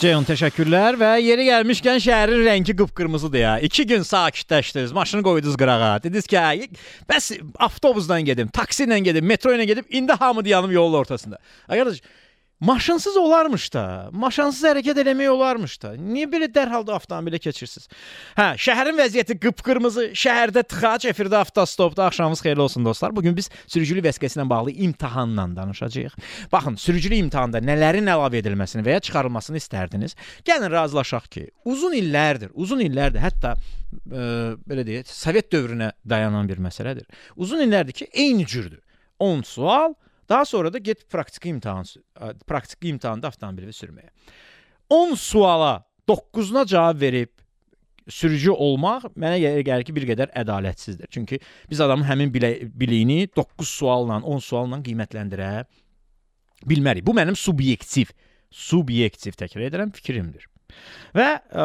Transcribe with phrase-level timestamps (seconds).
[0.00, 3.52] Ceyhun təşəkkürlər və yeri gəlmişkən şəhərin rəngi qıpqırmızıdır ya.
[3.68, 6.02] 2 gün sakitləşdiniz, maşını qoydunuz qırağa.
[6.02, 6.68] Dediniz ki, "Ay,
[7.10, 11.38] bəs avtobusla gedim, taksi ilə gedim, metro ilə gedim, indi hamı dayanıb yolun ortasında."
[11.68, 12.00] Ay qardaş,
[12.62, 14.10] Maşınsız olarmış da.
[14.14, 15.88] Maşınsız hərəkət eləmək olarmış da.
[15.98, 17.88] Niyə belə dərhal da avtomobilə keçirsiniz?
[18.36, 23.16] Hə, şəhərin vəziyyəti qıpqırmızı, şəhərdə tıxac, efirdə avtostopda axşamınız xeyirli olsun dostlar.
[23.16, 26.14] Bu gün biz sürücülük vəsiqəsi ilə bağlı imtahanla danışacağıq.
[26.52, 30.14] Baxın, sürücülük imtahanda nələrin əlavə edilməsini və ya çıxarılmasını istərdiniz?
[30.46, 34.22] Gəlin razılaşaq ki, uzun illərdir, uzun illərdir, hətta e,
[34.70, 37.10] belə deyək, Sovet dövrünə dayanan bir məsələdir.
[37.34, 38.78] Uzun illərdir ki, eyni cürdür.
[39.18, 39.94] 10 sual,
[40.28, 41.84] Daha sonra da get praktiki imtahan
[42.46, 44.10] praktiki imtahanda avtomobili sürməyə.
[44.90, 47.30] 10 suala 9-una cavab verib
[48.10, 51.08] sürücü olmaq mənə gəlir ki, bir qədər ədalətsizdir.
[51.12, 51.38] Çünki
[51.70, 55.52] biz adamın həmin bilə, biliyini 9 sualla, 10 sualla qiymətləndirə
[56.68, 57.06] bilmərik.
[57.06, 58.12] Bu mənim subyektiv,
[58.50, 60.48] subyektiv təkrar edirəm fikrimdir.
[61.12, 61.64] Və ə,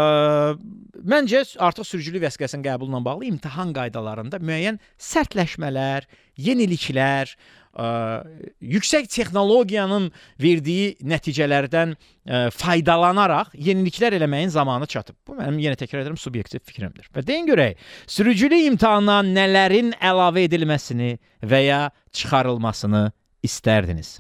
[1.08, 6.10] məncə artıq sürücülük vəsiqəsinin qəbuluna bağlı imtahan qaydalarında müəyyən sərtləşmələr,
[6.44, 10.10] yeniliklər, ə, yüksək texnologiyanın
[10.42, 15.18] verdiyi nəticələrdən ə, faydalanaraq yeniliklər eləməyin zamanı çatıb.
[15.28, 17.10] Bu mənim yenə təkrar edirəm subyektiv fikrimdir.
[17.14, 17.78] Və deyin görək,
[18.10, 21.82] sürücülük imtahanına nələrin əlavə edilməsini və ya
[22.18, 23.12] çıxarılmasını
[23.46, 24.18] istərdiniz?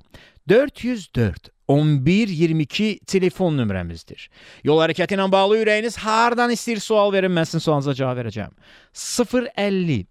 [0.48, 4.30] 404 1122 telefon nömrəmizdir.
[4.64, 8.54] Yol hərəkəti ilə bağlı ürəyiniz hardan istəyir sual verin, mən sizin sualınıza cavab verəcəm.
[8.94, 10.06] 050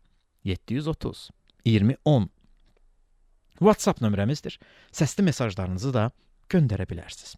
[0.45, 1.31] 730
[1.65, 2.29] 2010
[3.61, 4.59] WhatsApp nömrəmizdir.
[4.93, 6.11] Səsli mesajlarınızı da
[6.51, 7.37] göndərə bilərsiniz.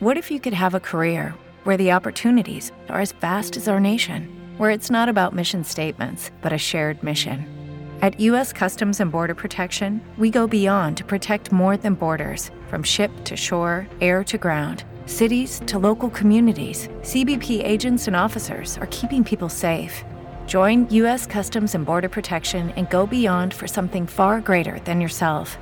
[0.00, 1.34] What if you could have a career
[1.64, 6.30] where the opportunities are as vast as our nation, where it's not about mission statements,
[6.42, 7.46] but a shared mission?
[8.02, 8.52] At U.S.
[8.52, 13.36] Customs and Border Protection, we go beyond to protect more than borders from ship to
[13.36, 14.84] shore, air to ground.
[15.06, 20.04] Cities to local communities, CBP agents and officers are keeping people safe.
[20.46, 21.26] Join U.S.
[21.26, 25.58] Customs and Border Protection and go beyond for something far greater than yourself.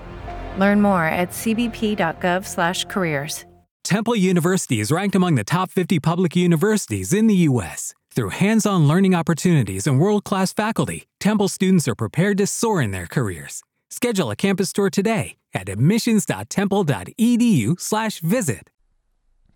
[0.58, 3.46] Learn more at cbp.gov/careers.
[3.84, 7.92] Temple University is ranked among the top 50 public universities in the U.S.
[8.14, 12.80] Through hands on learning opportunities and world class faculty, Temple students are prepared to soar
[12.80, 13.62] in their careers.
[13.90, 18.70] Schedule a campus tour today at admissions.temple.edu/slash visit.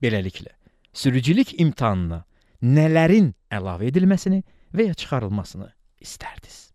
[0.02, 0.52] Beləliklə,
[0.92, 2.24] sürücülük imtahanına
[2.62, 4.42] nələrin əlavə edilməsini
[4.74, 6.68] və ya çıxarılmasını istərdiniz?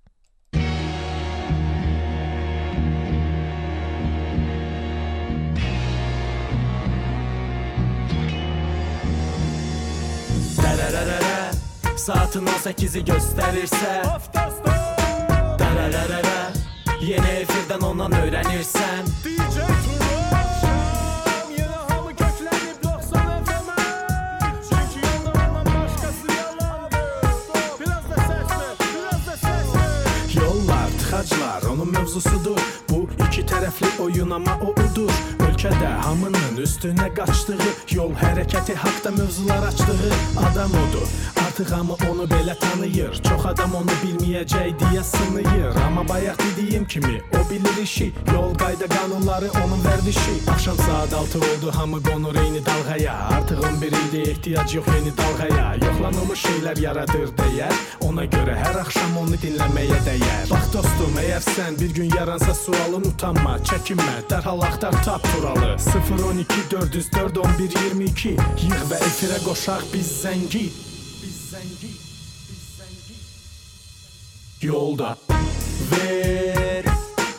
[11.98, 14.04] Saatin 18'i gösterirse.
[15.60, 16.52] Dararara
[17.02, 19.93] Yeni efirden ondan öğrenirsen DJ
[32.14, 32.60] mövzusudur
[32.90, 35.12] Bu iki tərəfli oyun ama o udur.
[35.42, 37.58] Ölkədə hamının üstünə qaçdığı
[37.96, 40.14] Yol hərəkəti haqda mövzular açdığı
[40.46, 43.14] Adam odur Artıq hamı onu belə tanıyır.
[43.14, 45.76] Çox adam onu bilməyəcək deyə sınıyır.
[45.86, 48.08] Amma bayaq dediyim kimi o bilir işi.
[48.34, 53.14] Yol qayda qanunları onun vərdişi Axşam saat 6 oldu hamı qonur eyni dalğaya.
[53.14, 55.76] Artıq 11 ildir ehtiyac yox yeni dalğaya.
[55.86, 60.50] Yoxlanılmış şeylər yaradır dəyər Ona görə hər axşam onu dinləməyə dəyər.
[60.50, 64.16] Bax dostum, əgər sən bir gün yaransa sualın utanma, çəkinmə.
[64.30, 65.78] Dərhal axtar tap turalı.
[66.34, 68.34] 012 404 11 22
[68.66, 70.93] Yığ və efirə qoşaq Biz zəngi
[74.64, 75.18] Yolda.
[75.92, 76.86] Ver.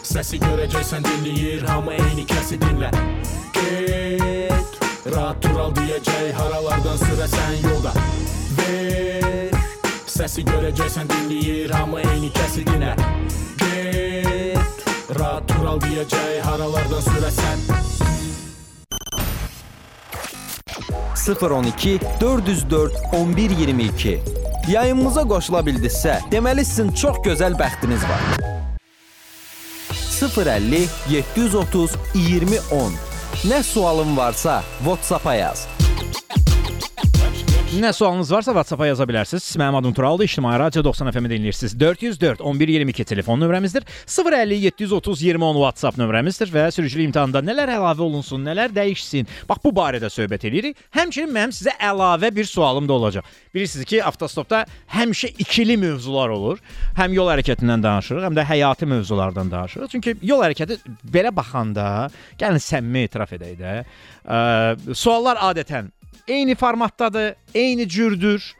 [0.05, 2.91] Səsi görəcəksən dinləyir Hamı eyni kəsi dinlə
[3.57, 4.77] Get
[5.09, 7.95] Rahat tural deyəcək Haralardan sürəsən yolda.
[8.59, 9.57] Ver.
[10.05, 12.93] Səsi görəcəksən dinləyir Hamı eyni kəsi dinlə
[13.63, 14.87] Get
[15.17, 17.69] Rahat tural deyəcək Haralardan sürəsən
[21.25, 28.23] 012 404 1122 Yayımımıza qoşula bildinizsə, deməli sizin çox gözəl bəxtiniz var.
[29.93, 32.97] 050 730 2010
[33.45, 35.67] Nə sualın varsa WhatsApp-a yaz.
[37.75, 39.49] Nə sualınız varsa WhatsApp-a yaza bilərsiniz.
[39.59, 40.25] Mənim adım Turaldır.
[40.25, 41.81] İctimai Radio 90 FM-i dinləyirsiniz.
[41.81, 43.83] 404 11 22 telefon nömrəmizdir.
[44.07, 49.27] 050 730 20 10 WhatsApp nömrəmizdir və sürücülük imtahanda nələr əlavə olunsun, nələr dəyişsin.
[49.49, 50.79] Bax bu barədə söhbət eləyirik.
[50.95, 53.27] Həmçinin mənim sizə əlavə bir sualım da olacaq.
[53.55, 54.63] Bilirsiniz ki, avtostopda
[54.95, 56.63] həmişə ikili mövzular olur.
[57.01, 59.91] Həm yol hərəkətindən danışırıq, həm də həyati mövzulardan danışırıq.
[59.97, 60.79] Çünki yol hərəkəti
[61.11, 62.07] belə baxanda,
[62.39, 63.77] gəlin səmimi etiraf edək də,
[64.31, 65.91] ə, suallar adətən
[66.29, 68.55] eyni formatdadır, eyni cürdür.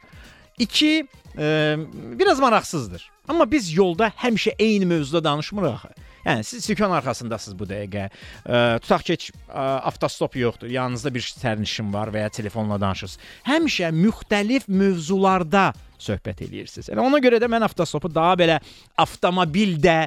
[0.59, 1.07] İki,
[1.37, 1.75] e,
[2.19, 3.11] biraz maraqsızdır.
[3.27, 5.87] Amma biz yolda həmişə eyni mövzuda danışmırıq axı.
[6.25, 8.05] Yəni siz sükun arxasındasınız bu dəqiqə.
[8.09, 9.17] E, tutaq ki,
[9.49, 10.69] e, avtostop yoxdur.
[10.73, 13.33] Yanınızda bir sərnişin var və ya telefonla danışırsınız.
[13.45, 16.89] Həmişə müxtəlif mövzularda söhbət eləyirsiniz.
[16.91, 18.59] Yəni ona görə də mən avtostopu daha belə
[18.97, 19.99] avtomobildə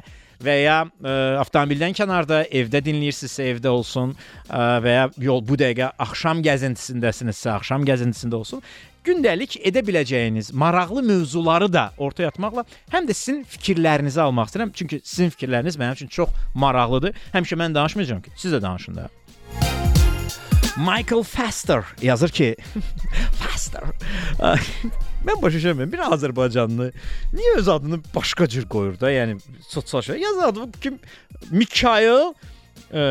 [0.43, 5.91] və ya ə, avtomobildən kənarda evdə dinləyirsinizsə evdə olsun ə, və ya yol bu dəqiqə
[6.05, 8.63] axşam gəzintisindəsinizsə axşam gəzintisində olsun.
[9.09, 12.61] Gündəlik edə biləcəyiniz maraqlı mövzuları da ortaya atmaqla
[12.93, 14.73] həm də sizin fikirlərinizi almaq istəyirəm.
[14.77, 17.15] Çünki sizin fikirləriniz mənim üçün çox maraqlıdır.
[17.33, 19.07] Həmişə mən danışmayacağam ki, siz də danışın da.
[20.77, 22.55] Michael Faster yazır ki,
[23.41, 23.89] Faster.
[25.25, 25.89] Mən başa düşmürəm.
[25.89, 26.91] Bir Azərbaycanlı
[27.33, 29.09] niyə öz adını başqa cür qoyur da?
[29.09, 29.39] Yəni
[29.71, 30.21] sosial şey.
[30.21, 30.99] Yaz adı kim?
[31.49, 32.29] Mikail
[32.93, 33.01] e,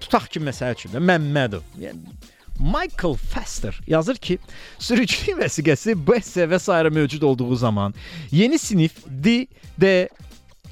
[0.00, 1.62] tutaq ki, məsəl üçün də Məmmədov.
[1.78, 2.18] Yəni
[2.60, 4.38] Michael Faster yazır ki,
[4.78, 6.82] sürücülük vəsiqəsi BS və s.
[6.90, 7.94] mövcud olduğu zaman
[8.30, 9.46] yeni sinif D,
[9.80, 10.08] D,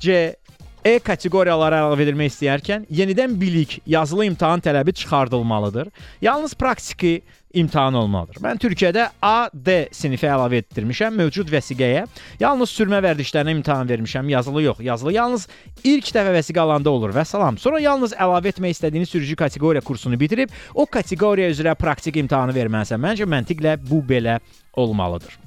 [0.00, 0.36] C,
[0.84, 5.88] E kateqoriyaları əlavə edilmək istəyərkən yenidən bilik, yazılı imtahan tələbi çıxardılmalıdır.
[6.22, 7.22] Yalnız praktiki
[7.54, 8.40] imtahan olmalıdır.
[8.44, 12.04] Mən Türkiyədə A, D sinifi əlavə etdirmişəm mövcud vəsiqəyə.
[12.40, 14.84] Yalnız sürmə vərdişlərinə imtahan vermişəm, yazılı yox.
[14.84, 15.48] Yazılı yalnız
[15.84, 17.58] ilk dəfə vəsiqə alanda olur və salam.
[17.58, 23.00] Sonra yalnız əlavə etmək istədiyiniz sürücü kateqoriya kursunu bitirib o kateqoriya üzrə praktik imtahanı verməlisən.
[23.00, 24.40] Məncə məntiqlə bu belə
[24.76, 25.38] olmalıdır.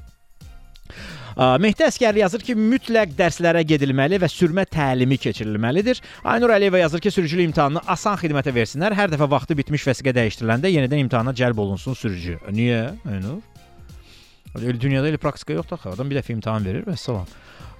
[1.42, 6.02] Mehdi Əskərli yazır ki, mütləq dərslərə gedilməli və sürmə təlimi keçirilməlidir.
[6.30, 8.94] Aynur Əliyeva yazır ki, sürücülük imtahanını asan xidmətə versinlər.
[8.94, 12.38] Hər dəfə vaxtı bitmiş vəsiqə dəyişdiriləndə yenidən imtahana cəlb olunsun sürücü.
[12.54, 12.84] Niyə?
[13.10, 13.42] Aynur?
[14.60, 15.96] Elə dünyada elə praktika yoxdur axı.
[15.96, 17.26] Adam bir dəfə imtahan verir və salam.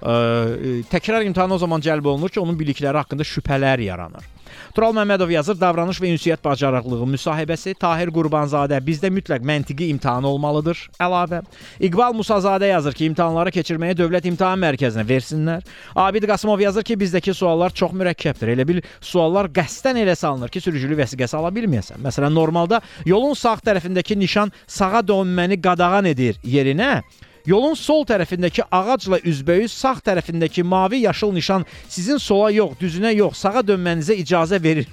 [0.02, 4.26] Ə, təkrar imtahanı o zaman cəlb olunur ki, onun bilikləri haqqında şübhələr yaranır.
[4.72, 10.78] Tural Məmmədov yazır, davranış və ünsiyyət bacarıqlığı müsahibəsi Tahir Qurbanzadə bizdə mütləq məntiqi imtahan olmalıdır.
[10.96, 11.42] Əlavə.
[11.84, 15.66] İqbal Musazadə yazır ki, imtahanları keçirməyə Dövlət İmtahan Mərkəzinə versinlər.
[15.92, 18.54] Abid Qasımov yazır ki, bizdəki suallar çox mürəkkəbdir.
[18.54, 22.00] Elə bil suallar qəsdən elə salınır ki, sürücülük vəsiqəsi ala bilməyəsən.
[22.06, 27.02] Məsələn, normalda yolun sağ tərəfindəki nişan sağa dönməni qadağan edir yerinə
[27.46, 33.38] Yolun sol tərəfindəki ağacla üzbəüz sağ tərəfindəki mavi yaşıl nişan sizin sola yox, düzünə yox,
[33.42, 34.86] sağa dönmənizə icazə verir.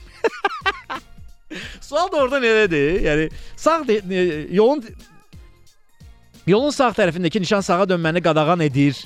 [1.87, 3.01] Sual da orada nədir?
[3.05, 4.83] Yəni sağ e, yolun
[6.49, 8.97] yolun sağ tərəfindəki nişan sağa dönməni qadağan edir.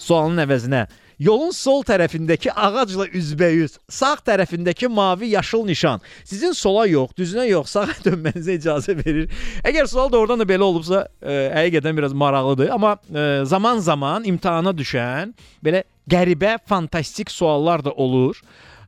[0.00, 0.86] Sualın əvəzinə
[1.20, 7.74] Yolun sol tərəfindəki ağacla üzbəüz, sağ tərəfindəki mavi yaşıl nişan sizin sola yox, düzünə yox,
[7.76, 9.28] sağa dönmənizə icazə verir.
[9.68, 12.96] Əgər sual doğrudan da belə olubsa, ə, həqiqətən biraz maraqlıdır, amma
[13.44, 18.40] zaman-zaman imtahana düşən belə qəribə, fantastik suallar da olur.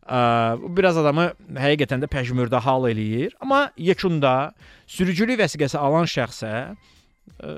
[0.09, 4.55] Ə, bu biraz adamı həqiqətən də pəjmürdə hal eləyir, amma yekunda
[4.89, 7.57] sürücülük vəsiqəsi alan şəxsə ə,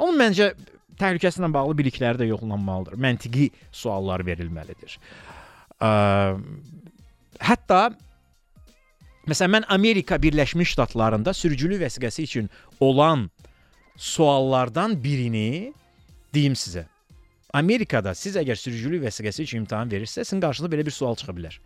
[0.00, 0.54] onun məncə
[1.00, 2.98] təhlükəsi ilə bağlı bilikləri də yoxlanmalıdır.
[3.00, 4.98] Məntiqi suallar verilməlidir.
[5.82, 5.90] Ə,
[7.42, 7.82] hətta
[9.28, 13.28] məsələn mən Amerika Birləşmiş Ştatlarında sürücülük vəsiqəsi üçün olan
[13.96, 15.72] suallardan birini
[16.34, 16.86] deyim sizə.
[17.52, 21.58] Amerikada siz əgər sürücülük vəsiqəsi üçün imtahan verirsiniz, sizin qarşınıza belə bir sual çıxa bilər.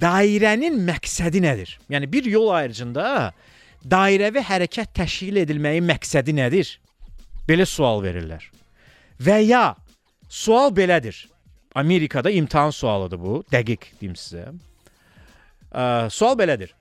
[0.00, 1.72] Dairənin məqsədi nədir?
[1.90, 3.32] Yəni bir yol ayrıcında
[3.90, 6.70] dairəvi hərəkət təşkil edilməyi məqsədi nədir?
[7.48, 8.44] Belə sual verirlər.
[9.22, 9.76] Və ya
[10.28, 11.26] sual belədir.
[11.76, 13.34] Amerikada imtahan sualıdır bu.
[13.52, 14.48] Dəqiq deyim sizə.
[15.70, 16.72] Ə, sual belədir.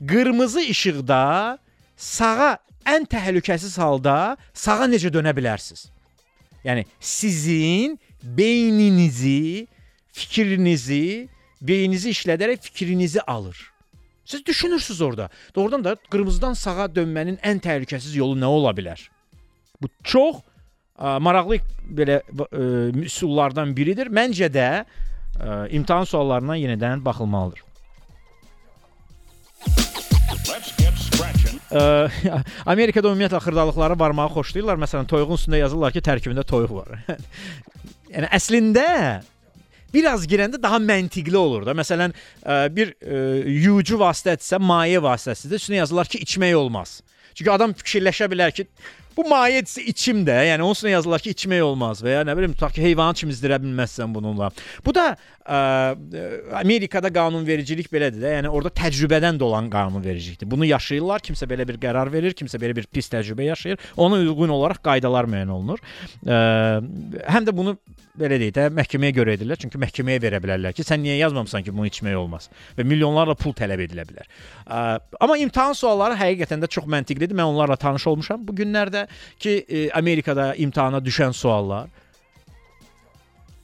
[0.00, 1.58] Qırmızı işıqda
[1.96, 2.52] sağa
[2.88, 5.90] ən təhlükəsiz halda sağa necə dönə bilərsiniz?
[6.64, 9.66] Yəni sizin beyninizi,
[10.12, 11.28] fikrinizi,
[11.60, 13.58] beyninizi işlədərək fikrinizi alır.
[14.24, 15.28] Siz düşünürsüz orada.
[15.54, 19.00] Doğrudan da qırmızıdan sağa dönmənin ən təhlükəsiz yolu nə ola bilər?
[19.80, 20.42] Bu çox
[20.98, 21.60] ə, maraqlı
[21.96, 22.44] belə ə,
[23.04, 24.12] üsullardan biridir.
[24.12, 24.84] Məncə də ə,
[25.76, 27.64] imtahan suallarına yenidən baxılmalıdır.
[31.70, 31.82] Ə,
[32.72, 34.80] Amerikada ümumiyyətlə xırdalıqlara varmağı xoşlayırlar.
[34.84, 36.96] Məsələn, toyuğun üstündə yazırlar ki, tərkibində toyuq var.
[38.14, 38.86] yəni əslində
[39.94, 41.74] biraz girəndə daha məntiqli olur da.
[41.78, 42.14] Məsələn,
[42.74, 42.92] bir
[43.48, 45.62] yuyucu vasitədirsə, maye vasitəsidir.
[45.62, 47.00] Üstünə yazırlar ki, içmək olmaz.
[47.34, 48.66] Çünki adam fikirləşə bilər ki,
[49.20, 50.38] bu mayedirsə içim də.
[50.50, 53.60] Yəni onun üstünə yazırlar ki, içmək olmaz və ya nə bilim, tutaq ki, heyvanı çimizdirə
[53.62, 54.50] bilməzsən bununla.
[54.86, 56.24] Bu da ə, ə,
[56.60, 58.34] Amerikada qanunvericilik belədir də.
[58.38, 60.50] Yəni orada təcrübədən də olan qanunvericilikdir.
[60.50, 61.24] Bunu yaşayırlar.
[61.26, 63.90] Kimsə belə bir qərar verir, kimsə belə bir pis təcrübə yaşayır.
[64.00, 65.82] Ona uyğun olaraq qaydalar müəyyən olunur.
[66.24, 66.40] Ə,
[67.36, 67.76] həm də bunu
[68.20, 69.60] belə deyək də məhkəməyə görə edirlər.
[69.60, 73.54] Çünki məhkəməyə verə bilərlər ki, sən niyə yazmamısan ki, bunu içmək olmaz və milyonlarla pul
[73.56, 74.28] tələb edilə bilər.
[74.66, 74.82] Ə,
[75.22, 77.36] amma imtahan sualları həqiqətən də çox məntiqlidir.
[77.38, 79.06] Mən onlarla tanış olmuşam bu günlərdə
[79.38, 81.88] ki, e, Amerikada imtahana düşən suallar.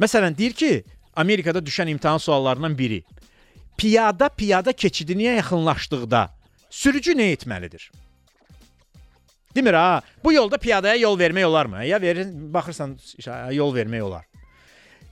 [0.00, 0.84] Məsələn, deyir ki,
[1.16, 3.04] Amerikada düşən imtahan suallarından biri
[3.76, 6.28] piyada piyada keçidinə yaxınlaşdıqda
[6.70, 7.90] sürücü nə etməlidir?
[9.56, 11.84] Demir ha, bu yolda piyadaya yol vermək olarmı?
[11.84, 12.98] Ya verin, baxırsan
[13.52, 14.24] yol vermək olar.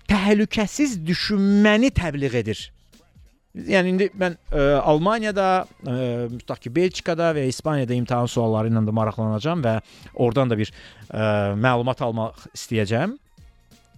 [0.09, 2.73] Təhlükəsiz düşünməni təbliğ edir.
[3.55, 5.49] Yəni indi mən ə, Almaniyada,
[5.87, 5.97] ə,
[6.41, 9.77] tutaq ki, Belçikada və İspaniyada imtahan sualları ilə də maraqlanacağam və
[10.27, 13.15] oradan da bir ə, məlumat almaq istəyəcəm.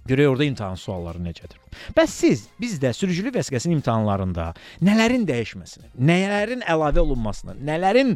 [0.06, 1.58] Görək orada imtahan sualları necədir.
[1.96, 4.52] Bəs siz bizdə sürücülük vəsiqəsinin imtahanlarında
[4.84, 8.14] nələrin dəyişməsini, nələrin əlavə olunmasını, nələrin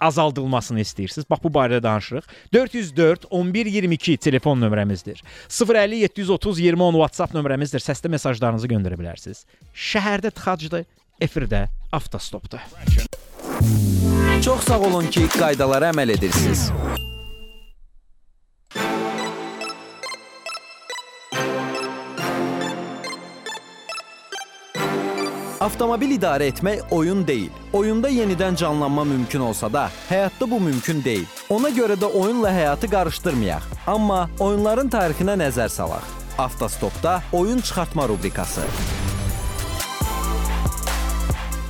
[0.00, 1.28] azaldılmasını istəyirsiniz?
[1.30, 2.28] Bax bu barədə danışırıq.
[2.54, 5.22] 404 11 22 telefon nömrəmizdir.
[5.48, 7.84] 050 730 20 10 WhatsApp nömrəmizdir.
[7.84, 9.44] Səslə mesajlarınızı göndərə bilərsiniz.
[9.74, 10.86] Şəhərdə tıxacdır,
[11.20, 12.60] efirdə avtostopdur.
[14.44, 16.70] Çox sağ olun ki, qaydalara əməl edirsiniz.
[25.60, 27.50] Avtomobil idarə etmək oyun deyil.
[27.76, 31.26] Oyunda yenidən canlanma mümkün olsa da, həyatda bu mümkün deyil.
[31.52, 33.66] Ona görə də oyunla həyatı qarışdırmayaq.
[33.86, 36.06] Amma oyunların tarixinə nəzər salaq.
[36.38, 38.64] Avtostopda oyun çıxartma rubrikası.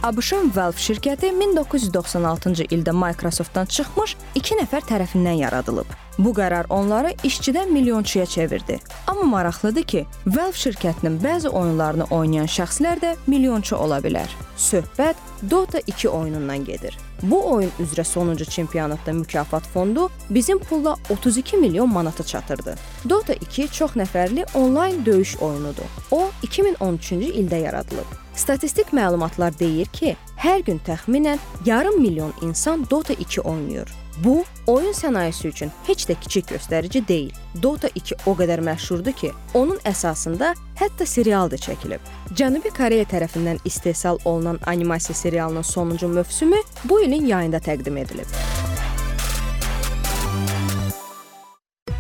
[0.03, 5.91] ABŞ-ın Valve şirkəti 1996-cı ildə Microsoft-dan çıxmış 2 nəfər tərəfindən yaradılıb.
[6.21, 8.79] Bu qərar onları işçidən milyonçuya çevirdi.
[9.07, 14.29] Amma maraqlıdır ki, Valve şirkətinin bəzi oyunlarını oynayan şəxslər də milyonçu ola bilər.
[14.57, 15.17] Söhbət
[15.51, 16.99] Dota 2 oyunundan gedir.
[17.23, 22.75] Bu oyun üzrə sonuncu çempionatda mükafat fondu bizim pulla 32 milyon manata çatırdı.
[23.09, 25.89] Dota 2 çox nəfərli onlayn döyüş oyunudur.
[26.11, 28.13] O 2013-cü ildə yaradılıb.
[28.35, 34.00] Statistik məlumatlar deyir ki, hər gün təxminən yarım milyon insan Dota 2 oynayır.
[34.25, 37.33] Bu, oyun sənayesi üçün heç də kiçik göstərici deyil.
[37.63, 42.05] Dota 2 o qədər məşhurdur ki, onun əsasında hətta serial da çəkilib.
[42.37, 48.29] Cənubi Koreya tərəfindən istehsal olunan animasiya serialının sonuncu mövsümü bu ilin yayında təqdim edilib.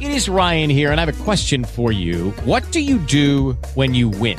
[0.00, 2.33] It is Ryan here, and I have a question for you.
[2.45, 4.39] What do you do when you win?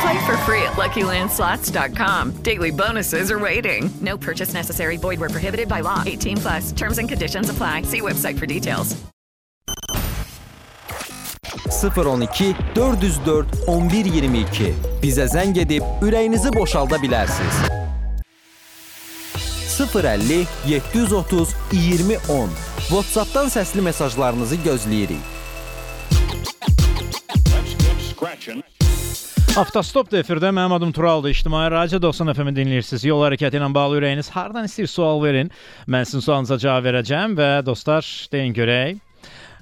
[0.00, 2.42] Play for free at LuckyLandSlots.com.
[2.42, 3.90] Daily bonuses are waiting.
[4.00, 4.96] No purchase necessary.
[4.96, 6.02] Void were prohibited by law.
[6.04, 6.72] 18 plus.
[6.72, 7.82] Terms and conditions apply.
[7.82, 8.96] See website for details.
[11.76, 17.58] 012 404 1122 bizə zəng edib ürəyinizi boşalda bilərsiniz.
[19.76, 22.54] 050 730 2010
[22.88, 25.36] WhatsApp-dan səsli mesajlarınızı gözləyirik.
[29.56, 31.30] Avtostop da efirdə mənim adım Turaldır.
[31.32, 33.06] İctimai Radio 90 FM-i dinləyirsiniz.
[33.08, 35.48] Yol hərəkəti ilə bağlı ürəyiniz hardan istəyir sual verin.
[35.88, 38.98] Mən sizin sualınıza cavab verəcəm və dostlar deyin görək.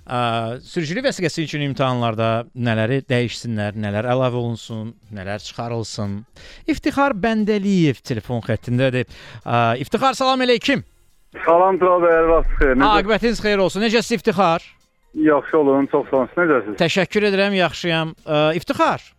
[0.05, 0.19] Ə,
[0.67, 6.19] sürücülük vəsiqəsi üçün imtahanlarda nələri dəyişsinlər, nələr əlavə olunsun, nələr çıxarılsın.
[6.75, 9.07] İftixar Bəndəliyev telefon xəttindədir.
[9.47, 10.83] Ə, İftixar salam əleykum.
[11.47, 12.77] Salam Tural bəy, vaxt xeyir.
[12.83, 12.91] Necə?
[12.99, 13.87] Aqibətiniz xeyir olsun.
[13.87, 14.67] Necəsiz İftixar?
[15.15, 16.31] Yaxşı olun, çox sağ olun.
[16.35, 16.79] Siz Necəsiz?
[16.83, 18.17] Təşəkkür edirəm, yaxşıyam.
[18.27, 19.13] Ə, İftixar.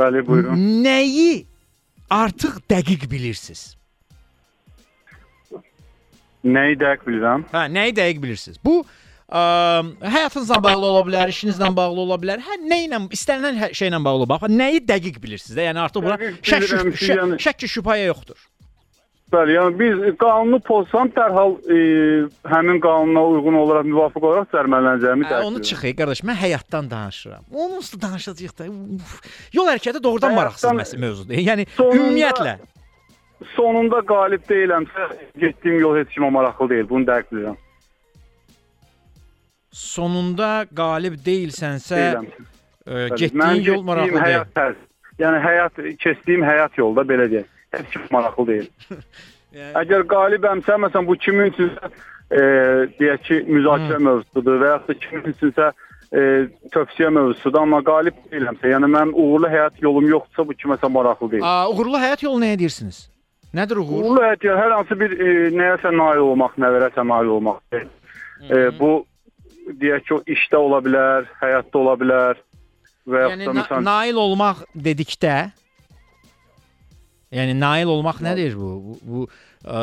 [0.00, 0.56] Bəli, buyurun.
[0.84, 1.44] Nəyi
[2.10, 3.62] artıq dəqiq bilirsiniz?
[6.44, 7.44] Nəyi dəqiq bilirəm?
[7.52, 8.58] Hə, nəyi dəqiq bilirsiniz?
[8.64, 8.80] Bu
[9.30, 9.40] Ə,
[10.10, 12.40] həyatınızla bağlı ola bilər, işinizlə bağlı ola bilər.
[12.42, 14.56] Hər nə ilə istənilən hər şeylə bağlı ola bilər.
[14.58, 15.68] Nəyi dəqiq bilirsiniz də?
[15.68, 18.40] Yəni artıq buna Dəqiq şək bilirəm ki, şək, yəni- şək şübhəyə yoxdur.
[19.30, 21.76] Bəli, yəni biz qanunu pozsam dərhal e,
[22.50, 27.44] həmin qanuna uyğun olaraq müvafiq olaraq cərimələnəcəyimi Hə, onu çıxı qardaş, mən həyatdan danışıram.
[27.78, 28.66] Üstə danışacağıq da.
[28.98, 29.12] Uf.
[29.54, 31.34] Yol hərəkəti doğrudan Həyatdan- maraqsız mövzudur.
[31.50, 32.56] Yəni Sonunda- ümumiyyətlə
[33.56, 35.06] Sonunda qalib deyiləmsə,
[35.40, 36.88] getdiyim yol heç kimə maraqlı deyil.
[36.90, 37.56] Bunu dəqiq bilirəm.
[39.72, 41.98] sonunda qalib deyilsənsə,
[42.86, 44.24] Bəli, getdiyin yol maraqlı deyil.
[44.26, 44.76] həyat.
[45.22, 47.48] Yəni həyat keçdiyim həyat yolda belə deyək.
[47.74, 48.70] Heç maraqlı deyil.
[49.82, 51.90] Əgər qalibəmsə, məsələn bu kimin üçünsə
[52.30, 52.42] e,
[52.98, 55.70] deyək ki, müzakirə mövzusudur və ya da kimin üçünsə
[56.14, 56.22] e,
[56.74, 61.46] tövsiyə mövzusudur, amma qalib deyiləmsə, yəni mənim uğurlu həyat yolum yoxdursa bu kiməsə maraqlı deyil.
[61.46, 63.08] A, uğurlu həyat yolu nəyə deyirsiniz?
[63.58, 64.04] Nədir uğur?
[64.04, 67.62] Uğurlu həyat yolu hər hansı bir e, nəyəsə nail olmaq, nəvərəsə nail olmaq.
[67.74, 68.92] E, bu
[69.82, 72.44] deyək ki, o işdə ola bilər, həyatda ola bilər
[73.10, 75.50] və Yəni da na məsələn nail olmaq dedikdə
[77.30, 78.68] Yəni nail olmaq nədir bu?
[78.82, 79.20] Bu, bu
[79.62, 79.80] ə,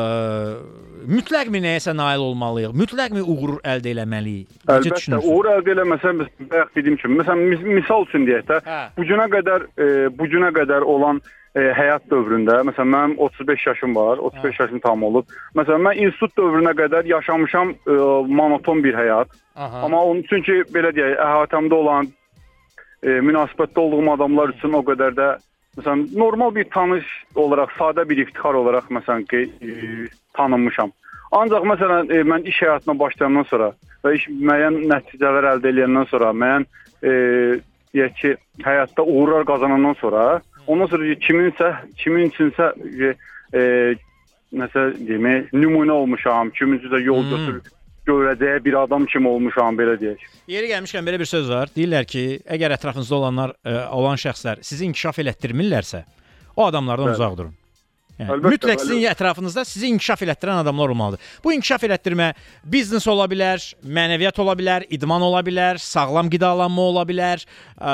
[1.08, 2.74] mütləqmi nəyəsə nail olmalıyıq?
[2.75, 4.50] Mütləqmi uğur əldə etməliyik?
[4.68, 8.82] Necə Əlbəttə, uğur əldə eləməsən, bayaq dediyim kimi, məsələn, mis misal üçün deyək də, Hə.
[8.98, 9.88] bu günə qədər e,
[10.20, 11.24] bu günə qədər olan
[11.56, 15.32] e, həyat dövründə, məsələn, mənim 35 yaşım var, 35 yaşım tam olub.
[15.56, 19.32] Məsələn, mən institut dövrünə qədər yaşamışam e, monoton bir həyat.
[19.56, 19.86] Aha.
[19.88, 25.16] Amma onun üçün ki, belə deyək, əhatəmdə olan e, münasibətdə olduğum adamlar üçün o qədər
[25.16, 25.36] də
[25.77, 27.05] məsələn normal bir tanış
[27.36, 30.07] olaraq, sadə bir iftixar olaraq məsələn ki, e,
[30.38, 30.91] tanınmışam.
[31.38, 33.72] Ancaq məsələn e, mən iş həyatına başlayandan sonra
[34.03, 36.67] və iş müəyyən nəticələr əldə edəndən sonra, müəyyən
[37.03, 37.13] e,
[37.93, 40.27] deyək ki, həyatda uğurlar qazanandan sonra,
[40.67, 42.72] ondan sonra kiminsə, kimin üçünsə
[43.07, 43.15] e,
[43.53, 43.63] e,
[44.57, 47.76] nəsə demək, nümunə olmuşam, kimin üçünsə yol Hmm.
[48.07, 50.19] Götür görəcəyi bir adam kimi olmuşam belə deyək.
[50.47, 51.69] Yeri gəlmişkən belə bir söz var.
[51.75, 56.03] Deyirlər ki, əgər ətrafınızda olanlar ə, olan şəxslər sizi inkişaf elətdirmirlərsə,
[56.55, 57.15] o adamlardan Bəli.
[57.15, 57.53] uzaq durun.
[58.17, 59.09] Yəni, Əlbəttə, mütləq sizin bəli.
[59.12, 61.33] ətrafınızda sizi inkişaf elətdirən adamlar olmalıdır.
[61.43, 62.31] Bu inkişaf elətdirmə
[62.65, 67.46] biznes ola bilər, mənəviyyat ola bilər, idman ola bilər, sağlam qidalanma ola bilər,
[67.77, 67.94] ə,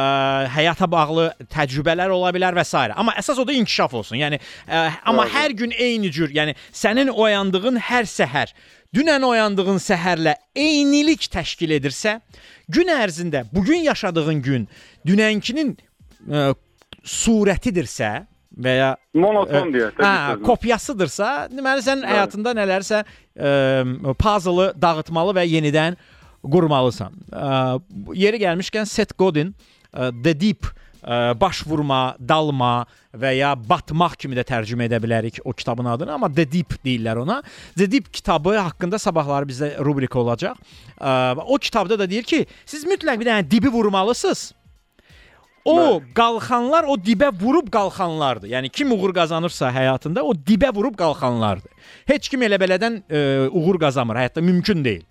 [0.56, 2.86] həyata bağlı təcrübələr ola bilər və s.
[2.96, 4.22] Amma əsas odur inkişaf olsun.
[4.24, 8.56] Yəni ə, amma hər gün eyni cür, yəni sənin oyandığın hər səhər
[8.96, 12.22] dünən oyandığın səhərlə eynilik təşkil edirsə,
[12.72, 14.70] gün ərzində bu gün yaşadığın gün
[15.04, 15.76] dünənkinin
[16.32, 16.54] ə,
[17.04, 18.22] surətidirsə
[18.58, 22.12] və ya Monoton ə, deyək də, Hə, kopyasıdırsa, deməli sən Bəli.
[22.14, 25.98] həyatında nələrsə ə, puzzle dağıtmalı və yenidən
[26.44, 27.14] qurmalısan.
[27.32, 27.50] Ə,
[27.90, 29.54] bu- yeri gəlmişkən Seth Godin
[29.94, 30.68] ə, The Deep
[31.04, 36.14] ə, baş vurma, dalma və ya batmaq kimi də tərcümə edə bilərik o kitabın adını,
[36.18, 37.42] amma The Deep deyirlər ona.
[37.78, 40.58] The Deep kitabı haqqında sabahları bizdə rubrika olacaq.
[41.00, 44.52] Ə, o kitabda da deyir ki, siz mütləq bir dənə dibi vurmalısınız.
[45.66, 48.50] O qalxanlar o dibə vurub qalxanlardır.
[48.52, 51.72] Yəni kim uğur qazanırsa həyatında o dibə vurub qalxanlardır.
[52.10, 54.20] Heç kim elə belədən ə, uğur qazanmır.
[54.26, 55.06] Həyatda mümkün deyil.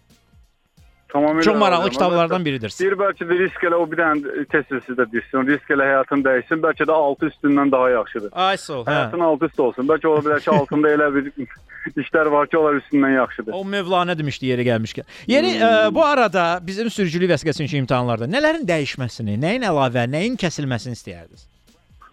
[1.12, 2.72] Tamamilə Çox maraqlı kitablardan biridir.
[2.80, 5.44] Bir bəlkə də risk elə o bir dənə tez-tez sizdə düşsün.
[5.50, 6.62] Risk elə həyatın dəyişsin.
[6.64, 8.30] Bəlkə də altı üstündən daha yaxşıdır.
[8.32, 8.86] Ay sağ ol.
[8.86, 8.94] Hə.
[8.96, 9.88] Həyatın altı üstü olsun.
[9.92, 11.30] Bəlkə ola bilər ki, altında elə bir
[12.04, 13.52] işlər var ki, onlar üstündən yaxşıdır.
[13.52, 15.04] O Mövlana demişdi yeri gəlmişkən.
[15.26, 15.68] Yeri Hmm.
[15.68, 21.48] ə, bu arada bizim sürücülük vəsiqəsi üçün imtahanlarda nələrin dəyişməsini, nəyin əlavə, nəyin kəsilməsini istəyərdiniz?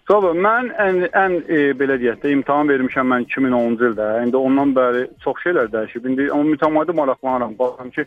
[0.09, 4.07] Tabii mən ən ən e, belə deyək də imtahan vermişəm mən 2010-cu ildə.
[4.25, 6.07] İndi ondan bəri çox şeylər dəyişib.
[6.09, 7.53] İndi amma mütəmadi maraqlanıram.
[7.59, 8.05] Baxıram ki,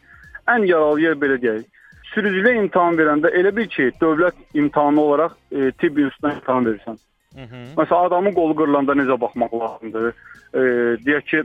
[0.49, 1.65] ən yaralı yer belə deyək.
[2.13, 7.01] Sürücülük imtahan verəndə elə bil ki, dövlət imtahanı olaraq e, tibb institutuna imtahan verirsən.
[7.33, 10.11] Məsələn, adamın qolu qırılanda necə baxmaq lazımdır?
[10.53, 10.65] E,
[11.07, 11.43] deyək ki,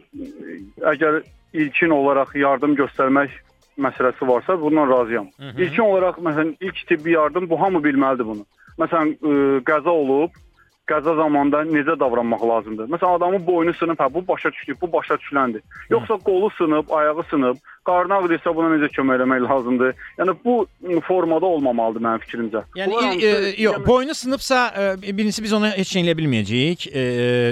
[0.92, 1.22] əgər
[1.54, 3.38] ilkin olaraq yardım göstərmək
[3.80, 5.30] məsələsi varsa, bundan razıyam.
[5.40, 5.62] Hı hı.
[5.62, 8.44] İlkin olaraq məsələn ilk tibbi yardım bu hamı bilməlidir bunu.
[8.82, 10.36] Məsələn, e, qəza olub,
[10.88, 12.90] qəza zamanında necə davranmaq lazımdır?
[12.94, 15.64] Məsələn, adamın boynu sınıb, hə bu başa düşdük, bu başa düşüləndir.
[15.90, 19.94] Yoxsa qolu sınıb, ayağı sınıb, qarnı ağrıyırsa buna necə kömək eləmək lazımdır?
[20.20, 20.56] Yəni bu
[21.08, 22.64] formada olmamalıdır mənim fikrimcə.
[22.80, 26.88] Yəni hamısı- e, yox, boynu sınıbsa e, birincisi biz onu heç nə eləyə bilməyəcəyik.
[26.94, 27.04] E,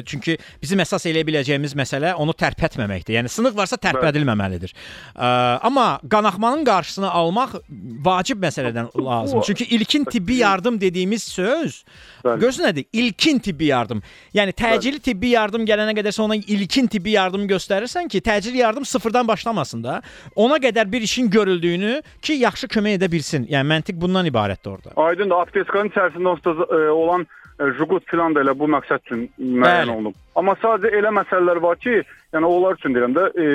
[0.06, 3.18] çünki bizim əsas eləyə biləcəyimiz məsələ onu tərpətməməkdir.
[3.20, 4.76] Yəni sınıq varsa tərpədilməməlidir.
[5.16, 5.28] E,
[5.70, 7.60] amma qanaxmanın qarşısını almaq
[8.06, 9.42] vacib məsələdən lazım.
[9.42, 11.84] Çünki ilkin tibbi yardım dediyimiz söz
[12.26, 12.86] Görürsən nədir?
[12.94, 14.02] İlkin tibbi yardım.
[14.34, 18.86] Yəni təcili tibbi yardım gələnə qədər sən ona ilkin tibbi yardımı göstərirsən ki, təcili yardım
[18.86, 20.02] sıfırdan başlamasın da.
[20.36, 23.48] Ona qədər bir işin görüldüyünü ki, yaxşı kömək edə bilsin.
[23.52, 24.96] Yəni məntiq bundan ibarətdir orada.
[24.96, 25.36] Aydındır.
[25.36, 27.28] Apteskanın içərisində onsuz e, olan
[27.60, 30.16] e, Jugut filan da elə bu məqsəd üçün müəyyən olunub.
[30.36, 32.02] Amma sadəcə elə məsələlər var ki,
[32.36, 33.46] yəni onlar üçün deyirəm də, e,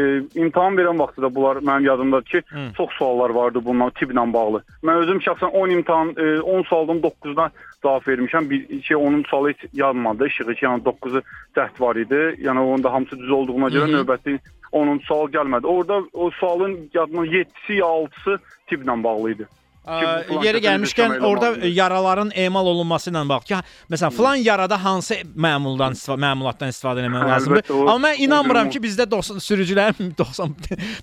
[0.41, 2.67] imtahan verən vaxtı da bunlar mənim yadımdadır ki, Hı.
[2.77, 4.63] çox suallar vardı bununla tiplə bağlı.
[4.83, 7.51] Mən özüm şəxsən 10 imtahan, e, 10 sualdan 9-dan
[7.83, 8.51] cavab vermişəm.
[8.51, 10.27] Bir şey onun sualı heç yanmadı.
[10.27, 11.23] İşığı ki, yəni 9-u
[11.57, 12.23] cəhd var idi.
[12.45, 14.01] Yəni onun da hamısı düz olduğuna görə Hı -hı.
[14.01, 14.39] növbəti
[14.73, 15.67] onun sual gəlmədi.
[15.67, 18.39] Orada o sualın yadımda 7-si ya 6-sı
[18.71, 19.49] tiplə bağlı idi.
[19.91, 21.75] Ki, bu Ə, filan Yeri kəsə necə gəlmişkən kömək orada eləmək lazımdır?
[21.81, 23.55] yaraların emal olunması ilə bağlı ki,
[23.91, 25.15] məsələn, filan yarada hansı
[25.47, 27.63] məmuldan istifadə məmulatdan istifadə etmək Hə, lazımdır.
[27.65, 30.15] əlbəttə, o- Amma mən o inanmıram durumu- ki, bizdə 90 sürücülərin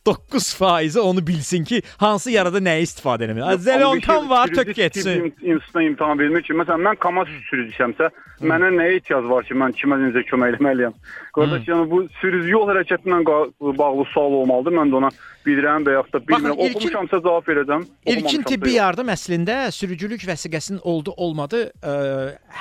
[0.05, 3.57] 99% onu bilsin ki, hansı yarada nəyi istifadə etmək.
[3.59, 5.33] Zelonkan var, tök getsin.
[5.41, 8.09] İnstitutuna imtahan vermək üçün, məsələn, mən KAMAZ sürücüsəmsə,
[8.41, 10.93] mənə nəyə ehtiyac var ki, mən kimə necə kömək etməliyəm?
[11.37, 14.73] Qardaş, yəni bu sürücü yol hərəkəti ilə qa- bağlı sual olmalıdır.
[14.79, 15.09] Mən də ona
[15.45, 16.49] bilirəm və yaxud da bilmirəm.
[16.49, 17.81] Baxın, ilkin- Oxumuşamsa cavab verəcəm.
[18.05, 18.76] İlkin oxumamışamsa tibbi yox.
[18.77, 21.93] Yardım əslində sürücülük vəsiqəsinin oldu olmadı ə,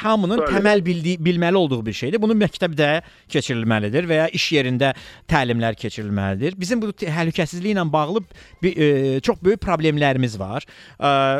[0.03, 0.55] hamının Bəli.
[0.57, 2.23] təməl bildiyi bilməli olduğu bir şeydir.
[2.23, 2.91] Bunu məktəbdə
[3.33, 4.93] keçirilməlidir və ya iş yerində
[5.31, 6.57] təlimlər keçirilməlidir.
[6.59, 8.25] Bizim bu təhlükəsizliklə bağlı
[8.63, 10.67] bir, ə, çox böyük problemlərimiz var.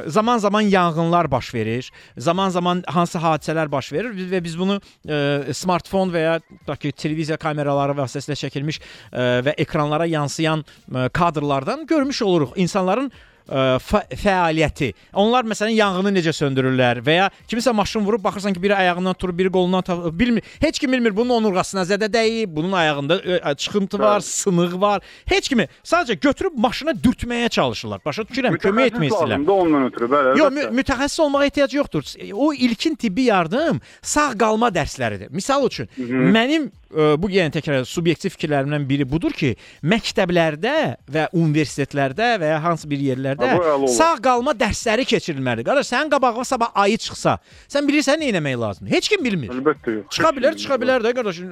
[0.07, 1.91] Zaman-zaman yanğınlar baş verir.
[2.17, 7.39] Zaman-zaman hansı hadisələr baş verir və biz bunu ə, smartfon və ya tutaq ki, televiziya
[7.41, 12.57] kameraları vasitəsilə çəkilmiş ə, və ekranlara yansıyan ə, kadrlardan görmüş oluruq.
[12.57, 13.11] İnsanların
[13.49, 14.93] ə, fə fəaliyyəti.
[15.15, 19.39] Onlar məsələn yanğını necə söndürürlər və ya kimisə maşın vurub baxırsan ki, biri ayağından turub,
[19.39, 19.83] biri qolundan
[20.19, 20.43] bilmir.
[20.61, 25.03] Heç kim bilmir bunun onurğasına zədə dəyib, bunun ayağında ə, çıxıntı var, sınıq var.
[25.27, 28.01] Heç kimi sadəcə götürüb maşına dürtməyə çalışırlar.
[28.05, 29.31] Başa düşürəm, kömək etmək istəyirlər.
[29.31, 30.39] lazımdır ondan ötürü, bəli.
[30.39, 32.05] Yox, mü mütəxəssis olmağa ehtiyac yoxdur.
[32.35, 35.31] O ilkin tibbi yardım sağ qalma dərsləridir.
[35.31, 36.31] Misal üçün, Mhm.
[36.37, 40.75] mənim ə, bu yəni təkrar subyektiv fikirlərimdən biri budur ki, məktəblərdə
[41.11, 45.67] və universitetlərdə və ya hansı bir yerlərdə Ha, sağ qalma dərsləri keçirilməlidir.
[45.67, 48.95] Qardaş, sənin qabağına sabah ayı çıxsa, sən bilirsən nə etmək lazımdır?
[48.95, 49.51] Heç kim bilmir.
[49.57, 50.09] Əlbəttə yox.
[50.15, 51.43] Çıxa bilər, çıxa bilər də qardaş.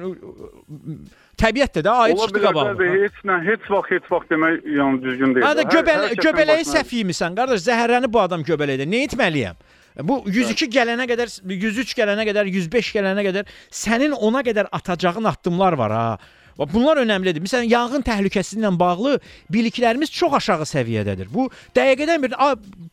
[1.35, 2.75] Təbiətdə də ayı Ola çıxdı bilər qabağına.
[2.79, 5.43] bəli, heç nə, heç vaxt, heç vaxt demək yəni düzgün deyil.
[5.43, 7.59] Hə də Hər- göbəl hər kəsin göbələyi səhv yemisən qardaş.
[7.65, 8.87] Zəhərlənib bu adam göbələkdə.
[8.87, 9.57] Nə etməliyəm?
[10.03, 15.77] Bu 102 gələnə qədər, 103 gələnə qədər, 105 gələnə qədər sənin ona qədər atacağın addımlar
[15.79, 16.07] var ha.
[16.57, 17.43] Bunlar önəmlidir.
[17.43, 19.17] Məsələn, yanğın təhlükəsizliyi ilə bağlı
[19.51, 21.27] biliklərimiz çox aşağı səviyyədədir.
[21.31, 22.35] Bu dəqiqədən bir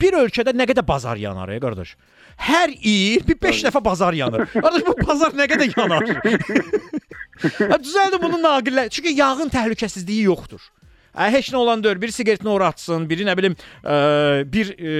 [0.02, 1.94] bir ölkədə nə qədər bazar yanar, ey qardaş.
[2.42, 4.48] Hər il bir 5 dəfə bazar yanır.
[4.54, 6.10] Qardaş bu bazar nə qədər yanar?
[7.86, 8.90] Düzəldi bunu naqillər.
[8.90, 10.62] Çünki yanğın təhlükəsizliyi yoxdur.
[11.12, 12.00] Ə, heç nə olan deyil.
[12.00, 13.96] Bir siqaretini ora atsın, biri nə bilim, ə,
[14.48, 14.92] bir ə,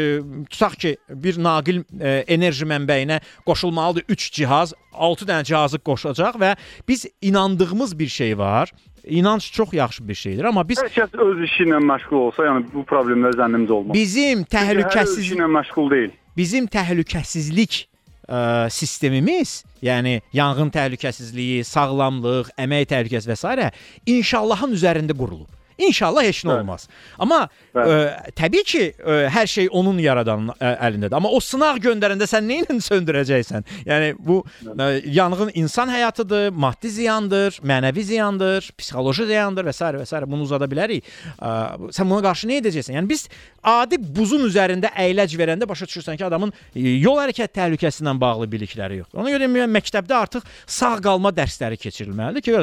[0.53, 0.95] tutaq ki,
[1.25, 6.55] bir naqil ə, enerji mənbəyinə qoşulmalıdır 3 cihaz, 6 dənə cihazı qoşacaq və
[6.89, 8.73] biz inandığımız bir şey var.
[9.05, 12.69] İnanc çox yaxşı bir şeydir, amma biz Hər kəs öz işi ilə məşğul olsa, yəni
[12.75, 13.95] bu problemlər zənnimcə olmaz.
[13.97, 16.13] bizim təhlükəsiz işi ilə məşğul deyil.
[16.37, 17.81] bizim təhlükəsizlik
[18.29, 23.73] ə, sistemimiz, yəni yanğın təhlükəsizliyi, sağlamlıq, əmək təhlükəsizliyi və s.
[24.07, 25.51] inşallahın üzərində qurulub.
[25.79, 26.89] İnşallah heç nə olmaz.
[27.19, 31.17] Amma ə, təbii ki, ə, hər şey onun yaradanın ə, əlindədir.
[31.17, 33.67] Amma o sınaq göndərəndə sən nə ilə söndürəcəksən?
[33.89, 39.93] Yəni bu ə, yanğın insan həyatıdır, maddi ziyandır, mənəvi ziyandır, psixoloji ziyandır və s.
[40.03, 40.23] və s.
[40.27, 41.09] bunu uzada bilərik.
[41.39, 42.99] Ə, sən buna qarşı nə edəcəksən?
[42.99, 43.27] Yəni biz
[43.63, 48.49] adi buzun üzərində əyləc verəndə başa düşürsən ki, adamın e, yol hərəkət təhlükəsi ilə bağlı
[48.51, 49.23] bilikləri yoxdur.
[49.23, 52.57] Ona görə mən məktəbdə artıq sağ qalma dərsləri keçirilməlidir ki,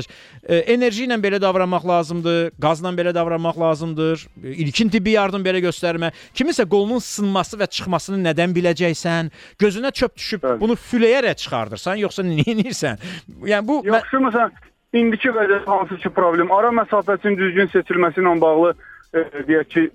[0.43, 6.11] e, enerji ilə belə davranmaq lazımdır, qazla belə davranmaq lazımdır, ilkin tibbi yardım belə göstərmə.
[6.35, 9.31] Kiminsə qolunun sınması və çıxmasını nədən biləcəksən?
[9.61, 13.01] Gözünə çöp düşüb bunu füləyərək çıxardırsan, yoxsa nə edirsən?
[13.47, 14.55] Yəni bu Yaxşı, məsələn,
[14.93, 18.73] indiki vəziyyət hansı ki problem, ara məsafəsinin düzgün seçilməsi ilə bağlı
[19.13, 19.85] e, deyək ki,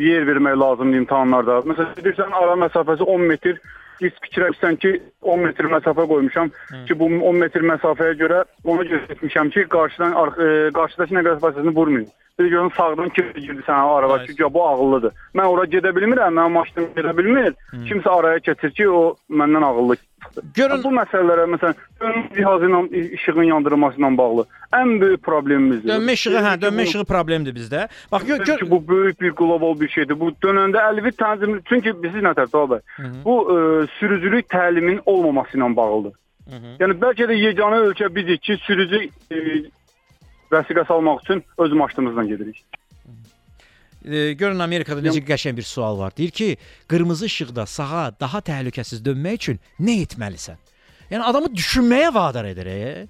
[0.00, 1.62] yer vermək lazımdır imtahanlarda.
[1.70, 3.60] Məsələn, deyirsən ara məsafəsi 10 metr,
[4.00, 6.50] biz fikirləşsən ki, 10 metr məsafə qoymuşam
[6.86, 11.40] ki, bu 10 metr məsafəyə görə ona görə etmişəm ki, qarşıdan ar- e, qarşıdakı nəqliyyat
[11.44, 12.08] vasitəsini vurmayın.
[12.38, 15.12] Bir görün sağdan kim girdi sənə araba ki, ya bu ağıllıdır.
[15.34, 17.52] Mən ora gedə bilmirəm, mənim maşınım gedə bilmir.
[17.86, 19.96] Kimsə araya keçir ki, o məndən ağıllı.
[20.54, 22.80] Görün bu məsələlərə məsələn dönmə cihazı ilə
[23.18, 24.46] işığın yandırılması ilə bağlı
[24.78, 25.90] ən böyük problemimizdir.
[25.92, 27.86] dönmə işığı, hə, dönmə işığı problemdir bizdə.
[28.12, 30.20] Bax gör, Çünki bu böyük bir qlobal bir şeydir.
[30.20, 32.80] Bu dönəndə əlvi tənzim çünki bizi nə tərəfdə abi?
[33.24, 36.12] Bu e, sürücülük təlimin olmaması ilə bağlıdır.
[36.80, 38.98] Yəni bəlkə də yeganə ölkə bizik ki, sürücü
[39.32, 39.38] e,
[40.52, 42.64] vəsiqəsi almaq üçün öz maşınımızla gedirik.
[44.04, 46.16] E, görün Amerikada necə qəşəng bir sual var.
[46.16, 46.56] Deyir ki,
[46.88, 50.60] qırmızı işıqda sağa daha təhlükəsiz dönmək üçün nə etməlisən?
[51.10, 52.66] Yəni adamı düşünməyə vadar edir.
[52.66, 53.06] E?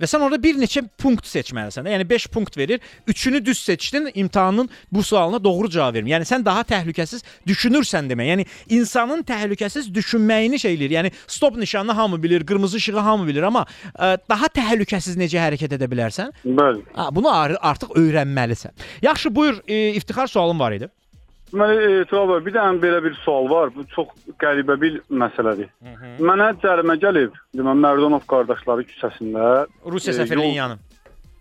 [0.00, 1.88] Və sən orada bir neçə punkt seçməlisən.
[1.90, 2.80] Yəni 5 punkt verir.
[3.08, 6.06] 3-ünü düz seçdin, imtahanın bu sualına doğru cavab verim.
[6.06, 8.30] Yəni sən daha təhlükəsiz düşünürsən demək.
[8.32, 10.96] Yəni insanın təhlükəsiz düşünməyini şey eləyir.
[10.98, 15.76] Yəni stop nişanını hamı bilir, qırmızı işığı hamı bilir, amma ə, daha təhlükəsiz necə hərəkət
[15.76, 16.32] edə bilərsən?
[16.44, 16.84] Bəli.
[16.96, 18.72] Ha, bunu ar- artıq öyrənməlisən.
[19.02, 20.88] Yaxşı, buyur, e, iftixar sualın var idi.
[21.50, 23.72] Deməli, e, Tural bəy, bir dənə belə bir sual var.
[23.74, 25.70] Bu çox qəribə bir məsələdir.
[26.22, 29.48] Mənə cərimə gəlib, deməli Mərdonov qardaşları küçəsində
[29.84, 30.78] Rusiya e, səfirliyinin yanı.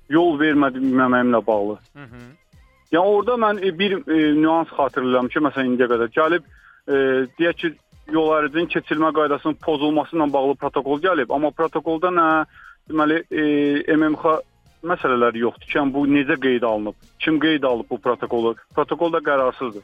[0.10, 1.78] Yol vermədimləməyimlə bağlı.
[2.90, 6.98] Yəni orada mən e, bir e, nüans xatırlayıram ki, məsələn indiyə qədər gəlib e,
[7.38, 7.74] deyək ki,
[8.14, 12.30] yol ərizinin keçilmə qaydasının pozulması ilə bağlı protokol gəlib, amma protokolda nə
[12.90, 13.44] deməli e,
[13.94, 14.40] MMX
[14.84, 16.96] məsələləri yoxdur ki, yəni bu necə qeyd alınıb?
[17.20, 18.56] Kim qeyd alıb bu protokolu?
[18.76, 19.84] Protokol da qərarsızdır.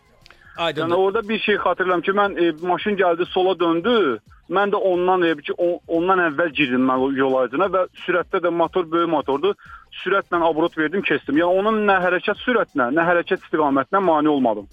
[0.57, 0.95] Aydındır.
[0.95, 4.19] Yəni orada bir şey xatırlayıram ki, mən e, maşın gəldi sola döndü.
[4.49, 8.51] Mən də ondan e, ki, o, ondan əvvəl girdim mən yol ayrıcına və sürətdə də
[8.51, 9.55] motor böyük motordur.
[10.03, 11.37] Sürətlə abrot verdim, keçdim.
[11.41, 14.67] Yəni onun nə hərəkət sürətinə, nə hərəkət istiqamətinə mane olmadım.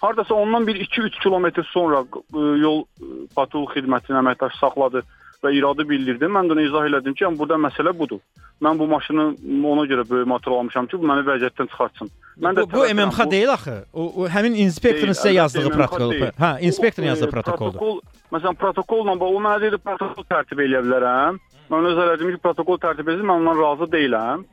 [0.00, 5.02] Hardasa ondan bir 2-3 kilometr sonra e, yol e, patrul xidmətinin əməkdaşı saxladı
[5.44, 6.28] və iradı bildirdi.
[6.28, 8.20] Mən də ona izah elədim ki, yəni burada məsələ budur.
[8.60, 9.24] Mən bu maşını
[9.72, 12.10] ona görə böyük motor almışam ki, bu məni vəziyyətdən çıxartsın.
[12.44, 13.76] Mən Bu, bu MMX deyil axı.
[13.92, 16.14] O, o həmin inspektorun sizə Deyil, yazdığı əlbəttə, protokol.
[16.44, 17.78] Hə, inspektorun yazdığı e, protokoldur.
[17.78, 18.00] Protokol,
[18.36, 21.40] məsələn, protokolla bağlı o mənə dedi protokol tərtib eləyə bilərəm.
[21.72, 24.44] Mən öz elədim ki, protokol tərtib etsin, mən ondan razı deyiləm.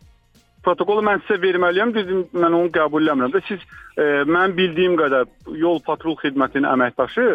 [0.64, 3.36] Protokolu mən sizə verməliyəm, dedim, mən onu qəbul etmirəm.
[3.36, 3.60] Və siz
[4.00, 5.28] e, mən bildiyim qədər
[5.60, 7.28] yol patrul xidmətinin əməkdaşı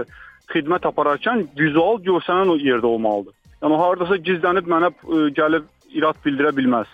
[0.52, 3.34] xidmət apararkən vizual görsənən o yerdə olmalıdır.
[3.62, 6.90] Yəni hardasa gizlənib mənə e, gəlib irad bildirə bilməz.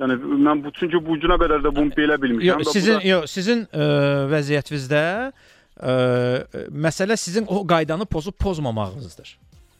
[0.00, 2.62] Yəni mən bu çünki bu günə qədər də bunu belə bilmişəm.
[2.64, 3.88] Yox, sizin da- yox, sizin ə,
[4.32, 5.94] vəziyyətinizdə ə,
[6.86, 9.34] məsələ sizin o qaydanı pozub pozmamağınızdır.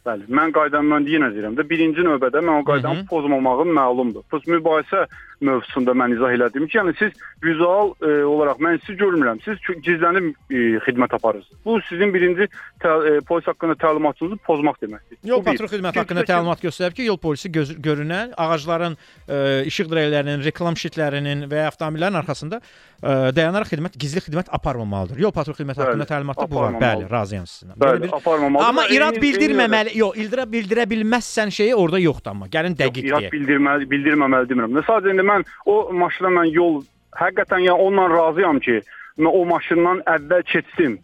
[0.04, 4.24] Bəli, mən qaydamı mən yenə deyirəm də, birinci növbədə mən o qaydanı pozmamağım məlumdur.
[4.32, 5.06] Pus mübahisə
[5.44, 9.40] mövzusunda mən izah elədim ki, yəni siz vizual e, olaraq mən sizi görmürəm.
[9.44, 11.60] Siz gizlənib e, xidmət aparırsınız.
[11.64, 12.48] Bu sizin birinci
[12.82, 15.20] tə, e, polis haqqında təlimatınızı pozmaq deməkdir.
[15.24, 15.50] Yol bir.
[15.52, 18.96] patrul xidməti haqqında təlimat göstərib ki, yol polisi göz, görünən ağacların,
[19.28, 25.20] ə, işıq dirəklərinin, reklam şitlərinin və ya avtomobillərin arxasında ə, dayanaraq xidmət, gizli xidmət aparmamalıdır.
[25.24, 26.78] Yol patrul xidməti haqqında təlimatda bu var.
[26.80, 27.76] Bəli, razıyam sizinlə.
[27.80, 28.68] Bəli, aparmamalıdır.
[28.68, 32.48] Amma irad bildirməməli, yox, ildirə bildirə bilməzsən şeyi orada yoxdur amma.
[32.52, 33.34] Gəlin dəqiq İrad deyək.
[33.34, 34.76] bildirməli, bildirməməli demirəm.
[34.78, 36.80] Və sadəcə indi mən o maşına mən yol
[37.18, 38.80] həqiqətən ya onunla razıyam ki,
[39.18, 40.98] mən o maşından əvvəl keçdim.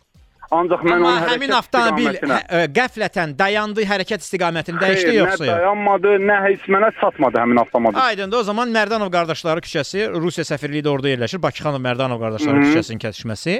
[0.54, 5.48] Ancaq mən Amma onun həmin avtomobil hə, qəflətən dayandı, hərəkət istiqamətini Xeyr, dəyişdi yoxsa nə
[5.48, 5.56] yox?
[5.58, 7.98] dayanmadı, nə heç mənə çatmadı həmin avtomobil.
[8.02, 8.38] Aydındır.
[8.38, 11.42] O zaman Mərdanov qardaşları küçəsi, Rusiya səfirliyi də orada yerləşir.
[11.42, 12.74] Bakıxanov Mərdanov qardaşları Hı -hı.
[12.76, 13.56] küçəsinin kəsişməsi.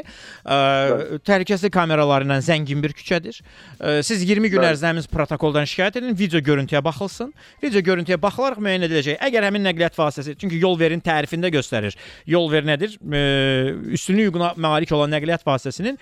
[0.46, 3.40] Ə, təhlükəsizlik kameraları ilə zəngin bir küçədir.
[3.80, 7.34] Ə, siz 20 gün ərzində protokoldan şikayət edin, video görüntüyə baxılsın.
[7.62, 9.18] Video görüntüyə baxılaraq müəyyən ediləcək.
[9.18, 11.96] Əgər həmin nəqliyyat vasitəsi, çünki yol verin tərifində göstərir.
[12.26, 12.94] Yol ver nədir?
[13.02, 15.98] Ə, üstünlük hüququna malik olan nəqliyyat vasitəsinin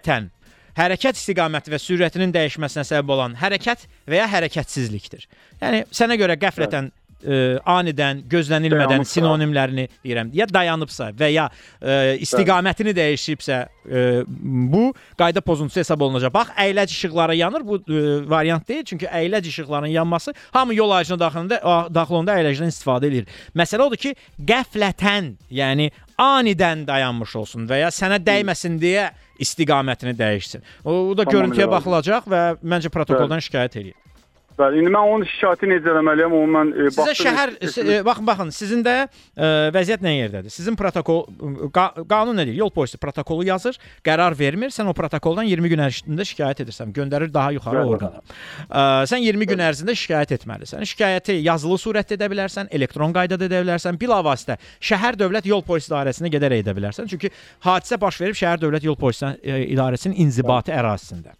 [0.00, 0.30] qəflətən
[0.78, 5.26] hərəkət istiqaməti və sürətinin dəyişməsinə səbəb olan hərəkət və ya hərəkətsizlikdir.
[5.60, 6.88] Yəni sənə görə qəflətən
[7.20, 9.12] ə, anidən, gözlənilmədən Dayanıbsa.
[9.18, 10.30] sinonimlərini deyirəm.
[10.32, 14.04] Ya dayanıbsa və ya ə, istiqamətini dəyişibsə, ə,
[14.72, 14.86] bu
[15.20, 16.32] qayda pozuntusu hesab olunacaq.
[16.32, 17.66] Bax, əyləc işıqları yanır.
[17.66, 21.60] Bu ə, variant deyil, çünki əyləc işıqlarının yanması hamı yol ayrıcına daxilində
[21.92, 23.28] daxil olanda əyləcdən istifadə edir.
[23.58, 24.14] Məsələ odur ki,
[24.48, 30.64] qəflətən, yəni anidən dayanmış olsun və ya sənə dəyməsin deyə istiqamətini dəyişsin.
[30.84, 33.98] O, o da görüntüyə baxılacaq və məncə protokoldan şikayət eləyir.
[34.60, 36.34] Bəli, indi mən onun şikayəti necə eləməliyəm?
[36.36, 37.52] Onu mən e, Sizə baxdım, şəhər
[37.96, 40.52] e, baxın baxın sizin də e, vəziyyət nə yerdədir?
[40.52, 41.22] Sizin protokol
[41.74, 42.58] qa, qanun nə deyir?
[42.60, 44.74] Yol polisi protokolu yazır, qərar vermir.
[44.74, 47.96] Sən o protokoldan 20 gün ərzində şikayət edirsən, göndərir daha yuxarı Bəli.
[47.96, 48.22] orqana.
[48.68, 50.84] E, sən 20 gün ərzində şikayət etməlisən.
[50.92, 54.58] Şikayəti yazılı surətdə edə bilərsən, elektron qaydada edə bilərsən, bilavasitə
[54.90, 57.08] şəhər dövlət yol polisi idarəsinə gedərək edə bilərsən.
[57.14, 57.32] Çünki
[57.64, 61.39] hadisə baş verib şəhər dövlət yol polisi e, idarəsinin inzibati ərazisində.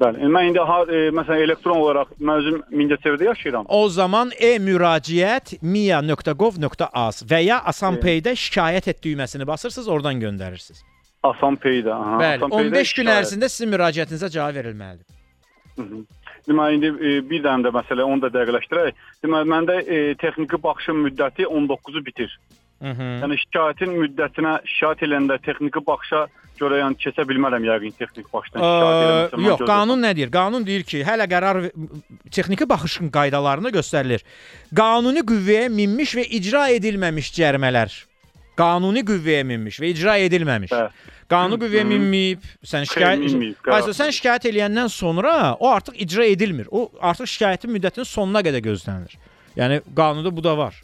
[0.00, 3.66] Bəli, indi mən indi ha, e, məsələn elektron olaraq mən özüm Mingəçevirdə yaşayıram.
[3.68, 10.80] O zaman e-müraciət mia.gov.az və ya Asanpay-də şikayət et düyməsini basırsınız, oradan göndərirsiniz.
[11.22, 12.16] Asan Payda, aha.
[12.22, 13.20] Bəli, Asan Payda 15 gün şikayət.
[13.20, 15.06] ərzində sizin müraciətinizə cavab verilməlidir.
[15.76, 16.00] Hı -hı.
[16.48, 19.04] Deməli indi e, bir dənə də məsələ onu da dəqiqləşdirək.
[19.24, 22.38] Deməli məndə e, texniki baxışın müddəti 19-u bitir.
[22.82, 23.08] Hı -hı.
[23.22, 26.26] Yəni şikayətin müddətinə şikayət edəndə texniki baxışa
[26.60, 29.46] görə yəni keçə bilmərəm yəqin texnik baxışdan şikayət Ə, eləməsəm.
[29.48, 30.30] yox, qanun nə deyir?
[30.34, 31.60] Qanun deyir ki, hələ qərar
[32.30, 34.24] texniki baxışın qaydalarında göstərilir.
[34.76, 37.96] Qanuni qüvvəyə minmiş və icra edilməmiş cərimələr.
[38.60, 40.72] Qanuni qüvvəyə minmiş və icra edilməmiş.
[40.76, 40.84] Hə.
[41.30, 43.20] Qanuni qüvvəyə minməyib, sən şikayət
[43.64, 43.92] qərar.
[43.94, 46.66] sən şikayət eləyəndən sonra o artıq icra edilmir.
[46.74, 49.14] O artıq şikayətin müddətinin sonuna qədər gözlənilir.
[49.56, 50.74] Yəni qanunda bu da var.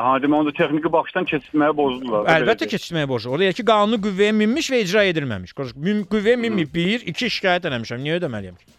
[0.00, 2.28] Ha, demə onu da texniki baxışdan keçirməyə borclular.
[2.32, 3.34] Əlbəttə keçirməyə borclu.
[3.36, 5.52] Orada ki, qanunu qüvvəyə minmiş və icra edilməmiş.
[5.58, 6.72] Qüv- Qüvvəyə minməyib.
[6.72, 8.00] 1, 2 şikayət eləmişəm.
[8.06, 8.56] Niyə ödəməliyəm?
[8.56, 8.78] ki?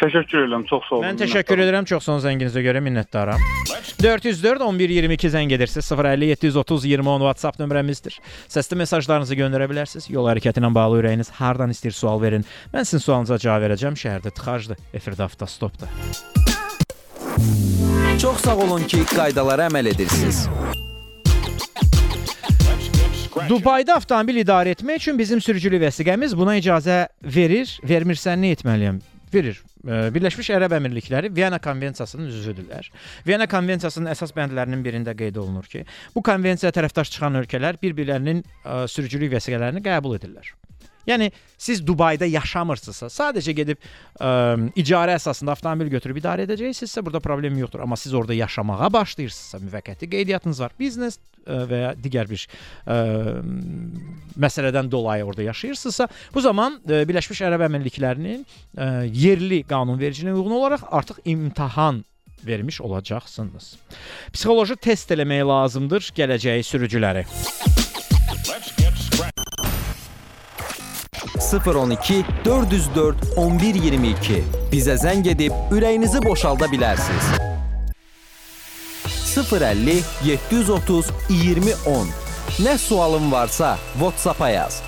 [0.00, 1.04] Təşəkkür edirəm, çox sağ olun.
[1.04, 1.86] Mən təşəkkür edirəm.
[1.90, 3.42] Çox son zənginizə görə minnətdaram.
[4.00, 5.92] 404 11 22 zəng edirsiniz.
[5.92, 8.16] 050 730 20 10 WhatsApp nömrəmizdir.
[8.48, 10.08] Səsli mesajlarınızı göndərə bilərsiniz.
[10.10, 12.48] Yol hərəkəti ilə bağlı ürəyiniz hardan istəyir sual verin.
[12.72, 14.00] Mən sizin sualınıza cavab verəcəm.
[14.00, 14.80] Şəhərdə tıxacdır.
[14.96, 16.47] Efirdə avtostopdur.
[18.22, 20.46] Çox sağ olun ki, qaydalara əməl edirsiniz.
[23.48, 27.70] Dubayda avtomobil idarə etmək üçün bizim sürücülük vəsiqəmiz buna icazə verir.
[27.86, 28.98] Vermirsən nə etməliyəm?
[29.34, 29.60] Verir.
[29.88, 32.88] Birləşmiş Ərəb Əmirlikləri Viyana konvensiyasının üzvüdürlər.
[33.26, 38.42] Viyana konvensiyasının əsas bəndlərinin birində qeyd olunur ki, bu konvensiyaya tərəfdaş çıxan ölkələr bir-birlərinin
[38.90, 40.50] sürücülük vəsiqələrini qəbul edirlər.
[41.08, 43.80] Yəni siz Dubayda yaşamırsınızsa, sadəcə gedib
[44.20, 44.30] ə,
[44.78, 47.82] icarə əsasında avtomobil götürüb idarə edəcəksinizsə, burada problem yoxdur.
[47.84, 52.98] Amma siz orada yaşamağa başlayırsınızsa, müvəqqəti qeydiyyatınız var, biznes ə, və ya digər bir ə,
[54.36, 60.86] məsələdən dolayı orada yaşayırsınızsa, bu zaman ə, Birləşmiş Ərəb Əmirliklərinin ə, yerli qanunvericiliyinə uyğun olaraq
[60.92, 62.04] artıq imtahan
[62.46, 63.72] vermiş olacaqsınız.
[64.32, 67.26] Psixoloji test eləmək lazımdır gələcəyi sürücüləri.
[71.48, 77.28] 012 404 1122 bizə zəng edib ürəyinizi boşalda bilərsiniz.
[79.38, 82.12] 050 730 2010
[82.58, 84.82] Nə sualın varsa WhatsApp-a yaz.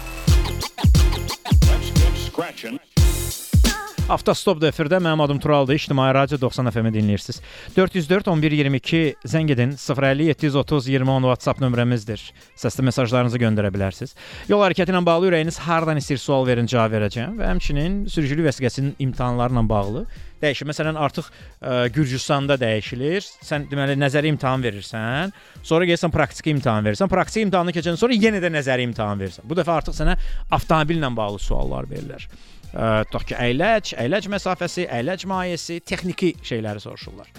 [4.10, 5.76] Avtostop efirdə mənim adım Turaldır.
[5.78, 7.36] İctimai Radio 90 FM-i dinləyirsiniz.
[7.76, 9.76] 404 11 22 zəng edin.
[9.78, 12.24] 050 730 20 10 WhatsApp nömrəmizdir.
[12.58, 14.16] Səsli mesajlarınızı göndərə bilərsiniz.
[14.50, 18.98] Yol hərəkəti ilə bağlı ürəyiniz hardan istəyir sual verin, cavab verəcəm və həmçinin sürücülük vəsiqəsinin
[19.06, 20.04] imtahanlarla bağlı
[20.42, 20.66] dəyişir.
[20.72, 23.22] Məsələn, artıq ə, Gürcüstanda dəyişilir.
[23.46, 27.12] Sən deməli nəzəri imtahan verirsən, sonra gəlsən praktiki imtahan verirsən.
[27.12, 29.46] Praktiki imtahanı keçəndən sonra yenə də nəzəri imtahan verirsən.
[29.46, 30.16] Bu dəfə artıq sənə
[30.50, 32.26] avtomobillə bağlı suallar verirlər.
[32.70, 37.30] Tutaq ki, əyləc, əyləc məsafəsi, əyləc mayesi, texniki şeyləri soruşurlar.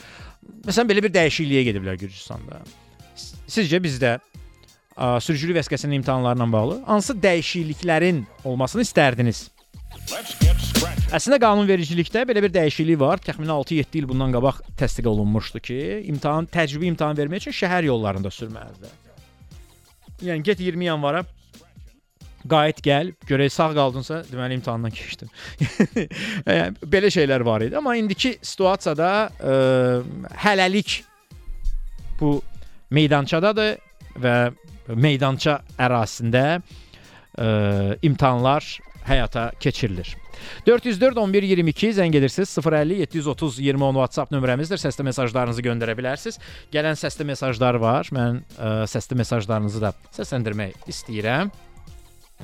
[0.67, 2.59] Məsələn, belə bir dəyişikliyə gediblər Gürcüstanda.
[3.51, 9.45] Sizcə bizdə ə, sürücülük vəsiqəsinin imtahanlarla bağlı hansı dəyişikliklərin olmasını istərdiniz?
[11.11, 13.19] Əslində qanunvericilikdə belə bir dəyişiklik var.
[13.23, 15.79] Təxminən 6-7 il bundan qabaq təsdiq olunmuşdu ki,
[16.11, 18.91] imtahan təcrübə imtahan vermək üçün şəhər yollarında sürməlidir.
[20.23, 21.23] Yəni get 20 yanvara
[22.49, 25.31] qayıt gəl, görək sağ qaldınsa, deməli imtahandan keçdin.
[26.93, 29.57] belə şeylər var idi, amma indiki situasiyada ə,
[30.45, 31.01] hələlik
[32.19, 32.37] bu
[32.93, 33.77] meydançadadır
[34.21, 34.35] və
[34.95, 37.47] meydança ərazisində ə,
[38.05, 38.65] imtahanlar
[39.07, 40.15] həyata keçirilir.
[40.65, 42.53] 404 11 22 zəng edirsiniz.
[42.57, 44.81] 050 730 20 10 WhatsApp nömrəmizdir.
[44.81, 46.39] Səsli mesajlarınızı göndərə bilərsiniz.
[46.73, 48.09] Gələn səsli mesajlar var.
[48.15, 51.53] Mən ə, səsli mesajlarınızı da səsləndirmək istəyirəm.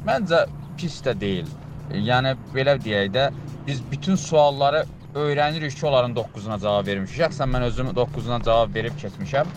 [0.05, 0.45] Məncə
[0.77, 1.47] pis də deyil.
[1.93, 3.29] Yəni belə deyək də
[3.67, 4.83] biz bütün sualları
[5.15, 7.17] öyrənirik ki, onların 9-una cavab vermişik.
[7.21, 9.47] Şəxsən mən özüm 9-una cavab verib keçmişəm.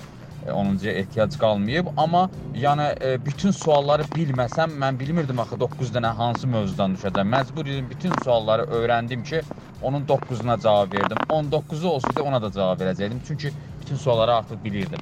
[0.46, 6.14] E, 10-cuya ehtiyac qalmayıb, amma yəni e, bütün sualları bilməsəm mən bilmirdim axı 9 dənə
[6.16, 7.28] hansı mövzudan düşəcəm.
[7.36, 9.42] Məcbur idim bütün sualları öyrəndim ki,
[9.82, 11.18] onun 9-una cavab verdim.
[11.30, 13.20] 19-u olsaydı ona da cavab verəcəydim.
[13.26, 15.00] Çünki bütün sualları artıq bilirdim.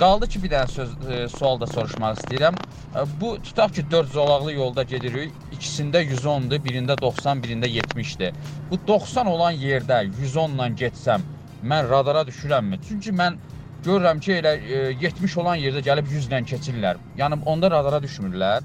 [0.00, 2.54] Qaldı ki, bir dənə söz e, sual da soruşmaq istəyirəm.
[2.96, 5.34] E, bu tutaq ki, 4 zolaqlı yolda gedirik.
[5.52, 8.38] İkisində 110-dur, birində 90, birində 70-dir.
[8.70, 11.26] Bu 90 olan yerdə 110 ilə getsəm,
[11.72, 12.80] mən radara düşürəmmi?
[12.88, 13.36] Çünki mən
[13.84, 17.04] görürəm ki, elə e, 70 olan yerdə gəlib 100 ilə keçirlər.
[17.20, 18.64] Yəni onda radara düşmürlər.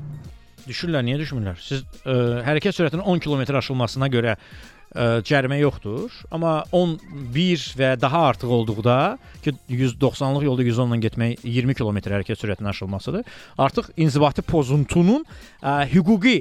[0.66, 1.60] Düşürlər, niyə düşmürlər?
[1.62, 8.24] Siz ə, hərəkət sürətinin 10 km aşılmasına görə ə, cərimə yoxdur, amma 11 və daha
[8.32, 8.98] artıq olduqda
[9.46, 13.30] ki 190-lıq yolda 110 ilə getmək 20 km hərəkət sürətinin aşılmasıdır.
[13.62, 15.26] Artıq inzibati pozuntunun
[15.62, 16.40] ə, hüquqi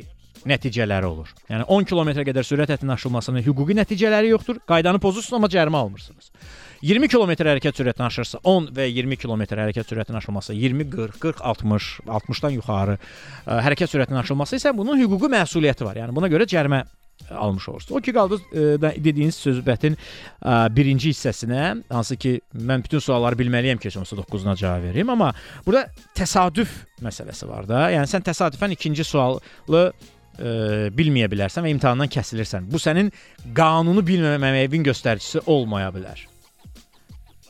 [0.49, 1.31] nəticələri olur.
[1.51, 4.61] Yəni 10 kilometrə qədər sürət həddinin aşılmasının hüquqi nəticələri yoxdur.
[4.68, 6.31] Qaydanı pozursunuz amma cərimə almırsınız.
[6.85, 11.40] 20 km hərəkət sürətini aşırsa 10 və 20 km hərəkət sürətinin aşılması 20 40 40
[11.53, 11.87] 60
[12.18, 16.03] 60-dan yuxarı ə, hərəkət sürətinin aşılması isə bunun hüquqi məsuliyyəti var.
[16.03, 16.83] Yəni buna görə cərimə
[17.31, 17.97] almış olursunuz.
[17.97, 23.38] O ki qaldı ə, da- dediyiniz söhbətin ə, birinci hissəsinə, hansı ki mən bütün sualları
[23.40, 25.31] bilməliyəm ki, olmasa 9-una cavab verim, amma
[25.64, 25.87] burada
[26.18, 27.87] təsadüf məsələsi var da.
[27.94, 29.40] Yəni sən təsadüfən ikinci sualı
[30.38, 32.68] ə, bilməyə bilərsən və imtahandan kəsilirsən.
[32.70, 33.11] Bu sənin
[33.57, 36.21] qanunu bilməməyin göstəricisi olmaya bilər.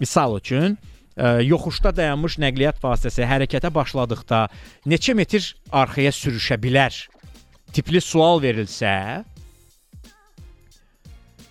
[0.00, 0.76] Misal üçün,
[1.16, 4.46] ə, yoxuşda dayanmış nəqliyyat vasitəsi hərəkətə başladıqda
[4.90, 6.96] neçə metr arxaya sürüşə bilər?
[7.74, 9.24] Tipli sual verilsə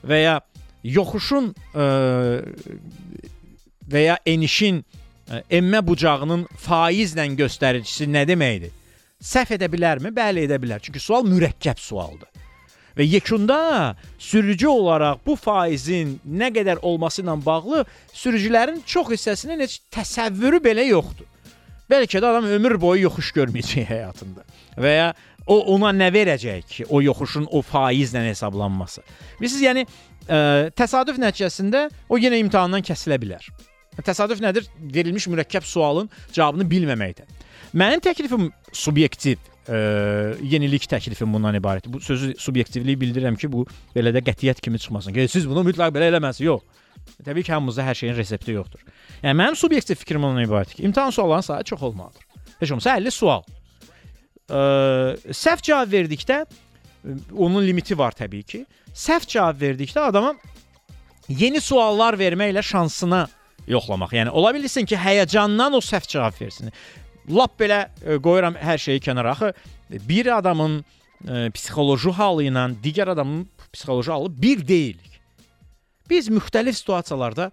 [0.04, 0.38] və ya
[0.84, 1.88] yoxuşun ə,
[3.92, 8.83] və ya enişin ə, emmə bucağının faizlə göstəricisi nə deməkdir?
[9.24, 10.12] Səhv edə bilərmi?
[10.16, 10.82] Bəli, edə bilər.
[10.84, 12.30] Çünki sual mürəkkəb sualdır.
[12.94, 19.80] Və yekunda sürücü olaraq bu faizin nə qədər olması ilə bağlı sürücülərin çox hissəsinin heç
[19.94, 21.26] təsəvvürü belə yoxdur.
[21.90, 24.46] Bəlkə də adam ömür boyu yoxuş görməyəcək həyatında.
[24.78, 25.10] Və ya
[25.48, 29.04] o ona nə verəcək ki, o yoxuşun o faizlə hesablanması.
[29.40, 29.86] Bilirsiniz, yəni
[30.28, 33.50] ə, təsadüf nəticəsində o yenə imtahandan kəsilə bilər.
[34.02, 34.66] Təsadüf nədir?
[34.96, 37.30] Verilmiş mürəkkəb sualın cavabını bilməməkdir.
[37.78, 39.78] Mənim təklifim subyektiv ə,
[40.42, 41.94] yenilik təklifim bundan ibarətdir.
[41.94, 43.66] Bu sözü subyektivliyi bildirirəm ki, bu
[43.96, 45.14] belə də qətiyyət kimi çıxmasın.
[45.14, 46.46] Ki, siz bunu mütləq belə eləməlisiniz.
[46.48, 46.64] Yox.
[47.26, 48.82] Təbii ki, hamımızda hər şeyin resepti yoxdur.
[49.24, 52.26] Yəni mənim subyektiv fikrim ondan ibarətdir ki, imtahan suallarının sayı çox olmalıdır.
[52.60, 53.46] Heç olmasa 50 sual.
[54.50, 54.64] Ə,
[55.30, 56.44] səhv cavab verdikdə
[57.36, 58.66] onun limiti var təbii ki.
[58.94, 60.34] Səhv cavab verdikdə adama
[61.30, 63.28] yeni suallar verməklə şansına
[63.70, 64.14] yoxlamaq.
[64.18, 66.74] Yəni ola bilsin ki, həyəcandan o səhv cavab versin.
[67.32, 69.36] Lap belə ə, qoyuram hər şeyi kənara.
[69.36, 69.54] Axı
[70.10, 75.00] bir adamın ə, psixoloji halı ilə digər adamın psixoloji halı bir deyil.
[76.10, 77.52] Biz müxtəlif situasiyalarda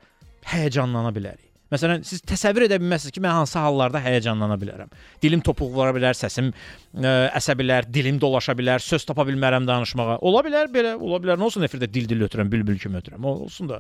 [0.51, 1.47] həyəcanlana bilərik.
[1.71, 4.89] Məsələn, siz təsəvvür edə bilməzsiniz ki, mən hansı hallarda həyəcanlana bilərəm.
[5.23, 10.19] Dilim topuq vura bilər, səsim ə, əsə bilər, dilim dolaşa bilər, söz tapa bilmərəm danışmağa.
[10.27, 11.39] Ola bilər belə, ola bilər.
[11.39, 13.29] Nə olsun efirdə dil-dil ötürəm, bülbül kimi ötürəm.
[13.37, 13.79] Olsun da.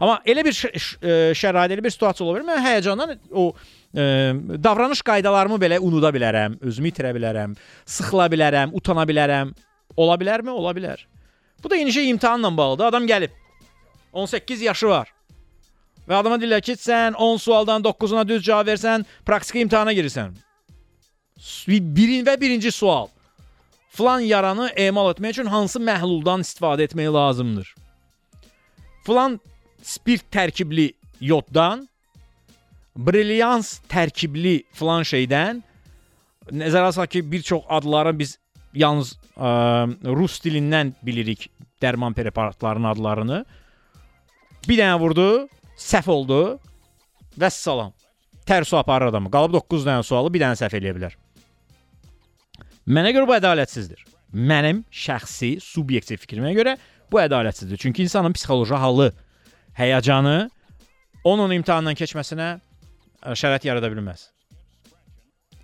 [0.00, 0.80] Amma elə bir ə,
[1.38, 2.48] şərait, elə bir situasiya ola bilər.
[2.50, 4.06] Mən həyəcandan o ə,
[4.64, 7.54] davranış qaydalarımı belə unuda bilərəm, özümü itirə bilərəm,
[7.86, 9.54] sıxıla bilərəm, utana bilərəm.
[9.96, 10.50] Ola bilərmi?
[10.50, 11.04] Ola bilər.
[11.62, 12.84] Bu da şey imtahanla bağlıdır.
[12.84, 13.30] Adam gəlib
[14.12, 15.14] 18 yaşı var.
[16.08, 20.34] Və adama deyirlər ki, sən 10 sualdan 9-una düz cavab versən, praktiki imtahana girirsən.
[21.68, 23.08] Birin və birinci sual.
[23.94, 27.74] Flan yaranı emal etmək üçün hansı məhluldan istifadə etmək lazımdır?
[29.06, 29.38] Flan
[29.84, 30.90] spirt tərkibli
[31.24, 31.84] yoddan,
[32.94, 35.62] brilyans tərkibli flan şeydən
[36.52, 38.36] nəzərə alsaq ki, bir çox adları biz
[38.76, 39.50] yalnız ə,
[40.16, 41.48] rus dilindən bilirik
[41.82, 43.42] dərman preparatlarının adlarını.
[44.68, 45.28] Bir dənə vurdu,
[45.80, 46.40] səhv oldu.
[47.40, 47.92] Vəssalam.
[48.48, 49.30] Tərsu aparır adamı.
[49.32, 51.16] Qalıb 9 dənə sualı bir dənə səhv eləyə bilər.
[52.84, 54.02] Mənə görə bu ədalətsizdir.
[54.34, 56.76] Mənim şəxsi, subyektiv fikrimə görə
[57.12, 57.80] bu ədalətsizdir.
[57.80, 59.12] Çünki insanın psixoloji halı,
[59.78, 60.36] həyəcanı
[61.24, 64.28] onun imtahandan keçməsinə ə, şərait yarada bilməz.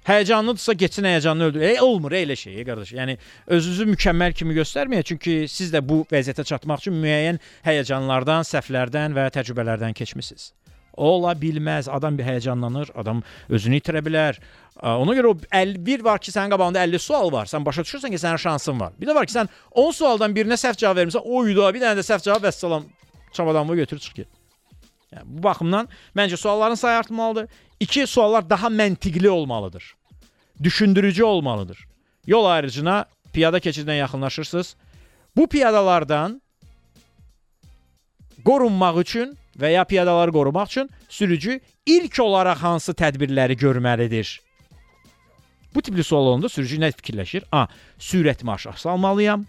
[0.08, 1.61] Həyəcanlıdırsa getsin həyəcanını öldür.
[1.61, 2.94] E, olmur elə şey, e, qardaş.
[2.96, 3.18] Yəni
[3.52, 9.28] özünüzü mükəmməl kimi göstərməyə, çünki siz də bu vəziyyətə çatmaq üçün müəyyən həyəcanlardan, səhvlərdən və
[9.36, 10.50] təcrübələrdən keçmisiniz.
[10.96, 11.88] Ola bilməz.
[11.92, 13.20] Adam bir həyəcanlanır, adam
[13.52, 14.40] özünü itirə bilər.
[14.80, 17.46] Ona görə o 51 var ki, sənin qabağında 50 sual var.
[17.46, 18.96] Sən başa düşürsən ki, sənin şansın var.
[19.00, 22.06] Bir də var ki, sən 10 sualdan birinə səhv cavab vermisən, oyda, bir dənə də
[22.08, 22.88] səhv cavab vəssalam.
[23.32, 24.28] Çamadanını götür çıx get.
[25.12, 27.48] Yəni bu baxımdan məncə sualların sayı artmalıdır.
[27.80, 29.94] İki suallar daha məntiqli olmalıdır.
[30.62, 31.86] Düşündürücü olmalıdır.
[32.26, 34.76] Yol ayrıcına piyada keçidinə yaxınlaşırsınız.
[35.36, 36.42] Bu piyadalardan
[38.44, 44.40] qorunmaq üçün və ya piyadaları qorumaq üçün sürücü ilk olaraq hansı tədbirləri görməlidir?
[45.74, 47.44] Bu tipli sual olanda sürücü nə fikirləşir?
[47.52, 47.66] A.
[47.98, 49.46] Sürətimi aşağı salmalıyam.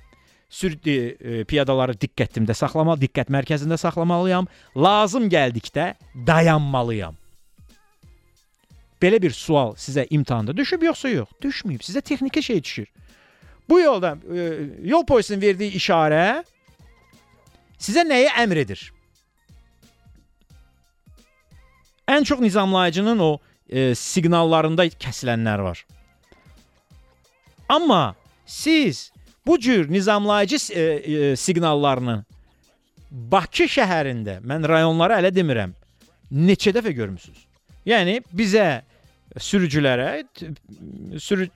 [0.51, 4.49] Sür e, piyadaları diqqətimdə saxlamalı, diqqət mərkəzində saxlamalıyam.
[4.75, 5.93] Lazım gəldikdə
[6.27, 7.15] dayanmalıyam.
[9.01, 11.29] Belə bir sual sizə imtahanda düşüb yoxsa yox?
[11.41, 11.85] Düşməyib.
[11.87, 12.89] Sizə texniki şey düşür.
[13.69, 14.49] Bu yolda e,
[14.83, 16.43] yol polisinin verdiyi işarə
[17.79, 18.83] sizə nəyi əmr edir?
[22.11, 23.31] Ən çox nizamlayıcının o
[23.69, 25.85] e, siqnallarında kəsilənlər var.
[27.69, 29.13] Amma siz
[29.47, 32.23] bu cür nizamlayıcı e, e, siqnallarını
[33.11, 35.73] Bakı şəhərində, mən rayonları hələ demirəm,
[36.31, 37.41] neçə dəfə görmüsüz?
[37.85, 38.83] Yəni bizə
[39.35, 40.23] sürücülərə
[41.19, 41.49] sürü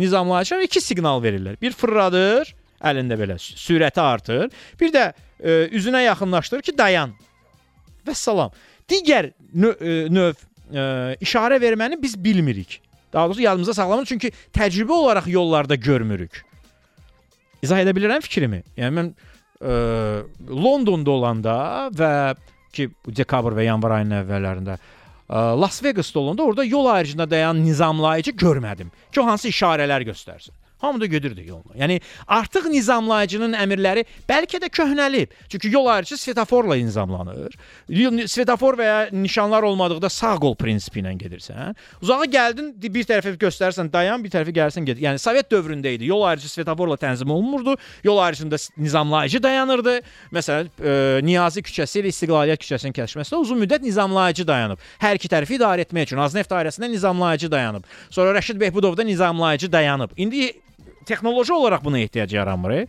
[0.00, 1.60] nizamlayıcılar iki siqnal verirlər.
[1.62, 2.50] Bir fırladır,
[2.82, 4.50] əlində belə sü- sürəti artır.
[4.80, 7.14] Bir də e, üzünə yaxınlaşdırır ki, dayan.
[8.06, 8.50] Və salam.
[8.90, 10.34] Digər növ, e, növ
[10.74, 10.82] e,
[11.22, 12.80] işarə verməni biz bilmirik.
[13.12, 16.42] Daha doğrusu yadımızda saxlamırıq çünki təcrübə olaraq yollarda görmürük.
[17.62, 18.62] İzah edə bilirəm fikrimi?
[18.78, 19.74] Yəni mən ə,
[20.50, 21.56] Londonda olanda
[21.94, 22.10] və
[22.74, 22.88] ki
[23.20, 28.90] dekabr və yanvar ayının əvvəllərində ə, Las Vegasda olanda orada yol ayrıcında dayanan nizamlayıcı görmədim.
[29.12, 30.54] Ki hansı işarələr göstərsin.
[30.82, 31.76] Hamı da gedirdi yoluna.
[31.78, 35.30] Yəni artıq nizamlayıcının əmrləri bəlkə də köhnəlib.
[35.48, 37.54] Çünki yol ayrıcı svetoforla nizamlanır.
[38.26, 41.76] Svetofor və ya nişanlar olmadıqda sağ qol prinsipi ilə gedirsən.
[42.02, 44.98] Uzağa gəldin, di- bir tərəfə göstərsən dayan, bir tərəfə gəlsən get.
[44.98, 46.08] Yəni Sovet dövründə idi.
[46.10, 47.76] Yol ayrıcı svetoforla tənzim olunmurdu.
[48.04, 50.00] Yol ayrıcında nizamlayıcı dayanırdı.
[50.34, 54.82] Məsələn, e, Niyazi küçəsi ilə İstiqlaliyyət küçəsinin kəsişməsində uzun müddət nizamlayıcı dayanıb.
[54.98, 57.86] Hər iki tərəfi idarə etmək üçün Azneft dairəsində nizamlayıcı dayanıb.
[58.10, 60.10] Sonra Rəşid Behbudovda nizamlayıcı dayanıb.
[60.16, 60.52] İndi
[61.06, 62.86] texnoloji olaraq buna ehtiyac yaranmır.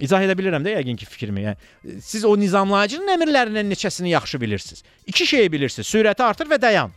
[0.00, 1.46] İzah edə bilirəm də yəqin ki fikrimi.
[1.46, 4.82] Yəni siz o nizamlayıcının əmrlərindən neçəsini yaxşı bilirsiniz.
[5.06, 6.92] İki şeyi bilirsiniz: sürəti artır və dayan.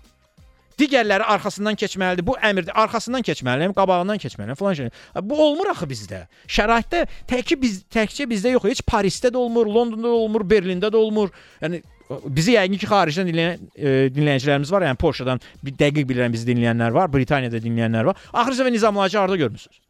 [0.79, 2.25] Digərləri arxasından keçməlidir.
[2.27, 2.71] Bu əmrdir.
[2.83, 4.91] Arxasından keçməliyəm, qabağından keçməliyəm falan şey.
[5.27, 6.21] Bu olmur axı bizdə.
[6.47, 10.99] Şəraitdə təkcə biz təkcə bizdə yox, heç Parisdə də olmur, Londonda da olmur, Berlində də
[10.99, 11.33] olmur.
[11.63, 11.81] Yəni
[12.25, 14.87] bizi yəqin ki xaricdən dinləyən e, dinləyicilərimiz var.
[14.87, 18.25] Yəni Polşadan bir dəqiq bilirəm bizi dinləyənlər var, Britaniyada dinləyənlər var.
[18.33, 19.83] Axırıncı və nizamlayıcı harda görmüsünüz?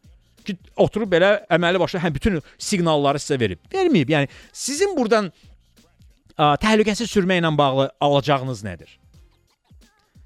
[0.50, 3.62] Ki oturub belə əməli başlı həm bütün siqnalları sizə verib.
[3.72, 4.12] Verməyib.
[4.14, 9.00] Yəni sizin burdan ə, təhlükəsiz sürmə ilə bağlı alacağınız nədir?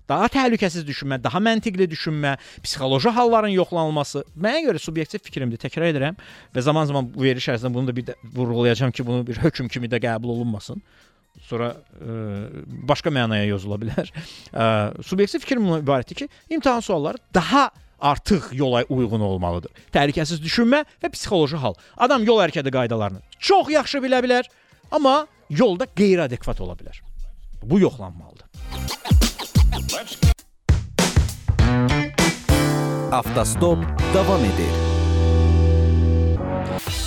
[0.09, 4.25] Daha təhlükəsiz düşünmə, daha məntiqli düşünmə, psixoloji halların yoxlanılması.
[4.37, 6.19] Mənə görə subyektiv fikrimdir, təkrar edirəm
[6.53, 9.89] və zaman-zaman bu veriş ərzində bunu da bir də vurğulayacağam ki, bunu bir hökm kimi
[9.89, 10.83] də qəbul olunmasın.
[11.49, 12.19] Sonra ə,
[12.91, 14.13] başqa mənaya yozula bilər.
[14.53, 14.67] Ə,
[15.09, 17.71] subyektiv fikrim ibarətdir ki, imtahan sualları daha
[18.05, 19.73] artıq yola uyğun olmalıdır.
[19.95, 21.75] Təhlükəsiz düşünmə və psixoloji hal.
[21.97, 24.49] Adam yol hərəkəti qaydalarını çox yaxşı bilə bilər,
[24.93, 27.01] amma yolda qeyri-adekvat ola bilər.
[27.63, 28.49] Bu yoxlanmalıdır.
[33.13, 33.79] Avtostop
[34.15, 34.73] davam edir.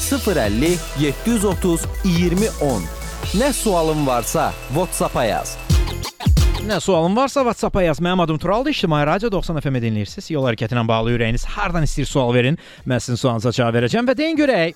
[0.07, 2.83] 050 730 2010.
[3.35, 5.57] Nə sualın varsa WhatsApp-a yaz.
[6.67, 7.99] Nə sualın varsa WhatsApp-a yaz.
[7.99, 8.71] Mənim adım Turaldır.
[8.71, 10.27] İctimai Radio 90 FM-i dinləyirsiniz.
[10.33, 12.59] Yol hərəkəti ilə bağlı ürəyiniz hardan istəyir sual verin.
[12.83, 14.75] Mən sizin sualınıza cavab verəcəm və deyin görək.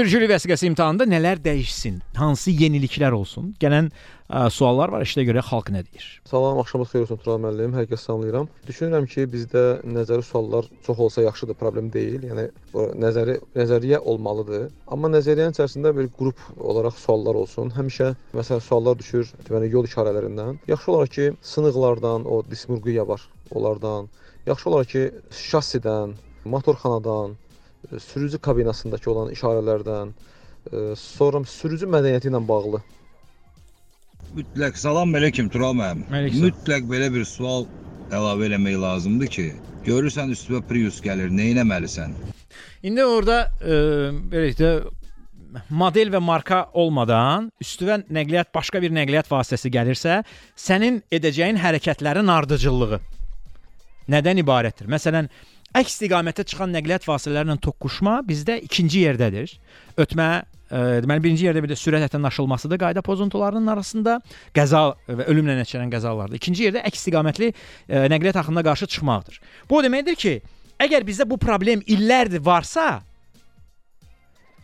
[0.00, 1.98] Sürücülük vəsiqəsi imtahanında nələr dəyişsin?
[2.16, 3.50] Hansı yeniliklər olsun?
[3.60, 5.02] Gələn ə, suallar var.
[5.04, 6.06] İşdə görə xalq nə deyir?
[6.30, 7.74] Salam, axşamınız xeyir olsun Tural müəllim.
[7.76, 8.48] Hər kəs salamlayıram.
[8.64, 9.64] Düşünürəm ki, bizdə
[9.96, 12.24] nəzəri suallar çox olsa yaxşıdır, problem deyil.
[12.30, 12.46] Yəni
[13.02, 14.64] nəzəri nəzəriyyə olmalıdır.
[14.88, 17.74] Amma nəzəriyyənin içərisində bir qrup olaraq suallar olsun.
[17.76, 20.62] Həmişə məsələn suallar düşür, deməli yol işarələrindən.
[20.72, 24.08] Yaxşı olar ki, sınıqlardan, o dismurqiya var, onlardan.
[24.48, 25.06] Yaxşı olar ki,
[25.44, 26.16] şassidən,
[26.48, 27.49] motorxanadan, e,
[27.98, 30.14] sürücü kabinasındakı olan işarələrdən,
[30.72, 32.82] e, sonra sürücü mədəniyyəti ilə bağlı
[34.30, 36.04] Mütləq salam əleykum Tural müəllim.
[36.38, 37.64] Mütləq belə bir sual
[38.14, 39.46] əlavə eləmək lazımdır ki,
[39.86, 42.14] görürsən üstünə Prius gəlir, nə etməlisən?
[42.86, 43.78] İndi orada ə,
[44.30, 44.70] belə də
[45.82, 50.20] model və marka olmadan üstünə nəqliyyat başqa bir nəqliyyat vasitəsi gəlirsə,
[50.54, 53.00] sənin edəcəyin hərəkətlərin ardıcıllığı
[54.14, 54.86] nədən ibarətdir?
[54.90, 55.26] Məsələn,
[55.76, 59.52] əks istiqamətə çıxan nəqliyyat vasitələri ilə toqquşma bizdə ikinci yerdədir.
[60.00, 64.16] Ötmə ə, deməli birinci yerdə bir də sürət həddinin aşılmasıdır qayda pozuntularının arasında
[64.56, 66.40] qəza və ölümlə nəticələnən qəzalardır.
[66.40, 69.38] İkinci yerdə əks istiqamətli ə, nəqliyyat axınına qarşı çıxmaqdır.
[69.70, 70.34] Bu o deməkdir ki,
[70.82, 72.88] əgər bizdə bu problem illərdir varsa,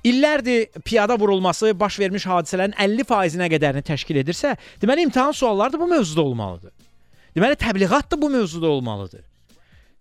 [0.07, 5.88] illərdir piyada vurulması baş vermiş hadisələrin 50%-nə qədərini təşkil edirsə, deməli imtahan sualları da bu
[5.90, 6.74] mövzuda olmalıdır.
[7.36, 9.24] Deməli təbliğat da bu mövzuda olmalıdır.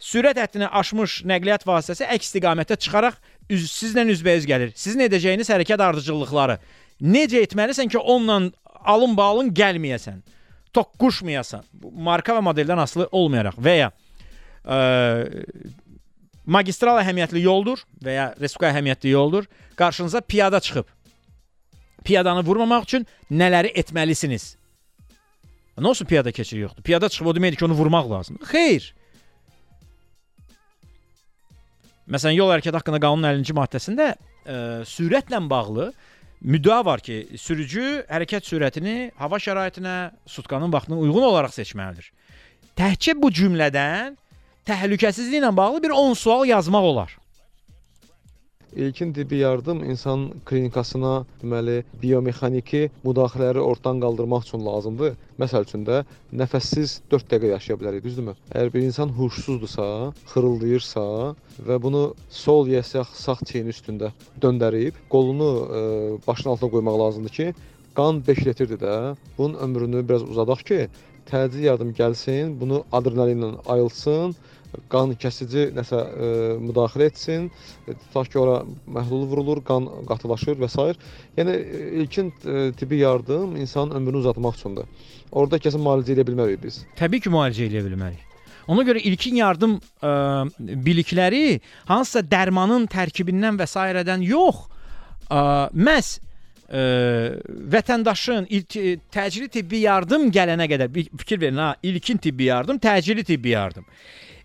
[0.02, 3.16] Sürət həddini aşmış nəqliyyat vasitəsi əks istiqamətə çıxaraq
[3.56, 4.74] üz sizlə üzbəüz gəlir.
[4.76, 6.58] Sizin edəcəyiniz hərəkət ardıcıllıqları.
[7.02, 8.52] Necə etməlisən ki, onunla
[8.86, 10.20] alın balın gəlməyəsən.
[10.76, 11.64] Toqquşmayasan.
[11.96, 13.92] Marka və modeldən asılı olmayaraq və ya
[14.66, 14.80] ə,
[16.46, 19.48] magistral əhəmiyyətli yoldur və ya respublika əhəmiyyətli yoldur.
[19.80, 20.92] Qarşınıza piyada çıxıb.
[22.04, 24.56] Piyadanı vurmamaq üçün nələri etməlisiniz?
[25.80, 26.84] Nə olsun piyada keçid yoxdur.
[26.84, 28.48] Piyada çıxıb o deməkdir ki, onu vurmaq lazımdır.
[28.48, 28.95] Xeyr.
[32.06, 35.90] Məsələn, yol hərəkəti haqqında qanunun 50-ci maddəsində ə, sürətlə bağlı
[36.46, 39.96] müddəa var ki, sürücü hərəkət sürətini hava şəraitinə,
[40.30, 42.12] sutkanın vaxtına uyğun olaraq seçməlidir.
[42.78, 44.20] Təkcə bu cümlədən
[44.70, 47.18] təhlükəsizliklə bağlı bir 10 sual yazmaq olar.
[48.76, 55.14] İlkin tibbi yardım insan klinikasına, deməli, biomexaniki müdaxilələri ortadan qaldırmaq üçün lazımdır.
[55.40, 56.02] Məsəl üçün də
[56.42, 58.34] nəfəssiz 4 dəqiqə yaşaya bilərik, düzdürmü?
[58.52, 59.88] Əgər bir insan huşsuzdursa,
[60.34, 61.06] xırıldayırsa
[61.70, 64.12] və bunu sol ya sağ, çiyni üstündə
[64.44, 65.82] döndərib, qolunu e,
[66.28, 67.54] başının altına qoymaq lazımdır ki,
[67.96, 69.16] qan 5 litrdir də.
[69.38, 70.90] Bunun ömrünü biraz uzadaq ki,
[71.32, 74.36] təcili yardım gəlsin, bunu adrenalinlə ayılsın,
[74.92, 76.30] qan kəsici nəsə e,
[76.62, 77.50] müdaxilə etsin,
[77.88, 78.60] tutaq ki, ora
[78.98, 80.86] məhlul vurulur, qan qatılaşır və s.
[81.40, 85.10] Yəni e, ilkin e, tibbi yardım insanın ömrünü uzatmaq üçündür.
[85.32, 86.84] Orada kəsin müalicə edə bilmərik biz.
[87.00, 88.22] Təbii ki, müalicə edə bilmərik.
[88.72, 90.12] Ona görə ilkin yardım ə,
[90.86, 94.64] bilikləri hansısa dərmanın tərkibindən və sairədən yox,
[95.30, 96.16] ə, məhz
[96.70, 96.84] ə,
[97.74, 98.78] vətəndaşın ilk,
[99.14, 103.86] təcili tibbi yardım gələnə qədər fikir verin ha, ilkin tibbi yardım, təcili tibbi yardım.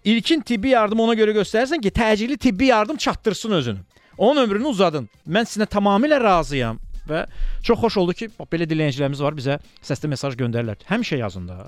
[0.05, 3.79] İlkin tibbi yardım ona görə göstərirsən ki, təcili tibbi yardım çatdırsın özünü.
[4.19, 5.09] Onun ömrünü uzadın.
[5.29, 7.27] Mən sizinlə tamamilə razıyam və
[7.63, 10.81] çox xoş oldu ki, belə dinləyicilərimiz var, bizə səsli mesaj göndərirlər.
[10.89, 11.59] Həmişə yazın da.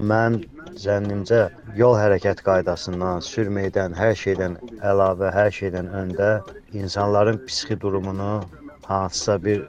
[0.00, 0.38] Mən
[0.80, 1.42] zənnimcə
[1.76, 4.56] yol hərəkət qaydasından, sürməkdən, hər şeydən
[4.88, 6.30] əlavə, hər şeydən öndə
[6.72, 8.40] insanların psixi durumunu
[8.88, 9.66] hansısa bir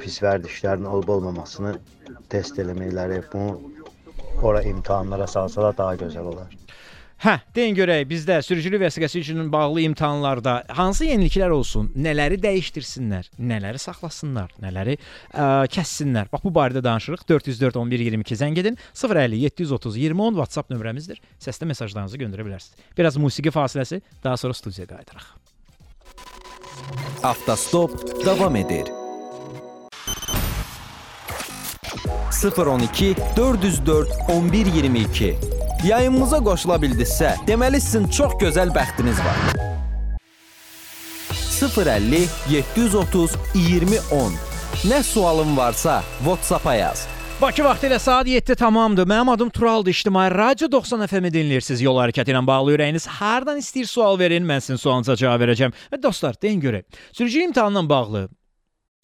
[0.00, 1.76] pis vərdişlərin olub-olmamasını
[2.32, 3.58] test eləməkləri, bunu
[4.42, 6.56] ora imtahanlara salsalar daha gözəl olar.
[7.20, 13.80] Hə, deyin görək bizdə sürücülük vəsiqəsi üçün bağlı imtahanlarda hansı yeniliklər olsun, nələri dəyişdirsinlər, nələri
[13.82, 16.30] saxlasınlar, nələri ə, kəssinlər.
[16.32, 17.26] Bax bu barədə danışırıq.
[17.28, 18.80] 404 11 22 zəng edin.
[18.96, 21.20] 050 730 20 10 WhatsApp nömrəmizdir.
[21.44, 22.88] Səslə mesajlarınızı göndərə bilərsiniz.
[22.96, 25.28] Biraz musiqi fasiləsi, daha sonra studiyaya qayıdırıq.
[27.22, 28.88] Avtostop davam edir.
[32.42, 34.08] 012 404
[34.52, 35.36] 1122
[35.84, 39.38] Yayımımıza qoşula bildinizsə, deməli sizin çox gözəl bəxtiniz var.
[41.60, 44.32] 050 730 2010
[44.90, 47.06] Nə sualın varsa WhatsApp-a yaz.
[47.42, 49.06] Bakı vaxtı ilə saat 7 tamamdır.
[49.06, 49.90] Mənim adım Turaldır.
[49.90, 51.82] İctimai Radio 90 FM-i dinləyirsiniz.
[51.82, 55.72] Yol hərəkəti ilə bağlı ürəyiniz hardan istəyir sual verin, mən sizin sualınıza cavab verəcəm.
[55.92, 56.84] Və dostlar, deyin görək.
[57.12, 58.28] Sürücü imtahanla bağlı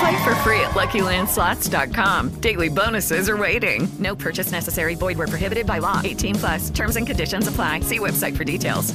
[0.00, 2.40] Play for free at LuckyLandSlots.com.
[2.40, 3.88] Daily bonuses are waiting.
[3.98, 4.94] No purchase necessary.
[4.94, 6.00] Void where prohibited by law.
[6.04, 6.70] 18 plus.
[6.70, 7.80] Terms and conditions apply.
[7.80, 8.94] See website for details.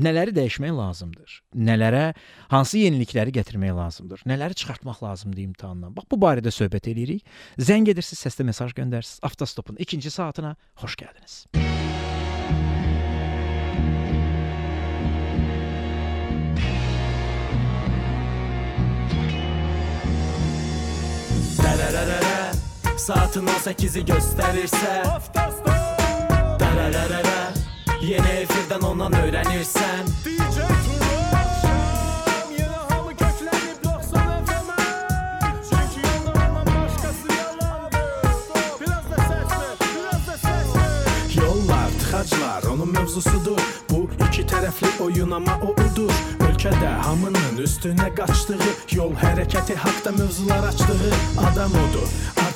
[0.00, 1.32] Nələri dəyişmək lazımdır?
[1.68, 2.14] Nələrə
[2.48, 4.22] hansı yenilikləri gətirmək lazımdır?
[4.24, 5.92] Nələri çıxartmaq lazımdır imtahandan?
[5.92, 7.26] Bax bu barədə söhbət eləyirik.
[7.60, 9.20] Zəng edirsiniz, səslə mesaj göndərirsiniz.
[9.28, 11.36] Avtostopun ikinci saatına xoş gəldiniz.
[23.02, 24.92] Saatın 18-i göstərirsə
[26.60, 27.40] Dərərərərə
[27.98, 31.48] Yeni efirdən ondan öyrənirsən DJ Turan
[32.52, 34.86] Yine hamı köklenip 90 FM'e
[35.70, 38.04] Çünkü yalandan başkası yalandı.
[38.80, 41.42] Biraz da ses ver, biraz da ses ver.
[41.42, 43.58] Yollar, tıxaclar onun mövzusudur
[43.90, 46.14] Bu iki tərəfli oyun amma o udur.
[46.46, 51.10] Ölkədə hamının üstünə qaçdığı Yol hərəkəti haqda mövzular açdığı
[51.50, 52.08] Adam odur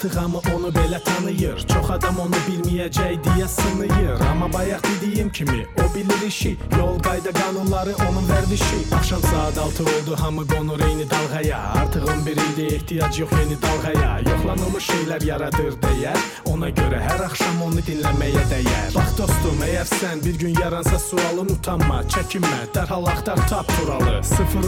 [0.07, 1.59] Artıq hamı onu belə tanıyır.
[1.69, 4.21] Çox adam onu bilməyəcək deyə sınıyır.
[4.31, 6.57] Amma bayaq dediyim kimi o bilir işi.
[6.79, 8.95] Yol qayda qanunları onun vərdişi.
[8.97, 11.59] Axşam saat 6 oldu hamı qonur eyni dalğaya.
[11.59, 14.21] Artıq 11 ildir ehtiyac yox yeni dalğaya.
[14.31, 18.95] Yoxlanılmış şeylər yaradır dəyər Ona görə hər axşam onu dinləməyə dəyər.
[18.95, 22.61] Bax dostum, əgər sən bir gün yaransa sualın utanma, çəkinmə.
[22.75, 24.21] Dərhal axtar tap turalı.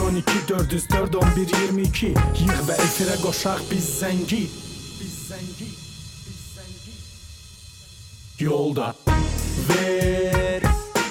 [0.03, 2.07] 012 404 11 22
[2.43, 4.68] Yığ və efirə qoşaq Biz zəngi
[8.39, 8.93] Yolda.
[9.67, 10.63] Ver.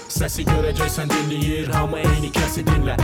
[0.08, 2.94] Səsi görəcəksən dinləyir Hamı eyni kəsi dinlə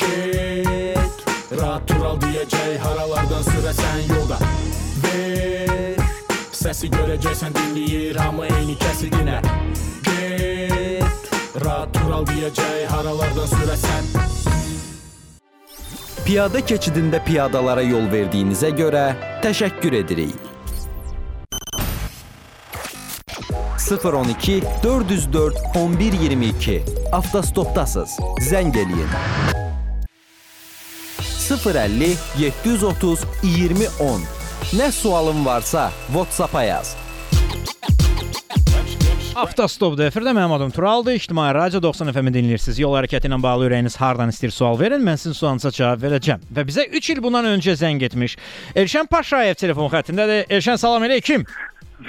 [0.00, 1.20] Get
[1.52, 4.40] Rahat tural deyəcək Haralardan sürəsən yolda.
[5.04, 6.00] Ver.
[6.56, 9.42] Səsi görəcəksən dinləyir Hamı eyni kəsi dinlə
[10.08, 14.12] Get Rahat tural deyəcək Haralardan sürəsən
[16.24, 19.10] Piyada keçidində piyadalara yol verdiyinizə görə
[19.44, 20.47] təşəkkür edirik.
[23.88, 26.82] 012 404 1122
[27.12, 28.10] Avtostopdasız.
[28.40, 29.08] Zəng eləyin.
[31.48, 34.20] 050 730 2010
[34.76, 36.96] Nə sualın varsa WhatsApp-a yaz.
[39.34, 41.12] Avtostopda efirdə mənim adım Turaldır.
[41.12, 42.80] İctimai Radio 90 FM-i dinləyirsiniz.
[42.82, 46.44] Yol hərəkəti ilə bağlı ürəyiniz hardan istəyir sual verin, mən sizin sualınıza cavab verəcəm.
[46.52, 48.36] Və bizə 3 il bundan öncə zəng etmiş
[48.76, 50.44] Elşən Paşayev telefon xəttindədir.
[50.50, 51.46] Elşən salam əleykum.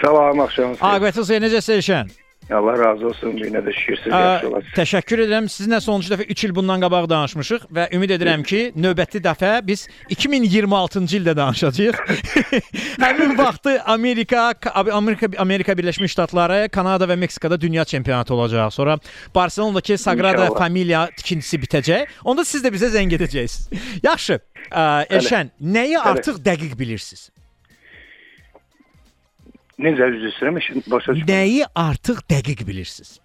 [0.02, 0.80] Salam, axşamınız.
[0.80, 2.10] Aqibətiniz xeyir, necəsiz Elşən?
[2.50, 3.36] Allah razı olsun.
[3.38, 4.74] Yenə də şükür siz Ə, yaxşı olasınız.
[4.78, 5.48] Təşəkkür edirəm.
[5.54, 9.84] Sizinlə sonuncu dəfə 3 il bundan qabaq danışmışıq və ümid edirəm ki, növbəti dəfə biz
[10.16, 12.00] 2026-cı ildə danışacağıq.
[13.06, 14.54] Həmin vaxtı Amerika,
[14.94, 18.72] Amerika, Amerika Birləşmiş Ştatları, Kanada və Meksikada dünya çempionatı olacaq.
[18.72, 18.98] Sonra
[19.36, 20.50] Barselonadakı Sagrada.
[20.58, 22.08] Familia tikintisi bitəcək.
[22.24, 23.70] Onda siz də bizə zəng edəcəksiniz.
[24.04, 24.40] Yaxşı.
[24.74, 27.30] Elşən, nəyi artıq dəqiq bilirsiniz?
[29.80, 31.32] Necə üzr istəyirəm, eşin başa düşmədim.
[31.32, 33.18] Nəyi artıq dəqiq bilirsiniz?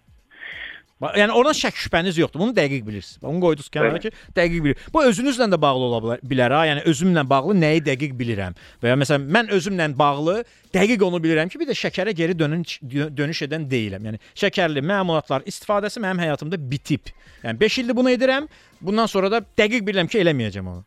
[1.02, 2.40] Yəni ona şək şübhəniz yoxdur.
[2.40, 3.18] Bunu dəqiq bilirsiniz.
[3.26, 4.84] Onu qoydunuz kənara ki, dəqiq bilir.
[4.94, 6.60] Bu özünüzlə də bağlı ola bilər ha.
[6.70, 8.54] Yəni özümlə bağlı nəyi dəqiq bilirəm.
[8.82, 10.36] Və ya məsələn mən özümlə bağlı
[10.74, 12.78] dəqiq onu bilirəm ki, bir də şəkərə geri dönüş
[13.18, 14.06] dönüş edən deyiləm.
[14.08, 17.10] Yəni şəkərli məmulatlar istifadəsi mənim həyatımda bitib.
[17.42, 18.46] Yəni 5 ildir bunu edirəm.
[18.80, 20.86] Bundan sonra da dəqiq bilirəm ki, eləməyəcəm onu.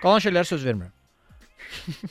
[0.00, 0.94] Qalan şeylərə söz vermirəm.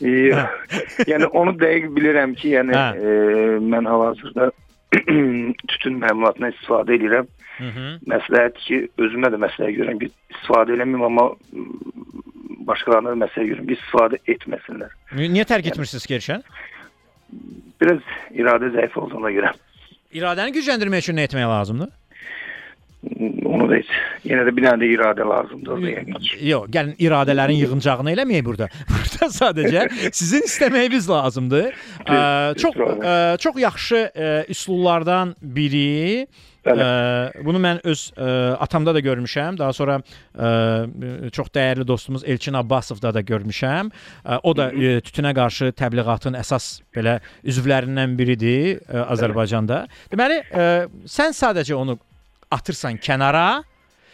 [0.02, 2.86] Yəni onu dəqiq bilirəm ki, yəni Hə.
[2.98, 4.52] e, mən hal-hazırda
[5.72, 7.28] tütün məmulatından istifadə edirəm.
[8.08, 11.26] Məsləhət ki, özümə də məsləhət görürəm ki, istifadə eləməyim, amma
[12.70, 14.94] başqalarına da məsləhət görürəm ki, istifadə etməsinlər.
[15.18, 16.46] Niyə tərk etmirsiniz Kerşən?
[17.82, 18.04] Biraz
[18.38, 19.54] iradə zəif olduğuna görə.
[20.16, 21.90] İradəni gücləndirmək üçün nə etmək lazımdır?
[23.46, 23.90] Onu da heç.
[24.26, 26.18] Yenə də bir dənə də iradə lazımdır orada yəni.
[26.50, 28.68] Yox, gəlin iradələrin yığıncağını eləməyək burada.
[28.92, 29.86] Burada sadəcə
[30.20, 31.72] sizin istəməyiniz lazımdır.
[32.04, 32.20] Ə,
[32.62, 36.28] çox ə, çox yaxşı ə, üsullardan biri
[36.68, 38.26] Ə, bunu mən öz ə,
[38.66, 39.56] atamda da görmüşəm.
[39.60, 43.92] Daha sonra ə, çox dəyərli dostumuz Elçin Abbasovda da görmüşəm.
[44.26, 49.86] Ə, o da ə, tütünə qarşı təbliğatın əsas belə üzvlərindən biridir ə, Azərbaycanda.
[50.12, 50.68] Deməli, ə,
[51.08, 51.98] sən sadəcə onu
[52.52, 53.64] atırsan kenara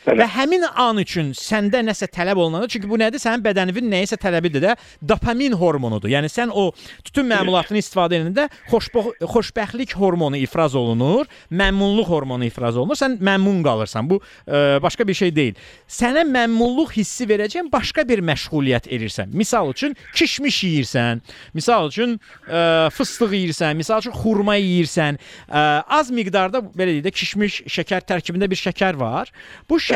[0.06, 3.22] kənara və həmin an üçün səndə nəsə tələb olunanda, çünki bu nədir?
[3.22, 6.12] Sənin bədəninin nəyisə tələbidir də, dopamin hormonudur.
[6.12, 6.72] Yəni sən o
[7.06, 13.00] tütün məmulatını istifadə edəndə xoşbəx xoşbəxtlik hormonu ifraz olunur, məmnunluq hormonu ifraz olunur.
[13.00, 14.10] Sən məmnun qalırsan.
[14.10, 15.62] Bu ə, başqa bir şey deyil.
[15.88, 19.34] Sənə məmnunluq hissi verəcəyən başqa bir məşğuliyyət edirsən.
[19.34, 21.24] Misal üçün kişmiş yeyirsən,
[21.54, 25.20] misal üçün ə, fıstıq yeyirsən, misal üçün xurma yeyirsən.
[25.48, 25.66] Ə,
[26.00, 29.32] az miqdarda belə deyək də kişmiş şəkər tərkibində bir şəkər var.
[29.70, 29.93] Bu şəkər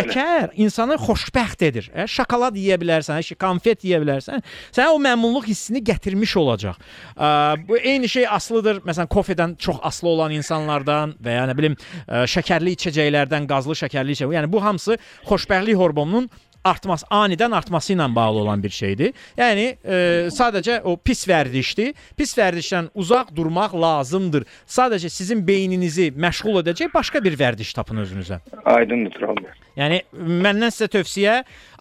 [0.56, 1.90] insanı xoşbəxt edir.
[1.96, 4.44] Ə, şokolad yeyə bilərsən, şi- konfet yeyə bilərsən.
[4.76, 6.80] Sənə o məmnunluq hissini gətirmiş olacaq.
[7.16, 7.30] Ə,
[7.68, 8.82] bu eyni şey asılıdır.
[8.88, 11.78] Məsələn, kofedən çox aslı olan insanlardan və ya nə bilim,
[12.08, 14.36] ə, şəkərli içəcəklərdən, qazlı şəkərli içəcək.
[14.38, 14.98] Yəni bu hamısı
[15.30, 16.30] xoşbəxtlik hormonunun
[16.70, 19.14] artması, anidən artması ilə bağlı olan bir şeydir.
[19.38, 20.00] Yəni e,
[20.34, 21.94] sadəcə o pis vərdişdir.
[22.18, 24.48] Pis vərdişdən uzaq durmaq lazımdır.
[24.68, 28.42] Sadəcə sizin beyninizi məşğul edəcək başqa bir vərdiş tapın özünüzə.
[28.66, 29.56] Aydındır Tural bəy.
[29.78, 31.34] Yəni məndən sizə tövsiyə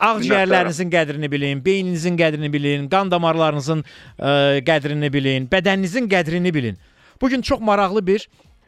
[0.04, 4.34] ağciyərlərinizin qədrini bilin, beyninizin qədrini bilin, qan damarlarınızın ə,
[4.66, 6.76] qədrini bilin, bədəninizin qədrini bilin.
[7.20, 8.26] Bu gün çox maraqlı bir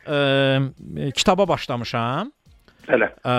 [0.08, 2.32] ə, kitaba başlamışam.
[2.88, 3.10] Hələ.
[3.20, 3.36] Ə,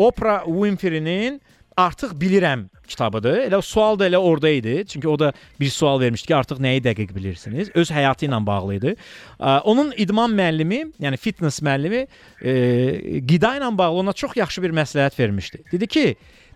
[0.00, 1.42] Oprah Winfrey-nin
[1.78, 3.36] Artıq bilirəm kitabıdır.
[3.46, 4.84] Elə sual da elə orada idi.
[4.88, 7.70] Çünki o da bir sual vermişdi ki, artıq nəyi dəqiq bilirsiniz?
[7.74, 8.94] Öz həyatı ilə bağlı idi.
[9.38, 12.02] Onun idman müəllimi, yəni fitness müəllimi
[12.42, 15.62] e, qida ilə bağlı ona çox yaxşı bir məsləhət vermişdi.
[15.72, 16.04] Dedi ki,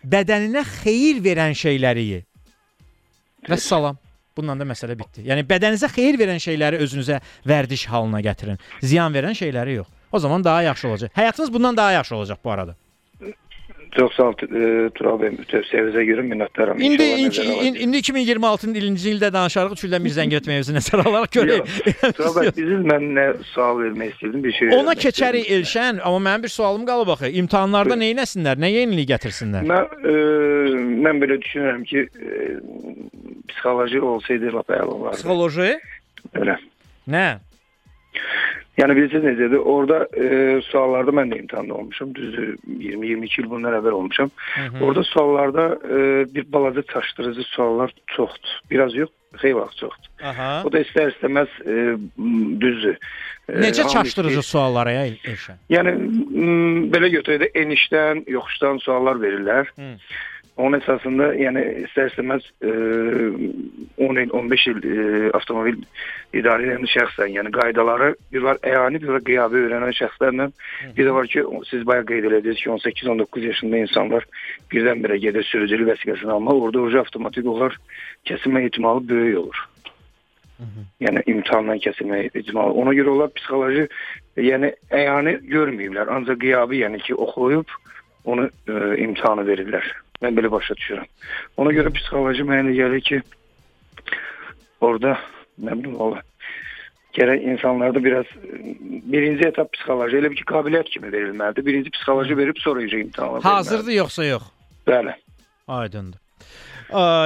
[0.02, 2.20] bədəninə xeyir verən şeyləri ye.
[3.46, 4.02] Və salam.
[4.36, 5.22] Bununla da məsələ bitdi.
[5.28, 8.58] Yəni bədəninizə xeyir verən şeyləri özünüzə vərdiş halına gətirin.
[8.82, 9.98] Ziyan verən şeyləri yox.
[10.12, 11.10] O zaman daha yaxşı olacaq.
[11.14, 12.76] Həyatınız bundan daha yaxşı olacaq bu arada.
[13.96, 15.34] Çox sağ ol e, Tural bəy.
[15.50, 16.78] Tövsiyənizə görə minnətdaram.
[16.80, 17.82] İndi İnşallah indi, nəzərə alacağıq.
[17.84, 19.74] indi 2026-nın 50-ci ildə danışarıq.
[20.06, 21.74] Bir zəng etməyimizi nəzərə alaraq görək.
[22.16, 24.72] Tural bəy, bizim mən nə sual vermək istəyirdim, bir şey.
[24.78, 27.28] Ona keçərik Elşən, amma mənim bir sualım qalıb axı.
[27.42, 28.56] İmtahanlarda nə etsinlər?
[28.64, 29.68] Nə yenilik gətirsinlər?
[29.68, 30.16] Mən e,
[31.04, 32.56] mən belə düşünürəm ki, e,
[33.52, 35.20] psixoloji olsaydı lap əla olardı.
[35.20, 35.72] Psixoloji?
[36.40, 36.56] Elə.
[37.12, 37.26] Nə?
[38.80, 39.60] Yəni bilirsiniz necədir?
[39.68, 42.14] Orada e, suallarda mən də imtahanda olmuşam.
[42.14, 44.30] Düzdür, 20-22 il bundan əvvəl olmuşam.
[44.56, 44.84] hı.
[44.84, 45.98] Orada suallarda e,
[46.34, 48.54] bir balaca çaşdırıcı suallar çoxdur.
[48.70, 50.08] Biraz yox, xeyli vaxt çoxdur.
[50.24, 50.62] Aha.
[50.64, 52.96] O da istər-istəməz e, m, düzdür.
[53.48, 55.60] E, Necə çaşdırıcı istəyir- suallara ya Elşən?
[55.70, 55.92] Yəni
[56.94, 59.68] belə götürək də enişdən, yoxuşdan suallar verirlər.
[59.76, 59.96] Hı.
[60.60, 62.72] Onun əsasında yəni istər-istəməz e,
[64.04, 65.78] 10 il, 15 il e, avtomobil
[66.36, 70.50] idarə edən şəxsən, yəni qaydaları bir var əyani, bir var qiyabi öyrənən şəxslərlə,
[70.98, 74.28] bir də var ki, siz bayaq qeyd elədiniz ki, 18-19 yaşında insanlar
[74.74, 77.80] birdən-birə gedir sürücülük vəsiqəsini almaq, orada ucu avtomatik olaraq
[78.28, 79.66] kəsilmə ehtimalı böyük olur.
[81.02, 82.76] Yəni imtahandan kəsilmək icmalı.
[82.78, 83.88] Ona görə onlar psixoloji
[84.38, 86.12] yəni əyani görməyiblər.
[86.12, 87.72] Ancaq qiyabi yəni ki, oxuyub
[88.24, 89.88] onu e, imtahanı verirlər.
[90.22, 91.08] Mən belə başa düşürəm.
[91.62, 93.22] Ona görə psixoloji mənə gəlir ki,
[94.80, 95.16] orada
[95.62, 96.22] nə bilim valla
[97.16, 98.62] gərək insanlarda biraz e,
[99.12, 101.66] birinci etap psixoloji elə bir ki, qabiliyyət kimi verilməlidir.
[101.66, 103.56] Birinci psixoloji verib sonra ikinci imtahanı verməlidir.
[103.58, 104.50] Hazırdır yoxsa yox?
[104.88, 105.14] Bəli.
[105.68, 106.21] Aydındır.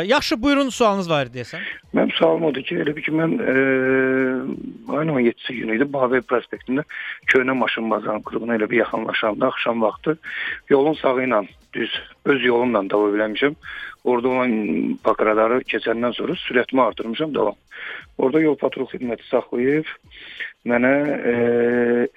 [0.06, 1.62] Yaxşı, buyurun sualınız var deyəsən.
[1.94, 3.54] Mənim sualım odur ki, elə bir ki mən e,
[4.96, 6.84] ayın 17-si günü idi Babel prospektində
[7.32, 10.16] köhnə maşın bazarının klubuna elə bir yaxınlaşanda axşam vaxtı
[10.70, 11.42] yolun sağı ilə
[11.74, 13.56] düz öz yolumla davam eləmişəm.
[14.04, 14.52] Orada olan
[15.02, 17.56] pakradarı keçəndən sonra sürətimi artırmışam davam.
[18.18, 19.90] Orada yol patrul xidməti saxlayıb
[20.66, 20.92] mənə
[21.32, 21.34] e,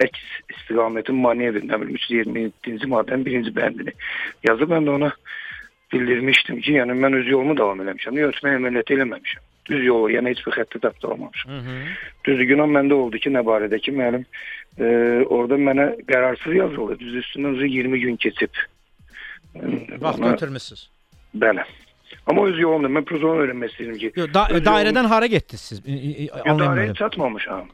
[0.05, 3.95] əks istiqamətin manevr, nə bilim 327-ci maddənin birinci bəndini
[4.47, 5.11] yazıb mən də ona
[5.93, 8.15] bildirmişdim ki, yəni mən öz yolumu davam eləmişəm.
[8.17, 9.45] Niyə ötmə əməliyyatı eləməmişəm.
[9.69, 11.65] Düz yolu, yəni heç bir xətti tapdalamamışam.
[12.25, 14.23] Düzdür, günah məndə oldu ki, nə barədə ki, müəllim
[14.79, 14.85] e,
[15.29, 16.99] orada mənə qərarsız yazıldı.
[16.99, 18.49] Düz üstündən uzun 20 gün keçib.
[19.99, 20.89] Vaxt Ona- ötürmüsüz.
[21.35, 21.63] Bəli.
[22.27, 24.11] Amma öz yolumda mən prozonu öyrənmək istəyirəm ki.
[24.15, 25.81] Yox, da dairədən hara getdiniz siz?
[25.85, 27.69] Yo, dairəyə çatmamışam.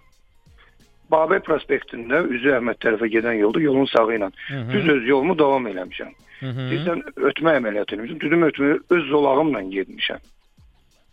[1.12, 4.32] Babel prospektində üzü Əhməd tərəfə gedən yolda yolun sağı ilə
[4.72, 6.14] düz öz yolumu davam eləmişəm.
[6.41, 8.22] Deyirsən ötmə əməliyyatı eləmişəm.
[8.24, 10.24] Düzüm ötmə öz zolağımla getmişəm.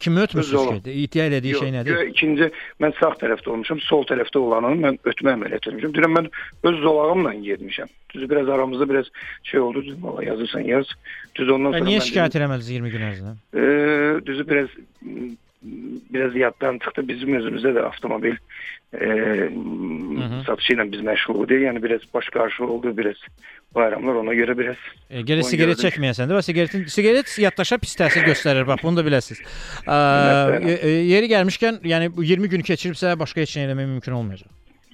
[0.03, 0.80] Ötmüsüz yolu.
[0.82, 0.93] ki?
[0.93, 1.99] İddia elədiyi şey nədir?
[2.11, 2.49] ikinci
[2.82, 5.93] mən sağ tərəfdə olmuşam, sol tərəfdə olanı mən ötmə əməliyyatı eləmişəm.
[5.95, 6.30] Deyirəm mən
[6.70, 7.93] öz zolağımla getmişəm.
[8.14, 9.07] Düz biraz aramızda biraz
[9.43, 9.84] şey oldu.
[9.84, 10.90] Düz valla yazırsan yaz.
[11.34, 13.36] Düz ondan Və sonra niyə şikayət eləmədiniz 20 gün ərzində?
[13.55, 14.74] Ee, düzü biraz
[16.12, 17.08] biraz yaddan çıxdı.
[17.08, 18.36] Bizim özümüzdə də avtomobil
[18.92, 19.08] e,
[20.46, 21.62] satışı ilə biz məşğul idik.
[21.68, 23.16] Yəni biraz baş qarşı oldu, biraz
[23.74, 24.76] bayramlar ona görə biraz.
[25.10, 28.66] E, Ona siqaret çəkməyəsən də, siqaretin siqaret yaddaşa pis təsir göstərir.
[28.66, 29.06] Bax bunu da
[29.88, 30.68] Minnətdaram.
[30.70, 34.50] e- e, yeri gəlmişkən, yəni bu 20 gün keçiribsə başqa heç nə eləmək mümkün olmayacaq.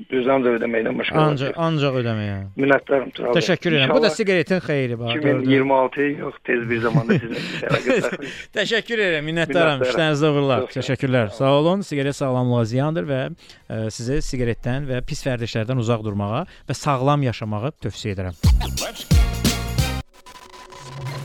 [0.07, 1.19] Düz ancaq ödəməkdən başqa.
[1.19, 2.35] Ancaq ancaq ödəməyə.
[2.63, 3.09] Minnətdaram.
[3.35, 3.95] Təşəkkür edirəm.
[3.97, 5.15] Bu da siqaretin xeyri bax.
[5.15, 5.41] gördün.
[5.43, 8.07] 2026 yox, tez bir zamanda saxlayın.
[8.59, 9.27] Təşəkkür edirəm.
[9.31, 9.83] Minnətdaram.
[9.89, 10.69] İşlərinizdə uğurlar.
[10.77, 11.33] Təşəkkürlər.
[11.41, 11.83] Sağ olun.
[11.89, 17.75] Siqaret sağlamlığa ziyandır və ə, sizə siqaretdən və pis vərdişlərdən uzaq durmağa və sağlam yaşamağı
[17.83, 18.39] tövsiyə edirəm.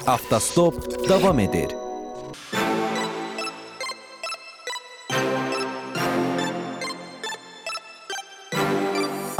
[0.07, 1.82] Avtostop davam edir.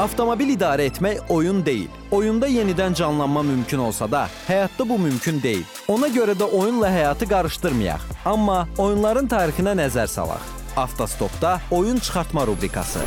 [0.04, 1.92] Avtomobil idarə etmək oyun deyil.
[2.12, 5.62] Oyunda yenidən canlanma mümkün olsa da, həyatda bu mümkün deyil.
[5.88, 8.04] Ona görə də oyunla həyatı qarışdırmayaq.
[8.28, 10.44] Amma oyunların tarixinə nəzər salaq.
[10.76, 13.00] Avtostopda oyun çıxartma rubrikası.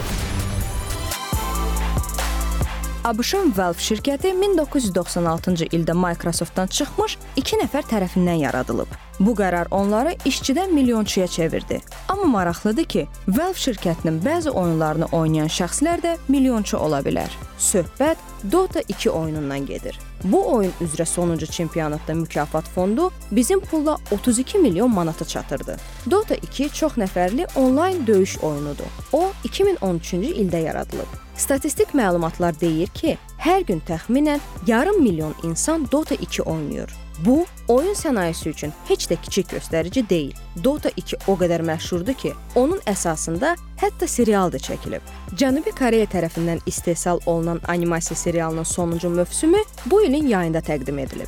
[3.03, 8.89] ABŞ-ın Valve şirkəti 1996-cı ildə Microsoft-dan çıxmış 2 nəfər tərəfindən yaradılıb.
[9.19, 11.81] Bu qərar onları işçidən milyonçuya çevirdi.
[12.07, 17.33] Amma maraqlıdır ki, Valve şirkətinin bəzi oyunlarını oynayan şəxslər də milyonçu ola bilər.
[17.59, 18.17] Söhbət
[18.51, 19.99] Dota 2 oyunundan gedir.
[20.23, 25.77] Bu oyun üzrə sonuncu çempionatda mükafat fondu bizim pulla 32 milyon manata çatırdı.
[26.11, 28.85] Dota 2 çox nəfərli onlayn döyüş oyunudur.
[29.13, 31.09] O 2013-cü ildə yaradılıb.
[31.37, 37.06] Statistik məlumatlar deyir ki, hər gün təxminən yarım milyon insan Dota 2 oynayır.
[37.25, 40.35] Bu, oyun sənayesi üçün heç də kiçik göstərici deyil.
[40.63, 45.01] Dota 2 o qədər məşhurdur ki, onun əsasında hətta serial da çəkilib.
[45.33, 51.27] Cənubi Koreya tərəfindən istehsal olunan animasiya serialının sonuncu mövsümü bu ilin yayında təqdim edilib.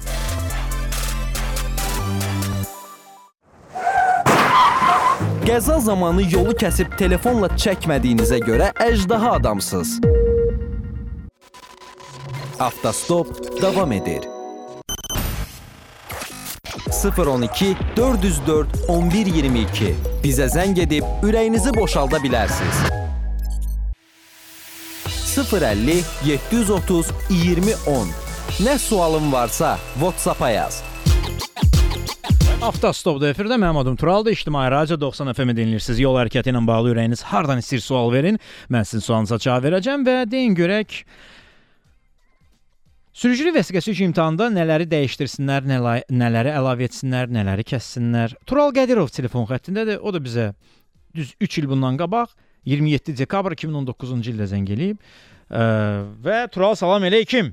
[5.50, 9.98] Qəza zamanı yolu kəsib telefonla çəkmədiyinizə görə əjdaha adamsınız.
[12.60, 14.39] Avtostop davam edir.
[16.92, 22.82] 012 404 1122 bizə zəng edib ürəyinizi boşalda bilərsiniz.
[25.40, 28.10] 050 730 2010
[28.66, 30.82] Nə sualın varsa WhatsApp-a yaz.
[32.62, 34.32] Avtostopda efirdə mənim adım Turaldır.
[34.32, 36.02] İctimai Radio 90 FM-i dinləyirsiniz.
[36.02, 38.40] Yol hərəkəti ilə bağlı ürəyiniz hardan istəyir sual verin.
[38.68, 41.04] Mən sizin sualınıza cavab verəcəm və deyin görək
[43.20, 48.36] Sürücülük vəsiqəsi üçün imtahanda nələri dəyişdirsinlər, nələ- nələri əlavə etsinlər, nələri kəssinlər.
[48.48, 50.00] Tural Qədirov telefon xəttindədir.
[50.00, 50.46] O da bizə
[51.16, 52.32] düz 3 il bundan qabaq
[52.64, 55.04] 27 dekabr 2019-cu ildə zəng eləyib.
[55.52, 55.66] Ə,
[56.24, 57.52] və Tural salam eləykim.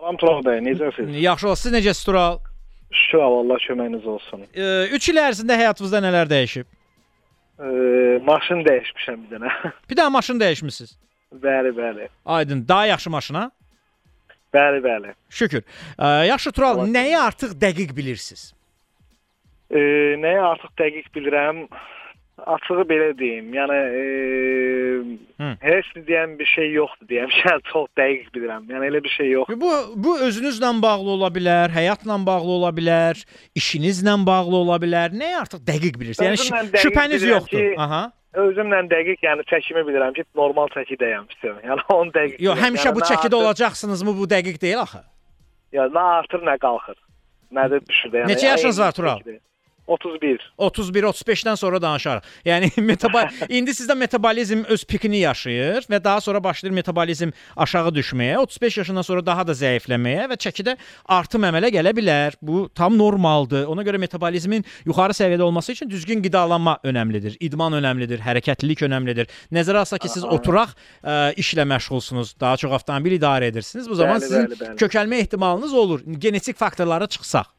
[0.00, 1.20] Salam Tural bəy, necəsiz?
[1.20, 1.62] Yaxşı olsun.
[1.68, 2.40] Siz necəsiz Tural?
[2.92, 4.48] Şükür Allah köməyiniz olsun.
[4.56, 6.64] 3 il ərzində həyatınızda nələr dəyişib?
[7.60, 7.68] E,
[8.24, 9.52] maşın dəyişmişəm bir dənə.
[9.90, 10.96] Bir daha maşın dəyişmisiniz.
[11.44, 12.08] bəli, bəli.
[12.24, 13.50] Aydın, daha yaxşı maşına?
[14.52, 15.14] Bəli, bəli.
[15.30, 15.62] Şükür.
[15.98, 18.50] Ə, yaxşı Tural, nəyi artıq dəqiq bilirsiniz?
[19.72, 19.80] E,
[20.20, 21.66] nəyi artıq dəqiq bilirəm?
[22.42, 24.04] Açığı belə deyim, yəni e,
[25.38, 25.50] Hı.
[25.62, 27.30] heç deyən bir şey yoxdur deyəm.
[27.40, 28.64] Sən çox dəqiq bilirəm.
[28.72, 29.52] Yəni elə bir şey yox.
[29.62, 33.20] Bu bu özünüzlə bağlı ola bilər, həyatla bağlı ola bilər,
[33.56, 35.14] işinizlə bağlı ola bilər.
[35.16, 36.48] Nə artıq dəqiq bilirsiniz?
[36.50, 37.58] Yəni dəqiq şübhəniz yoxdur.
[37.58, 38.02] ki, Aha.
[38.32, 41.58] Özümlə dəqiq, yəni çəkimi bilirəm ki, normal çəkidəyəm istəyirəm.
[41.68, 42.38] Yəni onu dəqiq.
[42.40, 42.64] Yox, bilirəm.
[42.64, 44.14] həmişə yəni, bu çəkidə artır- olacaqsınızmı?
[44.20, 45.02] Bu dəqiq deyil axı.
[45.76, 46.96] Yəni nə artır, nə qalxır.
[47.52, 48.22] Nə də düşür də.
[48.22, 49.18] Yəni, Neçə yaşınız var Tural?
[49.20, 49.38] çəkidə.
[49.86, 50.52] 31.
[50.58, 52.26] 31 35-dən sonra danışarıq.
[52.46, 58.36] Yəni metaba indi sizdə metabolizm öz pikini yaşayır və daha sonra başlayır metabolizm aşağı düşməyə,
[58.38, 62.36] 35 yaşından sonra daha da zəifləməyə və çəkidə artım əmələ gələ bilər.
[62.42, 63.66] Bu tam normaldır.
[63.72, 69.30] Ona görə metabolizmin yuxarı səviyyədə olması üçün düzgün qidalanma önəmlidir, idman önəmlidir, hərəkətlilik önəmlidir.
[69.52, 73.90] Nəzərə alsaq ki, siz oturaq ə, işlə məşğulsunuz, daha çox avtomobil idarə edirsiniz.
[73.90, 74.78] Bu zaman Bəli, sizin bəli, bəli.
[74.84, 76.06] kökəlmə ehtimalınız olur.
[76.06, 77.50] Genetik faktorlara çıxsaq.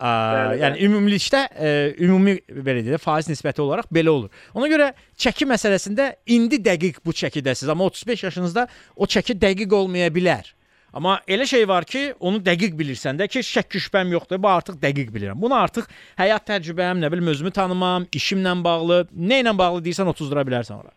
[0.00, 1.72] Ə, Bəli, yəni ümumilikdə ə,
[2.06, 4.44] ümumi belə deyək, faiz nisbəti olaraq belə olur.
[4.56, 4.86] Ona görə
[5.20, 8.64] çəki məsələsində indi dəqiq bu çəkidəsiz, amma 35 yaşınızda
[8.96, 10.48] o çəki dəqiq olmaya bilər.
[10.96, 14.40] Amma elə şey var ki, onu dəqiq bilirsən də ki, şəkk şübhəm yoxdur.
[14.42, 15.38] Bu artıq dəqiq bilirəm.
[15.38, 15.86] Bunu artıq
[16.18, 20.96] həyat təcrübəm, nə bilim özümü tanımam, işimlə bağlı, nə ilə bağlı deyirsən 30 bilərsən ora.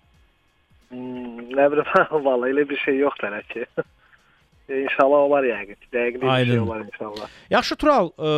[0.96, 1.92] Hmm, nə bilim,
[2.30, 3.68] vallahi elə bir şey yoxdur hələ ki.
[4.70, 5.76] İnşallah olar yəqin.
[5.94, 7.28] Dəqiq bir şey olar inşallah.
[7.52, 8.32] Yaxşı Tural, ə,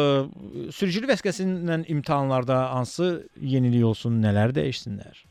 [0.73, 5.21] sürücülük vəsiqəsi ilə imtahanlarda hansı yenilik olsun, nələr dəyişsinlər?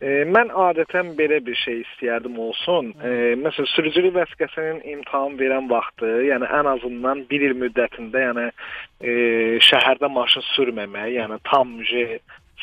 [0.00, 2.94] E, mən adətən belə bir şey istəyərdim olsun.
[3.04, 9.12] E, məsələn, sürücülük vəsiqəsinin imtahan verən vaxtı, yəni ən azından 1 il müddətində, yəni e,
[9.68, 11.76] şəhərdə maşın sürməmək, yəni tam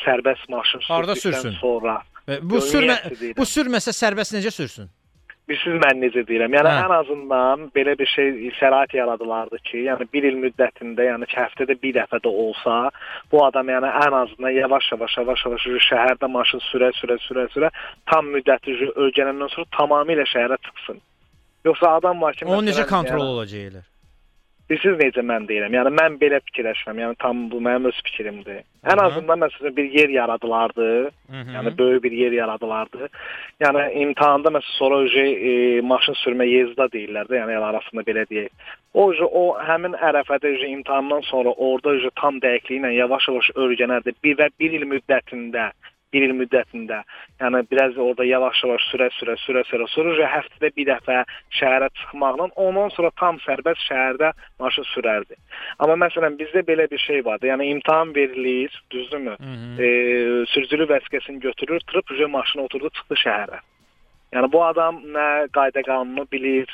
[0.02, 1.58] sərbəst maşın sürdükdən sürsün?
[1.60, 2.00] sonra.
[2.26, 2.96] Və Bu sürmə
[3.38, 4.90] bu sürməsə sərbəst necə sürsün?
[5.48, 6.52] Bilirsiniz mən necə deyirəm?
[6.58, 6.80] Yəni Hə.
[6.84, 11.94] ən azından belə bir şey şərait yaradılardı ki, yəni 1 il müddətində, yəni həftədə bir
[11.96, 12.76] dəfə də olsa,
[13.32, 17.70] bu adam yəni ən azından yavaş-yavaş yavaş-yavaş şəhərdə maşın sürə, sürə, sürə, sürə
[18.12, 21.00] tam müddəti ölçənəndən sonra tamamilə şəhərə çıxsın.
[21.64, 23.86] Yoxsa adam var ki, O necə kontrol yəni, olacaq elə?
[24.68, 25.72] Bilirsiniz necə mən deyirəm?
[25.72, 26.98] Yəni mən belə fikirləşirəm.
[27.00, 28.58] Yəni tam bu mənim öz fikrimdir.
[28.84, 29.06] Ən Aha.
[29.06, 30.88] azından məsələn bir yer yaradılardı.
[31.32, 31.54] Mhm.
[31.56, 33.08] Yəni böyük bir yer yaradılardı.
[33.64, 38.26] Yəni imtahanda məsələn sonra öje e, maşın sürmə yezda deyirlər də, yəni el arasında belə
[38.28, 38.50] deyək.
[38.94, 44.18] O öje o həmin ərəfədə öje imtahandan sonra orada öje tam dəqiqliklə yavaş-yavaş öyrənərdi.
[44.24, 45.70] Bir və 1 il müddətində
[46.12, 47.02] bir il müddətində.
[47.40, 51.18] Yəni biraz orada yavaş-yavaş sürə sürə sürə sürə sonra öje həftədə bir dəfə
[51.58, 54.32] şəhərə çıxmaqla ondan sonra tam sərbəst şəhərdə
[54.62, 55.38] maşın sürərdi.
[55.78, 57.50] Amma məsələn bizdə belə bir şey vardı.
[57.52, 59.36] Yəni imtahan verilir, düzdürmü?
[59.78, 59.88] E,
[60.54, 63.62] sürücülük vəsiqəsini götürür, tırıb öje maşına oturdu, çıxdı şəhərə.
[64.36, 66.72] Yəni bu adam nə qayda qanunu bilir,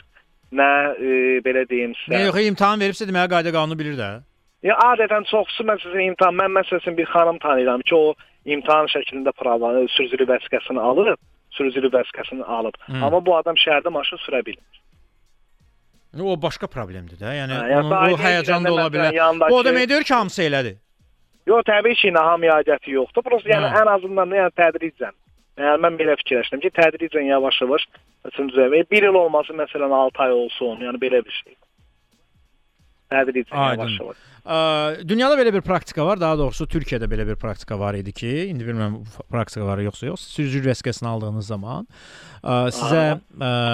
[0.55, 2.14] nə e, belə deyim sizə.
[2.14, 4.12] Nə yox, imtahan veribsə deməli qayda qanunu bilir də.
[4.65, 8.15] Ya adətən çoxsu məsələn imtahan mən məsələn bir xanım tanıyıram ki, o
[8.55, 11.21] imtahan şəklində prava sürücülük vəsiqəsini alıb,
[11.57, 12.79] sürücülük vəsiqəsini alıb.
[12.87, 13.03] Hı.
[13.05, 14.81] Amma bu adam şəhərdə maşın sürə bilmir.
[16.23, 17.35] O başqa problemdir də.
[17.41, 19.19] Yəni Hə, yəni onun, o həyəcan da ola bilər.
[19.51, 20.77] Bu o demək deyir ki, hamısı elədir.
[21.51, 23.25] Yox, təbii ki, naham aidiyyəti yoxdur.
[23.27, 23.83] Prosta yəni Hə.
[23.83, 25.17] ən azından yəni tədricən.
[25.61, 27.89] Yəni mən belə fikirləşdim ki, tədricən yavaş-yavaş
[28.27, 28.85] məsələn düzəlmə.
[28.95, 31.59] 1 il olması məsələn 6 ay olsun, yəni belə bir şey.
[33.12, 34.23] Tədricən yavaş-yavaş.
[34.45, 38.32] Ə, dünyada belə bir praktika var, daha doğrusu Türkiyədə belə bir praktika var idi ki,
[38.51, 40.26] indi bilmirəm bu praktika var yoxsa yox.
[40.36, 41.88] Sürücülük vəsiqəsini aldığınız zaman
[42.45, 43.20] sizə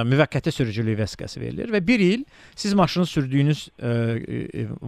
[0.06, 2.20] müvəqqəti sürücülük vəsiqəsi verilir və 1 il
[2.54, 3.64] siz maşını sürdüyünüz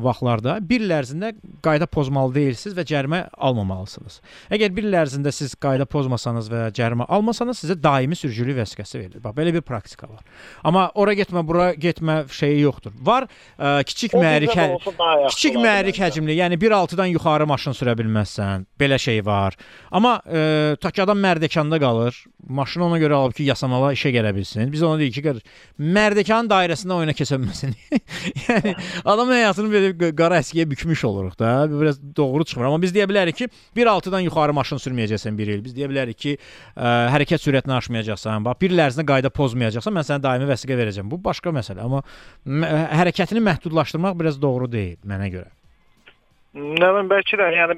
[0.05, 1.33] vaxtlarda 1 il ərzində
[1.67, 4.21] qayda pozmalı deyilsiniz və cərimə almamalısınız.
[4.55, 9.25] Əgər 1 il ərzində siz qayda pozmasanız və cərimə almasanız sizə daimi sürücülük vəsiqəsi verilir.
[9.25, 10.23] Bax belə bir praktika var.
[10.63, 12.95] Amma ora getmə, bura getmə şeyi yoxdur.
[13.03, 13.27] Var
[13.59, 14.71] kiçik yaxşı
[15.29, 16.03] kiçik olardı məncə.
[16.05, 18.67] həcmli, yəni 1.6-dan yuxarı maşın sürə bilməzsən.
[18.81, 19.57] Belə şey var.
[19.91, 22.19] Amma e, tak ki adam mərdəkanda qalır.
[22.49, 24.73] Maşını ona görə alıb ki, yasamala işə gələ bilsin.
[24.73, 27.77] Biz ona deyirik ki, mərdəkanın dairəsində oyuna keçə bilməsin.
[28.49, 31.53] yəni adamın həyatını belə qara əskiyə bükmüş oluruq da.
[31.71, 32.67] Biraz doğru çıxmır.
[32.69, 35.65] Amma biz deyə bilərik ki, 1.6-dan yuxarı maşın sürməyəcəksən 1 il.
[35.65, 36.37] Biz deyə bilərik ki,
[36.75, 38.45] ə, hərəkət sürətini aşmayacaqsan.
[38.45, 41.09] Bax, 1 il ərzində qayda pozmayacaqsan, mən sənə daimi vəsiqə verəcəm.
[41.13, 42.03] Bu başqa məsələ, amma
[42.47, 45.51] hərəkətini məhdudlaşdırmaq biraz doğru deyil mənə görə.
[46.55, 47.77] Nə bilim bəlkə də yəni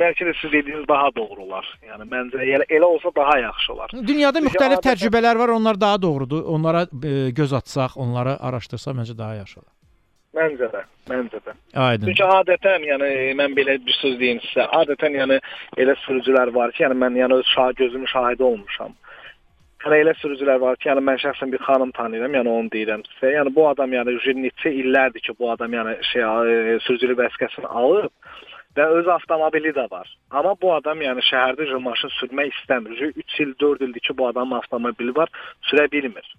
[0.00, 1.66] bəlkə də siz dediyiniz daha doğru olar.
[1.88, 3.90] Yəni məncə elə, elə olsa daha yaxşı olar.
[4.12, 6.44] Dünyada müxtəlif adətən- təcrübələr var, onlar daha doğrudur.
[6.44, 9.74] Onlara e, göz atsaq, onları araşdırsaq məncə daha yaxşı olar.
[10.38, 10.80] Məncə də,
[11.10, 11.52] məncə də.
[11.74, 12.06] Aydın.
[12.06, 14.68] Çünki adətən, yəni mən belə bir söz deyim sizə.
[14.80, 15.40] Adətən yəni
[15.82, 18.94] elə sürücülər var ki, yəni mən yəni öz şah gözümün şahidi olmuşam.
[18.94, 19.09] Yəni
[19.88, 23.32] elə sürücülər var ki, yəni mən şəxsən bir xanım tanıyıram, yəni onu deyirəm sizə.
[23.38, 28.12] Yəni bu adam yəni neçə illərdir ki, bu adam yəni şey e, sürücülük vəsiqəsini alıb
[28.76, 30.10] və öz avtomobili də var.
[30.30, 32.92] Amma bu adam yəni şəhərdə maşın sürmək istəmir.
[32.92, 35.32] Uje 3 il, 4 ildir ki, bu adamın avtomobili var,
[35.70, 36.34] sürə bilmir.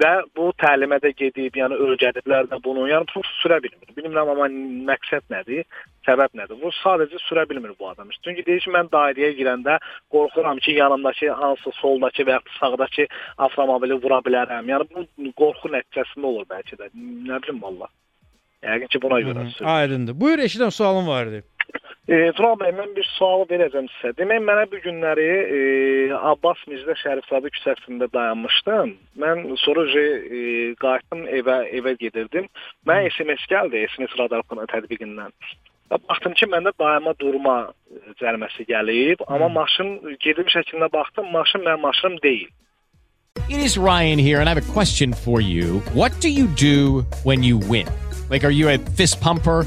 [0.00, 2.86] Və bu təlimə də gedib, yəni öyrədiblər də bunu.
[2.88, 3.90] Yəni bu sürə bilmir.
[3.96, 4.46] Bilmirəm amma
[4.88, 5.66] məqsəd nədir,
[6.08, 6.56] səbəb nədir?
[6.62, 8.08] Bu sadəcə sürə bilmir bu adam.
[8.24, 9.76] Çünki deyir ki, mən dairəyə girəndə
[10.14, 13.06] qorxuram ki, yanımdakı hansı soldakı və ya sağdakı
[13.46, 14.72] avtomobili vura bilərəm.
[14.72, 16.92] Yəni bu qorxu nəticəsində olur bəlkə də.
[17.28, 17.92] Nə bilim vallah.
[18.64, 19.68] Yəqin ki, buna görə sürür.
[19.76, 20.20] Aydındır.
[20.20, 21.44] Buyur eşidən sualım var idi.
[22.10, 24.12] E, Tural bəy, mən bir sual verəcəm sizə.
[24.18, 25.60] Demək, mənə bu günləri e,
[26.16, 28.94] Abbas Mirzə Şərifzadə küçəsində dayanmışdım.
[29.22, 30.44] Mən sonra e,
[30.82, 32.48] qayıtdım evə, evə gedirdim.
[32.88, 35.34] Mənə SMS gəldi, SMS radar tətbiqindən.
[35.90, 37.56] Baxdım ki, məndə dayanma durma
[37.90, 42.48] e, cəriməsi gəlib, amma maşın gedim şəklinə baxdım, maşın mənim maşınım deyil.
[43.48, 45.80] It is Ryan here, and I have a question for you.
[45.94, 47.86] What do you do when you win?
[48.28, 49.66] Like, are you a fist pumper?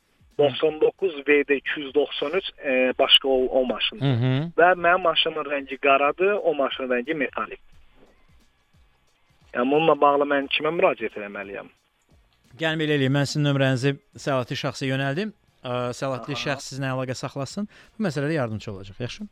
[0.41, 4.05] 99 VD 293 e, başqa o, o maşındır.
[4.05, 4.53] Hı -hı.
[4.59, 7.59] Və mənim maşınımın rəngi qaradır, o maşının rəngi metalik.
[9.53, 11.69] Yəni bununla bağlı mən kimə müraciət etməliyəm?
[12.59, 13.15] Gəlin belə eləyim.
[13.17, 13.91] Mən sizin nömrənizi
[14.23, 15.33] səlahiyyətli şəxsə yönəldim.
[15.99, 17.67] Səlahiyyətli şəxs sizinlə əlaqə saxlasın.
[17.93, 19.01] Bu məsələdə yardımçı olacaq.
[19.05, 19.23] Yaxşı?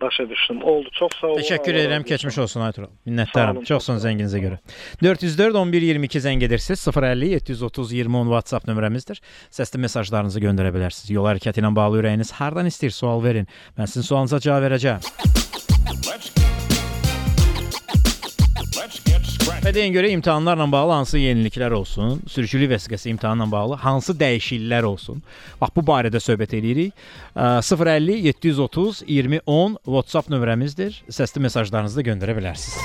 [0.00, 0.62] Başa düşdüm.
[0.62, 0.88] Oldu.
[0.98, 1.40] Çox sağ olun.
[1.40, 1.90] Təşəkkür Allah edirəm.
[1.90, 2.08] razı olsun.
[2.08, 2.86] Keçmiş olsun Aytural.
[2.88, 3.56] Sağ Minnətdaram.
[3.56, 4.58] olun, Çox sağ olun zənginizə görə.
[5.02, 6.86] 404 11 22 zəng edirsiniz.
[6.88, 9.20] 050 730 20 10 WhatsApp nömrəmizdir.
[9.50, 11.12] Səsli mesajlarınızı göndərə bilərsiniz.
[11.12, 13.46] Yol hərəkəti ilə bağlı ürəyiniz hardan istəyir sual verin.
[13.78, 15.00] Mən sizin sualınıza cavab verəcəm.
[16.00, 16.39] Və
[19.74, 25.22] deyin görə imtahanlarla bağlı hansı yeniliklər olsun, sürücülük vəsiqəsi imtahanla bağlı hansı dəyişikliklər olsun.
[25.60, 26.94] Bax bu barədə söhbət eləyirik.
[27.36, 31.02] Ə, 050 730 20 10 WhatsApp nömrəmizdir.
[31.12, 32.78] Səsli mesajlarınızı da göndərə bilərsiniz.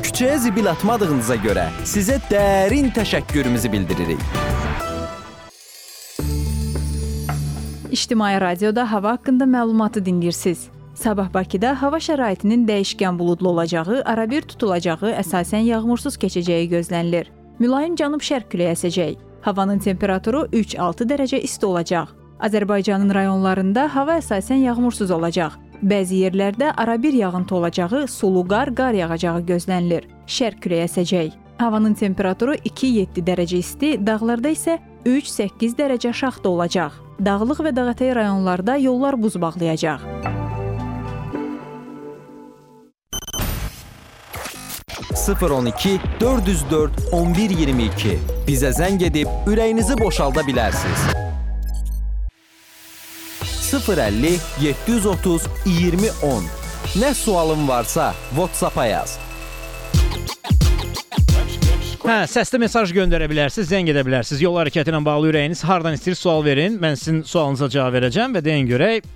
[0.00, 4.26] Küçəyə zibil atmadığınıza görə sizə dərin təşəkkürümüzü bildiririk.
[7.90, 10.68] İctimai radioda hava haqqında məlumatı dinləyirsiniz.
[11.00, 17.30] Sabah Bakıda hava şəraitinin dəyişkən buludlu olacağı, arabir tutulacağı, əsasən yağmursuz keçəcəyi gözlənilir.
[17.58, 19.14] Mülayim cənub-şərq küləyi əsəcək.
[19.46, 22.10] Havanın temperaturu 3-6 dərəcə isti olacaq.
[22.44, 25.56] Azərbaycanın rayonlarında hava əsasən yağmursuz olacaq.
[25.80, 30.04] Bəzi yerlərdə arabir yağıntı olacağı, sulu qar, qar yağacağı gözlənilir.
[30.26, 31.32] Şərq küləyi əsəcək.
[31.64, 34.76] Havanın temperaturu 2-7 dərəcə isti, dağlarda isə
[35.08, 37.00] 3-8 dərəcə şaxta olacaq.
[37.24, 40.39] Dağlıq və dağətəyi rayonlarda yollar buz bağlayacaq.
[45.20, 51.02] 012 404 1122 bizə zəng edib ürəyinizi boşalda bilərsiniz.
[53.70, 56.48] 050 730 2010
[56.98, 59.18] Nə sualın varsa WhatsApp-a yaz.
[62.00, 64.40] Hə, səsli mesaj göndərə bilərsiniz, zəng edə bilərsiniz.
[64.42, 66.80] Yol hərəkəti ilə bağlı ürəyiniz hardan istəyir sual verin.
[66.82, 69.06] Mən sizin sualınıza cavab verəcəm və deyin görək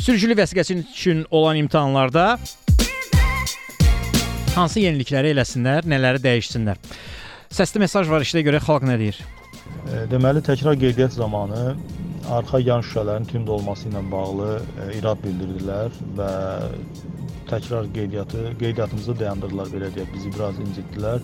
[0.00, 2.38] Sürücülük vəsiqəsi üçün olan imtahanlarda
[4.54, 6.78] hansı yenilikləri eləsinlər, nələri dəyişsinlər?
[7.52, 9.18] Səsli mesaj var, işdə görə xalq nə deyir?
[9.92, 11.74] E, Deməli, təkrar qeydiyyat zamanı
[12.32, 16.30] arxa yan şüşələrin tünd olması ilə bağlı e, irad bildirdilər və
[17.52, 21.20] təkrar qeydiyyatı, qeydiyyatımızı dayandırdılar belə deyək, bizi biraz incitdilər.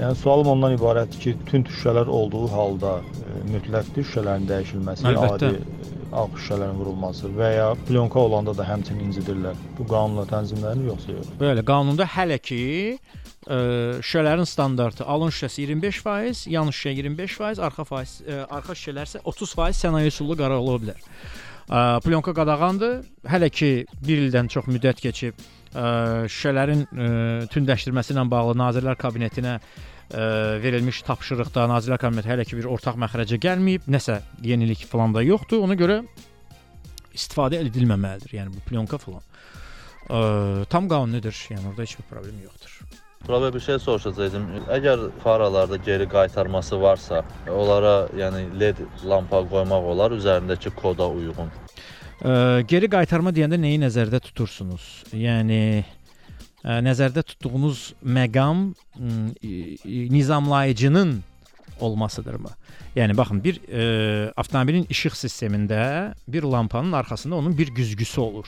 [0.00, 5.54] Yəni sualım ondan ibarətdir ki, tünd şüşələr olduğu halda e, mütləqdir şüşələrin dəyişilməsi, Əlbəttə.
[5.54, 9.58] adi ağ şüşələrin vurulması və ya plyonka olanda da həmçinin incidirlər.
[9.78, 11.28] Bu qanunla tənzimlənir yoxsa yox?
[11.40, 12.62] Bəli, qanunda hələ ki
[12.96, 13.58] ə,
[14.02, 19.80] şüşələrin standartı alın şüşəsi 25%, yan şüşə 25%, arxa faiz ə, arxa şüşələr isə 30%
[19.84, 21.06] sənaye üsullu qara ola bilər.
[21.70, 22.98] Ə, plyonka qadağandır.
[23.30, 23.70] Hələ ki
[24.02, 27.14] 1 ildən çox müddət keçib ə, şüşələrin ə,
[27.54, 33.38] tündləşdirməsi ilə bağlı Nazirlər Kabinetinə ə, verilmiş tapşırıqda Nazirlər Kabineti hələ ki bir ortaq məxrəcə
[33.42, 33.86] gəlməyib.
[33.90, 35.62] Nəsə yenilik falan da yoxdur.
[35.66, 36.00] Ona görə
[37.14, 38.34] istifadə edilməməlidir.
[38.40, 39.22] Yəni bu plyonka falan.
[40.10, 41.36] Ə, tam qanunidir.
[41.52, 42.80] Yəni orada heç bir problem yoxdur.
[43.26, 44.44] Tural bəy bir şey soruşacaqdım.
[44.72, 47.20] Əgər faralarda geri qaytarması varsa,
[47.52, 51.52] onlara yəni LED lampa qoymaq olar üzərindəki koda uyğun.
[52.24, 52.32] Ə,
[52.68, 54.86] geri qaytarma deyəndə nəyi nəzərdə tutursunuz?
[55.12, 55.60] Yəni
[56.64, 61.20] nəzərdə tutduğunuz məqam m, i- i- nizamlayıcının
[61.80, 62.50] olmasıdırmı?
[62.96, 68.46] Yəni baxın, bir e, avtomobilin işıq sistemində bir lampanın arxasında onun bir güzgüsü olur.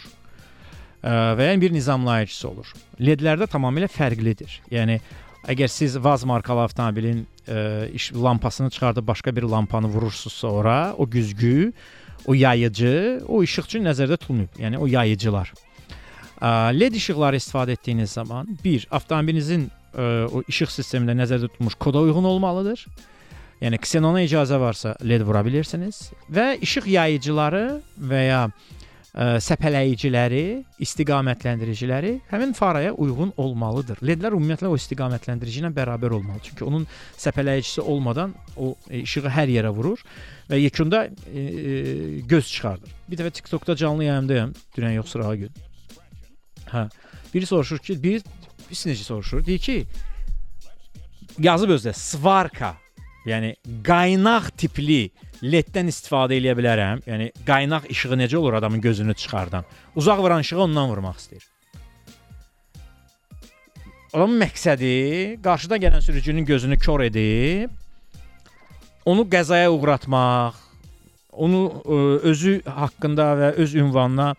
[1.04, 2.72] E, və yəni bir nizamlayıcısı olur.
[3.00, 4.58] LED-lərdə tamamilə fərqlidir.
[4.70, 5.00] Yəni
[5.48, 11.10] əgər siz Vaz markalı avtomobilin e, iş lampasını çıxardıb başqa bir lampanı vurursunuzsa ora, o
[11.10, 11.72] güzgü,
[12.26, 14.58] o yayıcı, o işıq üçün nəzərdə tutulmayıb.
[14.58, 15.52] Yəni o yayıcılar.
[16.42, 16.48] E,
[16.80, 22.24] LED işıqları istifadə etdiyiniz zaman bir avtomobilinizin e, o işıq sistemində nəzərdə tutulmuş koda uyğun
[22.34, 22.86] olmalıdır.
[23.62, 27.66] Yəni ksenona icazə varsa LED vura bilirsiniz və işıq yayıcıları
[28.10, 30.42] və ya ə, səpələyiciləri,
[30.82, 34.00] istiqamətləndiriciləri həmin faraya uyğun olmalıdır.
[34.02, 36.42] LED-lər ümumiyyətlə o istiqamətləndirici ilə bərabər olmalı.
[36.48, 36.86] Çünki onun
[37.20, 40.02] səpələyicisi olmadan o e, işığı hər yerə vurur
[40.50, 42.96] və yekunda e, e, göz çıxardır.
[43.10, 45.62] Bir dəfə TikTokda canlı yayımdayam, dünən yox sırağa gün.
[46.72, 46.86] Hə.
[47.34, 48.22] Biri soruşur ki, bir
[48.68, 49.44] birisi necə soruşur?
[49.46, 49.76] Deyir ki,
[51.38, 52.76] yazıb özdə svarka
[53.22, 53.52] Yəni
[53.86, 55.04] qaynaq tipli
[55.46, 57.04] LED-dən istifadə edə bilərəm.
[57.06, 59.64] Yəni qaynaq işığı necə olur adamın gözünü çıxardan?
[59.96, 61.46] Uzaq vuran işığı ondan vurmaq istəyir.
[64.12, 64.90] Adamın məqsədi
[65.42, 67.70] qarşıda gələn sürücünün gözünü kor edib
[69.06, 70.58] onu qəzaya uğratmaq,
[71.32, 72.00] onu ə,
[72.30, 74.34] özü haqqında və öz ünvanına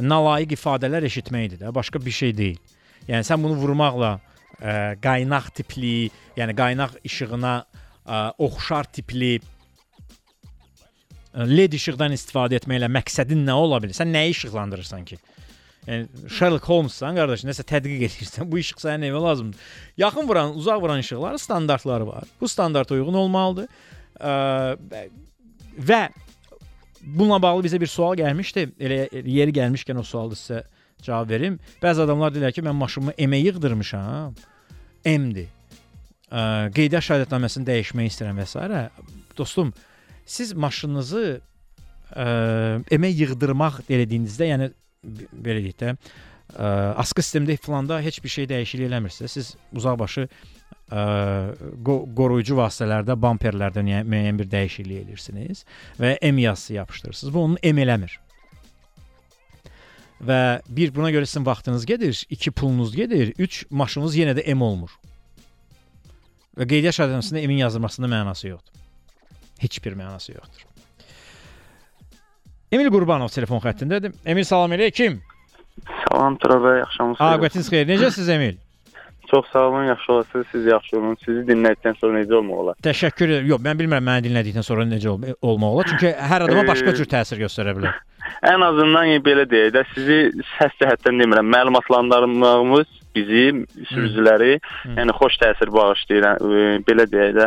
[0.00, 2.60] nalayiq ifadələr eşitməkdir də, başqa bir şey deyil.
[3.08, 9.34] Yəni sən bunu vurmaqla ə, qaynaq tipli, yəni qaynaq işığına ə, oxşar tipli
[11.34, 13.98] ə, LED işıqdan istifadə etməklə məqsədin nə ola bilər?
[13.98, 15.20] Sən nəyi işıqlandırırsan ki?
[15.88, 18.46] Yəni Sherlock Holmes-san qardaş, nəsə tədqiq edirsən.
[18.50, 19.70] Bu işıq sənə nəyə lazımdır?
[19.98, 22.28] Yaxın vuran, uzaq vuran işıqların standartları var.
[22.40, 23.66] Bu standarta uyğun olmalıdır.
[24.22, 25.08] Ə,
[25.74, 26.02] və
[27.02, 28.66] bununla bağlı bizə bir sual gəlmişdi.
[28.80, 28.98] Elə
[29.28, 30.62] yeri gəlmişkən o sualı sizə
[31.02, 31.58] cavab verim.
[31.82, 34.34] Bəzi adamlar deyirlər ki, mən maşınımı M-ə yığdırmışam.
[35.04, 35.48] M-dir.
[36.76, 38.84] Qeydiyyat şahidətnaməsini dəyişmək istəyirəm və s.
[39.36, 39.72] Dostum,
[40.26, 41.40] siz maşınınızı
[42.14, 44.70] M-ə yığdırmaq elədiyinizdə, yəni
[45.32, 45.94] belə deyək də,
[46.54, 46.68] ə,
[47.02, 50.28] askı sistemdə filanda heç bir şey dəyişiklik eləmirsə, siz uzaqbaşı
[50.92, 51.02] ə,
[51.86, 55.64] qo qoruyucu vasitələrdə, bamperlərdə müəyyən bir dəyişiklik edirsiniz
[56.00, 57.34] və M yazısı yapışdırırsınız.
[57.34, 58.18] Bu onun M eləmir.
[60.22, 64.62] Və bir buna görə sizin vaxtınız gedir, iki pulunuz gedir, üç maşınınız yenə də M
[64.64, 64.92] olmur.
[66.54, 68.84] Və qeydiyyat şahidnaməsində M-in yazılmasında mənası yoxdur.
[69.64, 70.68] Heç bir mənası yoxdur.
[72.72, 74.14] Emil Qurbanov telefon xəttindədir.
[74.24, 75.18] Emil salam əleykum.
[76.06, 77.32] Salam Turabə, axşamınız xeyir.
[77.32, 77.88] Aqibətiniz xeyir.
[77.90, 78.61] Necəsiz Emil?
[79.32, 80.46] Çox sağ olun, yaxşı olasınız.
[80.52, 81.16] Siz yaxşı olun.
[81.24, 82.80] Sizi dinlədikdən sonra necə olmaq olar?
[82.84, 83.46] Təşəkkür edirəm.
[83.48, 85.86] Yox, mən bilmirəm məni dinlədikdən sonra necə ol olmaq olar.
[85.88, 87.94] Çünki hər adama başqa cür təsir göstərə bilər.
[88.52, 90.18] Ən azından belə deyək də, sizi
[90.58, 93.44] səs cəhətdən demirəm, məlumatlandırmağımız bizi
[93.88, 94.58] sürücüləri,
[94.98, 96.26] yəni xoş təsir bağışlayır.
[96.88, 97.46] Belə deyək də,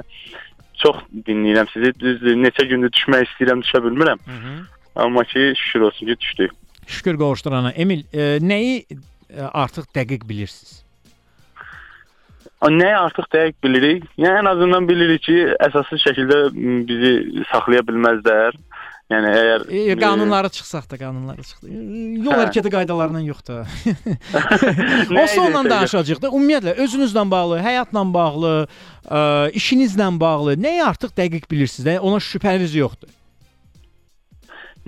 [0.81, 1.91] çox dinləyirəm sizi.
[1.99, 4.23] Düzdür, neçə gündür düşmək istəyirəm, düşə bilmirəm.
[4.25, 4.55] Hı -hı.
[5.05, 6.51] Amma ki, şükür olsun ki, düşdük.
[6.87, 7.71] Şükür qovuşdurana.
[7.71, 8.85] Emil, e, nəyi
[9.53, 10.84] artıq dəqiq bilirsiniz?
[12.63, 14.05] Nəyi artıq dəqiq bilirik?
[14.17, 15.35] Yəni ən azından bilirik ki,
[15.67, 16.37] əsaslı şəkildə
[16.87, 17.11] bizi
[17.51, 18.55] saxlaya bilməzlər.
[19.11, 21.67] Yəni əgər E, qanunları çıxsaq da, qanunları çıxdı.
[22.25, 22.39] Yol Hə.
[22.39, 23.59] hərəkəti qaydalarından yox da.
[25.13, 26.31] Nə Onsuz ondan edirsə, danışacağıq da.
[26.31, 28.53] Ümumiyyətlə özünüzlə bağlı, həyatla bağlı,
[29.05, 29.21] ə,
[29.61, 31.99] işinizlə bağlı nəyi artıq dəqiq bilirsiniz də?
[31.99, 33.11] Ona şübhəniz yoxdur.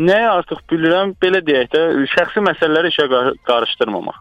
[0.01, 1.83] Nəyi artıq bilirəm, belə deyək də,
[2.15, 4.17] şəxsi məsələləri işə qar qarışdırmamaq.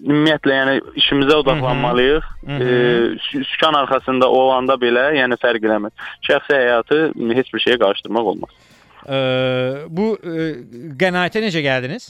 [0.00, 2.28] Ümumiyyətlə, yəni işimizə odaqlanmalıyıq.
[2.46, 2.68] Hı hı.
[2.68, 2.76] E,
[3.26, 5.92] sü- sükan arxasında olanda belə, yəni fərq eləmir.
[6.24, 7.00] Şəxsi həyatı
[7.36, 8.54] heç bir şeyə qarışdırmaq olmaz.
[9.04, 9.18] Ə,
[9.92, 10.46] bu ə,
[11.00, 12.08] qənaətə necə gəldiniz?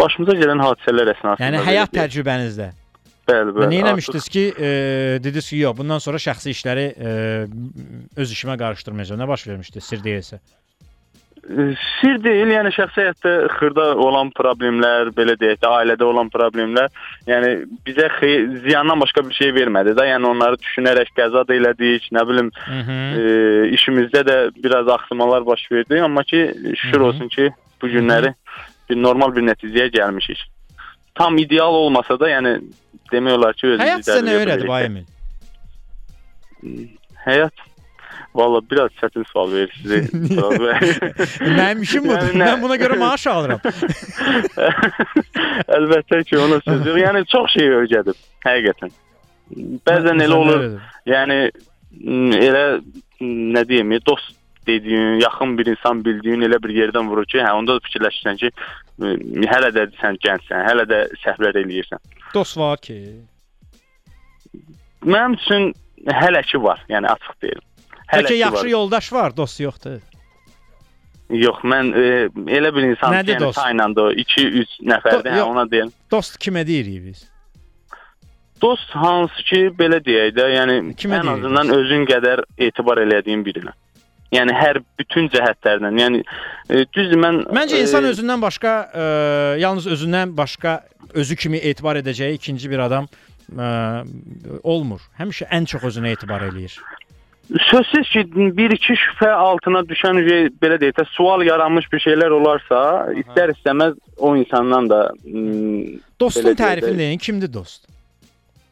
[0.00, 1.46] Başımıza gələn hadisələr əsnasında.
[1.46, 2.02] Yəni həyat deyək.
[2.02, 2.68] təcrübənizdə.
[3.26, 3.80] Bəli, bəli.
[3.82, 4.68] nə etmişdiniz ki, e,
[5.22, 7.14] dediniz ki, yox, bundan sonra şəxsi işləri e,
[8.22, 9.18] öz işimə qarışdırmayacağam.
[9.20, 10.38] Nə baş vermişdi, sir deyilsə?
[11.46, 16.88] Sir deyil, yəni şəxsi həyatda xırda olan problemlər, belə deyək də, ailədə olan problemlər,
[17.28, 17.52] yəni
[17.86, 18.08] bizə
[18.64, 20.08] ziyandan başqa bir şey vermədi də.
[20.10, 22.80] Yəni onları düşünərək qəza da elədik, nə bilim, Hı
[23.20, 26.40] e, işimizdə də biraz axsamalar baş verdi, amma ki
[26.76, 27.08] şükür Hı -hı.
[27.08, 27.50] olsun ki
[27.82, 28.34] bu günləri
[28.90, 30.38] bir normal bir nəticəyə gəlmişik.
[31.14, 32.60] Tam ideal olmasa da, yəni
[33.12, 34.68] demək olar ki özümüzü Həyat sizə nə idarə öyrədi, edirik.
[34.68, 35.04] Bay Emil?
[37.24, 37.52] Həyat
[38.36, 40.02] Valla biraz çətin sual verir sizə.
[41.56, 42.30] Mənim işim budur.
[42.32, 43.62] Yəni Mən buna görə maaş alıram.
[45.78, 46.98] Əlbəttə ki, ona söz yox.
[47.00, 48.96] Yəni çox şey öyrədib, həqiqətən.
[49.88, 50.66] Bəzən elə olur.
[51.08, 51.38] Yəni
[52.48, 52.64] elə
[53.20, 54.34] nə deyim, dost
[54.66, 58.50] dediyin, yaxın bir insan bildiyin elə bir yerdən vurur ki, hə onda da fikirləşirsən ki,
[59.52, 62.02] hələ də sən gəncsən, hələ də səhvlər eləyirsən.
[62.34, 62.98] Dost var ki.
[65.06, 65.70] Mənim üçün
[66.10, 67.65] hələ ki var, yəni açıq deyim.
[68.12, 68.70] Bəlkə yaxşı var.
[68.70, 70.00] yoldaş var, dost yoxdur.
[71.30, 72.02] Yox, mən e,
[72.54, 75.88] elə bir insan ki, yəni sayla da 2-3 nəfərdir, Do- hə, ona deyim.
[76.10, 77.24] Dost kimə deyirik biz?
[78.62, 83.42] Dost hansı ki, belə deyək də, yəni Kimə ən deyirik azından özün qədər etibar elədiyin
[83.44, 83.74] birinə.
[84.34, 85.98] Yəni hər bütün cəhətlərdən.
[86.00, 89.04] Yəni e, düzdür mən Məncə insan e, özündən başqa, ə,
[89.62, 90.80] yalnız özündən başqa
[91.14, 93.06] özü kimi etibar edəcəyi ikinci bir adam
[93.50, 93.68] ə,
[94.62, 95.02] olmur.
[95.18, 96.78] Həmişə ən çox özünə etibar eləyir.
[97.70, 98.22] Sözsüz ki,
[98.56, 102.80] bir-iki şübhə altına düşən şey, belə deyək də, sual yaranmış bir şeylər olarsa,
[103.22, 107.86] istər istəməz o insandan da mm, Dostun belə deyək də, tərifini deyin, kimdir dost?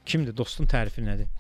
[0.07, 1.31] Kimdir dostun tərifi nədir?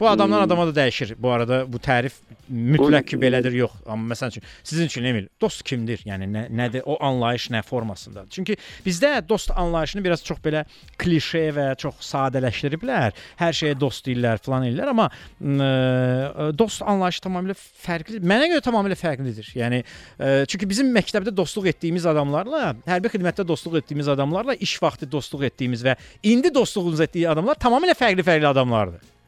[0.00, 1.14] Bu adamdan adama da dəyişir.
[1.18, 2.20] Bu arada bu tərif
[2.50, 3.72] mütləq ki belədir, yox.
[3.90, 6.04] Amma məsəl üçün sizin üçün Emil, dost kimdir?
[6.06, 8.30] Yəni nə nədir o anlayış nə formasındadır?
[8.30, 8.56] Çünki
[8.86, 10.62] bizdə dost anlayışını biraz çox belə
[11.02, 13.18] klişe və çox sadələşdiriblər.
[13.42, 18.22] Hər şeyə dost deyirlər, falan eləyirlər, amma ə, dost anlayışı tamamilə fərqlidir.
[18.22, 19.50] Mənə görə tamamilə fərqlidir.
[19.58, 25.10] Yəni ə, çünki bizim məktəbdə dostluq etdiyimiz adamlarla, hərbi xidmətdə dostluq etdiyimiz adamlarla iş vaxtı
[25.10, 29.18] dostluq etdiyimiz və indi dostluğumuz etdiyi adamlar tamamilə fərqli-fərqli adamlardır.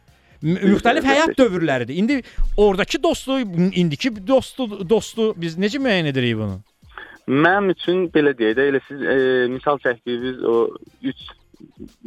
[0.43, 1.95] Mü- Müxtəlif həyat dövrləridir.
[1.95, 2.23] İndi
[2.57, 3.39] ordakı dostu,
[3.83, 6.61] indiki dostu, dostu biz necə müəyyən edirik bunu?
[7.29, 9.17] Mənim üçün belə deyək də, elə siz e,
[9.53, 10.57] misal çəkdiyiniz o
[11.03, 11.15] 3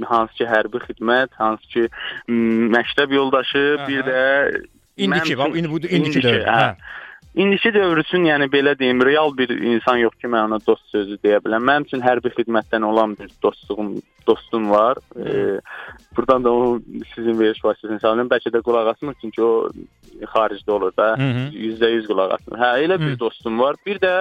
[0.09, 1.85] hansı ki hərbi xidmət, hansı ki
[2.75, 4.21] məktəb yoldaşı, bir də
[4.97, 6.43] İndiki, bax, indi bu indiki dövr.
[6.47, 6.59] hə.
[6.59, 6.75] Hə.
[7.35, 11.17] İndiki dövr üçün yəni belə deyim, real bir insan yox ki, mən ona dost sözü
[11.23, 11.65] deyə biləm.
[11.67, 13.89] Mənim üçün hərbi xidmətdən olan bir dostluğum,
[14.27, 15.01] dostum var.
[15.19, 15.59] E,
[16.15, 16.79] buradan da o
[17.15, 18.29] sizin veriş vasitəsilə salıyorum.
[18.31, 19.69] Bəlkə də qulaq asmır çünki o
[20.31, 21.07] xaricdə olur da.
[21.19, 21.43] Hı hı.
[21.65, 22.59] %100 qulaq asmır.
[22.59, 23.19] Hə, elə bir Hı.
[23.19, 23.75] dostum var.
[23.85, 24.13] Bir də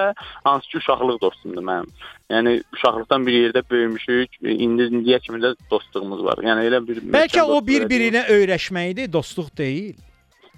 [0.45, 1.93] hansı ki uşaqlıq dostumdur mənim.
[2.35, 4.41] Yəni uşaqlıqdan bir yerdə böyümüşük.
[4.43, 6.43] İndi indiyə kimi də dostluğumuz var.
[6.43, 9.95] Yəni elə bir Bəlkə o bir-birinə öyrəşməkdir, dostluq deyil.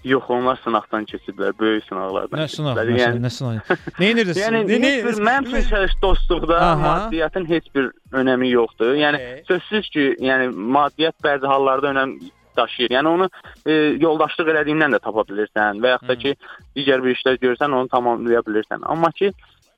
[0.07, 2.39] Yox, onlar sınaqdan keçiblər, böyük sınaqlardan.
[2.39, 2.95] Nə sınaq, keçiblər.
[2.95, 3.73] məsələn, nə sınaq?
[3.99, 4.45] Nə edirsiniz?
[4.45, 6.77] Yəni ne- heç bir mənim üçün çəş- dostluqda Aha.
[6.87, 8.95] maddiyyatın heç bir önəmi yoxdur.
[9.01, 9.19] Yəni
[9.49, 10.47] sözsüz ki, yəni
[10.77, 12.15] maddiyyat bəzi hallarda önəm
[12.57, 12.91] daşıyır.
[12.97, 13.27] Yəni onu
[13.67, 13.73] e,
[14.07, 16.37] yoldaşlıq elədiyindən də tapa bilirsən və yaxud da ki,
[16.79, 18.87] digər bir işlər görsən onu tamamlaya bilirsən.
[18.87, 19.33] Amma ki,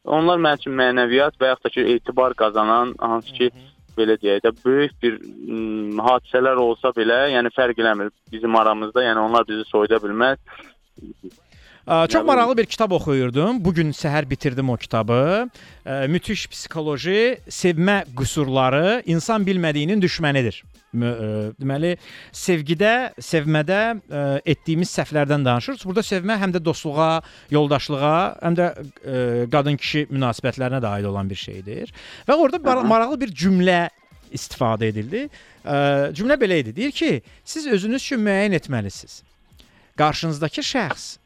[0.04, 3.50] onlar mənim üçün mənəviyyat və yaxud da ki, etibar qazanan hansı ki,
[3.98, 9.04] belə deyək də böyük bir m, hadisələr olsa belə, yəni fərq eləmir bizim aramızda.
[9.08, 10.40] Yəni onlar bizi soyuda bilməz.
[11.88, 13.64] Çox maraqlı bir kitab oxuyurdum.
[13.64, 15.48] Bu gün səhər bitirdim o kitabı.
[16.12, 20.58] Müthiş psixoloji, sevmə qüsurları insan bilmədiyinin düşmənidir.
[20.92, 21.94] Deməli,
[22.32, 23.78] sevgidə, sevmədə
[24.44, 25.78] etdiyimiz səhvlərdən danışır.
[25.88, 27.22] Burada sevmə həm də dostluğa,
[27.56, 28.66] yoldaşlığa, həm də
[29.54, 31.94] qadın-kişi münasibətlərinə də aid olan bir şeydir.
[32.28, 33.78] Və orada mar- maraqlı bir cümlə
[34.32, 35.24] istifadə edildi.
[35.64, 36.76] Cümlə belə idi.
[36.76, 39.22] Deyir ki, siz özünüz üçün müəyyən etməlisiniz.
[39.96, 41.16] Qarşınızdakı şəxs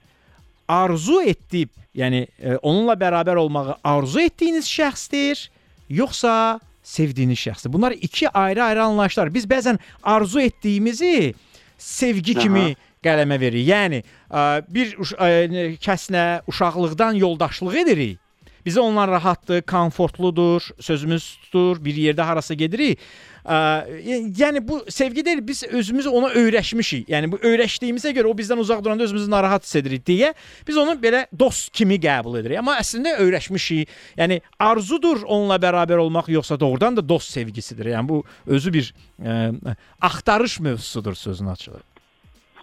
[0.69, 5.49] arzu etdib, yəni e, onunla bərabər olmağı arzu etdiyiniz şəxsdir,
[5.93, 7.73] yoxsa sevdiyiniz şəxsdir.
[7.73, 9.35] Bunlar iki ayrı-ayrı anlayışlar.
[9.35, 11.35] Biz bəzən arzu etdiyimizi
[11.79, 12.73] sevgi kimi
[13.03, 13.69] qələmə veririk.
[13.69, 18.19] Yəni ə, bir uş- ə, kəslə uşaqlıqdan yoldaşlıq edirik.
[18.67, 23.01] Bizə onlar rahatdır, komfortludur, sözümüz tutur, bir yerdə harasa gedirik.
[23.43, 27.09] Yəni bu sevgi deyil, biz özümüz ona öyrəşmişik.
[27.11, 30.33] Yəni bu öyrəşdiyimizə görə o bizdən uzaq duranda özümüzü narahat hiss edirik deyə
[30.69, 32.61] biz onu belə dost kimi qəbul edirik.
[32.63, 33.91] Amma əslində öyrəşmişik.
[34.21, 37.91] Yəni arzudur onunla bərabər olmaq yoxsa doğrudan da dost sevgisidir.
[37.97, 41.81] Yəni bu özü bir ə, axtarış mövzusudur sözün açığı.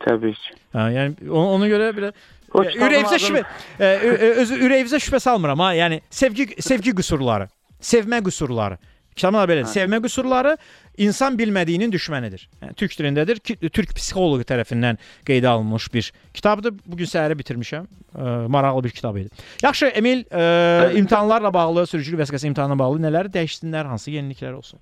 [0.05, 0.53] Təbii ki.
[0.75, 2.13] Hə, yəni ona, ona görə belə
[2.53, 5.73] kitabın ürəyimizə şübhə ə, ö- özü ürəyimizə şübhə salmıram ha.
[5.75, 7.49] Yəni sevgi sevgi qüsurları,
[7.83, 8.79] sevmə qüsurları.
[9.19, 9.71] Kitabın adı belədir.
[9.73, 10.55] Sevmə qüsurları
[11.03, 12.45] insan bilmədiyinin düşmənidir.
[12.63, 16.77] Yəni türk dilindədir ki, türk psixoloqu tərəfindən qeydə alınmış bir kitabdır.
[16.85, 17.89] Bu gün səhəri bitirmişəm.
[18.15, 19.43] Ə, maraqlı bir kitab idi.
[19.63, 24.79] Yaxşı, Emil, ə, imtahanlarla bağlı, sürücülük vəsiqəsi imtahanına bağlı nələri dəyişsinlər, hansı yeniliklər olsun?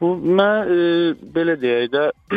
[0.00, 0.78] Bu mən e,
[1.34, 2.04] belə deyək də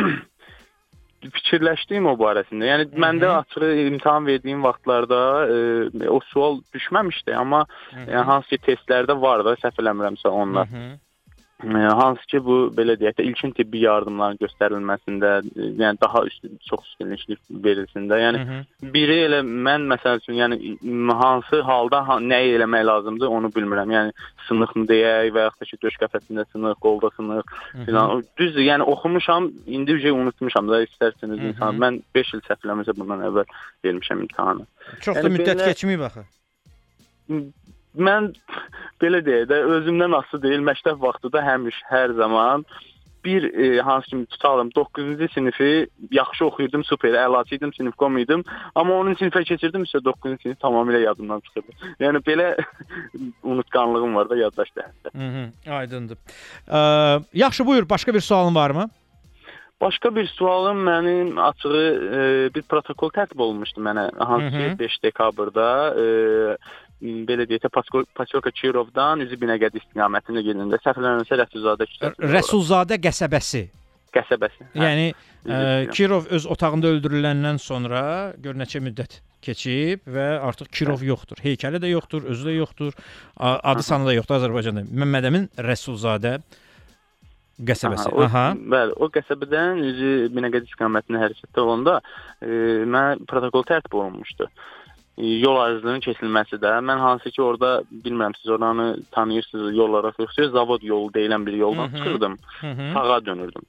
[1.28, 2.68] fikirləşdiyim o barəsində.
[2.70, 7.66] Yəni məndə açığı imtahan verdiyim vaxtlarda e, o sual düşməmişdi, amma
[7.96, 10.70] yəni, hansı ki testlərdə var da, səhv eləmirəmsə onlar.
[10.70, 10.96] E,
[11.62, 16.86] hansı ki bu belə deyək də ilkin tibbi yardımların göstərilməsində, e, yəni daha üstün çox
[16.88, 18.18] üstünlük verilsin də.
[18.24, 18.60] Yəni Hı
[18.94, 20.56] biri elə mən məsəl üçün yəni
[21.20, 23.92] hansı halda ha, nə eləmək lazımdır onu bilmirəm.
[23.96, 24.12] Yəni
[24.48, 27.54] sınıq mı deyək və yaxud da ki döş qəfəsində sınıq, qolda sınıq
[27.86, 28.24] filan.
[28.38, 31.76] Düzdür, yəni oxumuşam, indi ücə unutmuşam da istərseniz insan.
[31.82, 33.44] Mən 5 il səhv eləmirəmsə bundan əvvəl
[33.84, 34.66] vermişəm imtahanı.
[35.00, 36.24] Çox da Yəni müddət belə- keçməyib axı.
[37.98, 38.30] Mən
[39.02, 40.62] belə deyək də özümdən asılı deyil.
[40.66, 42.64] Məktəb vaxtı da həmiş hər zaman
[43.24, 48.44] bir e, hansı kimi tutalım 9-cu sinifi yaxşı oxuyurdum, super, əlaçı idim, sinif komuydım.
[48.74, 51.90] Amma onun sinifə keçirdim, isə 9-cu sinif tamamilə yadımdan çıxırdı.
[52.00, 52.48] Yəni belə
[53.42, 55.12] unutqanlığım var da yaddaş cəhətdə.
[55.14, 56.16] Mhm, aydındır.
[56.68, 56.80] Ə,
[57.32, 58.88] yaxşı, buyur, başqa bir sualın varmı?
[59.80, 65.68] Başqa bir sualım mənim açığı e, bir protokol tərtib olunmuşdu mənə hansı ki 5 dekabrda
[65.96, 66.04] e,
[67.00, 67.68] belə deyək
[68.16, 72.30] Paçorka Kirovdan üzü Binəqədi istiqamətində gedəndə səhv eləmirəmsə Rəsulzadə küçəsi.
[72.34, 73.64] Rəsulzadə qəsəbəsi.
[74.14, 74.68] qəsəbəsi.
[74.74, 74.84] Hə.
[74.84, 78.02] Yəni ə, Üzr Kirov öz otağında öldürüləndən sonra
[78.42, 81.40] gör neçə müddət keçib və artıq Kirov yoxdur.
[81.44, 82.96] Heykəli də yoxdur, özü də yoxdur.
[83.36, 84.84] Adı sanı da yoxdur Azərbaycanda.
[84.90, 86.40] Məmməd Əmin Rəsulzadə
[87.64, 88.08] qəsəbəsi.
[88.08, 88.44] Aha, o, Aha.
[88.74, 91.96] Bəli, o qəsəbədən üzü Binəqədi istiqamətində hərəkətdə olanda
[92.40, 92.50] e,
[92.88, 94.48] mən protokol tərtib olunmuşdu.
[94.48, 94.79] E,
[95.22, 96.70] yol ayrıcılığının keçilməsi də.
[96.88, 101.52] Mən hansı ki orada bilmirəm siz oranı tanıyırsınız yol olaraq yoxsa zavod yolu deyilən bir
[101.52, 102.38] yoldan çıxırdım.
[102.94, 103.62] Sağa dönürdüm.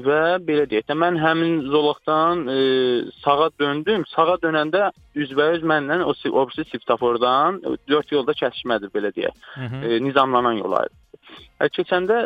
[0.00, 2.58] Və belə deyək də mən həmin zolaqdan e,
[3.24, 4.04] sağa döndüm.
[4.08, 9.34] Sağa dönəndə üzbəüz mənlə o si- o birisi svetofordan 4 yolda kəsişmədir belə deyək.
[9.84, 10.94] E, nizamlanan yol ayrı.
[11.60, 12.16] E, keçəndə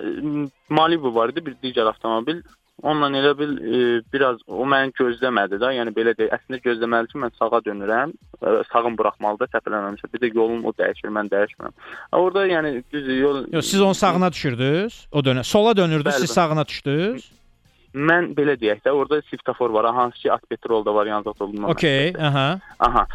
[0.69, 2.43] Malibu var idi, bir digər avtomobil.
[2.83, 3.81] Onunla elə bil e,
[4.13, 5.71] biraz o məni gözləmədi də.
[5.77, 8.13] Yəni belə deyək, əslində gözləməli ki, mən sağa dönürəm,
[8.73, 10.13] sağım buraxmalıdır, təpələnməmişəm.
[10.13, 11.77] Bir də yolum o dəyişir, mən dəyişmirəm.
[12.19, 15.07] Orada yəni düz yol Yox, siz onun sağına düşürdünüz.
[15.13, 15.45] O dönə.
[15.45, 17.31] Sola dönürdü, Bəli, siz sağına düşdünüz.
[17.95, 21.63] Mən belə deyək də, orada svetofor var, hansı ki Akpetrol da var, yan avtomobilin.
[21.63, 22.61] Okay, aha.
[22.79, 23.07] Aha.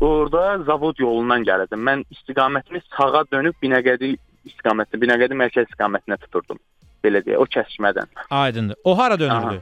[0.00, 1.82] Orada zavod yolundan gəlirdim.
[1.82, 4.14] Mən istiqamətimi sağa dönüb Binəqədi
[4.46, 6.62] istiqamətinə, Binəqədi mərkəz istiqamətinə tuturdum.
[7.04, 8.08] Belə deyək, o kəsişmədən.
[8.30, 8.76] Aydındır.
[8.84, 9.60] O hara dönürdü?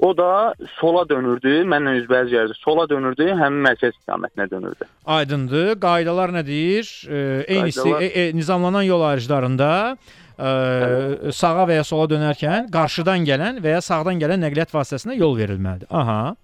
[0.00, 2.56] O da sola dönürdü, mənlə üzbəüz gəlirdi.
[2.58, 4.88] Sola dönürdü, həmin mərkəz istiqamətinə dönürdü.
[5.06, 5.70] Aydındır.
[5.80, 6.88] Qaydalar nə deyir?
[7.08, 9.96] E, eyni isti, Qaydalar- e, e, nizamlanan yol ayrıclarında
[10.38, 15.38] e, sağa və ya sola dönərkən qarşıdan gələn və ya sağdan gələn nəqliyyat vasitəsinə yol
[15.38, 15.86] verilməlidir.
[15.90, 16.34] Aha.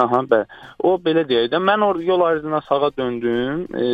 [0.00, 0.46] Aha, bəli.
[0.86, 3.66] O belə deyək də, mən orada yol ayrıcına sağa döndüm.
[3.76, 3.86] E,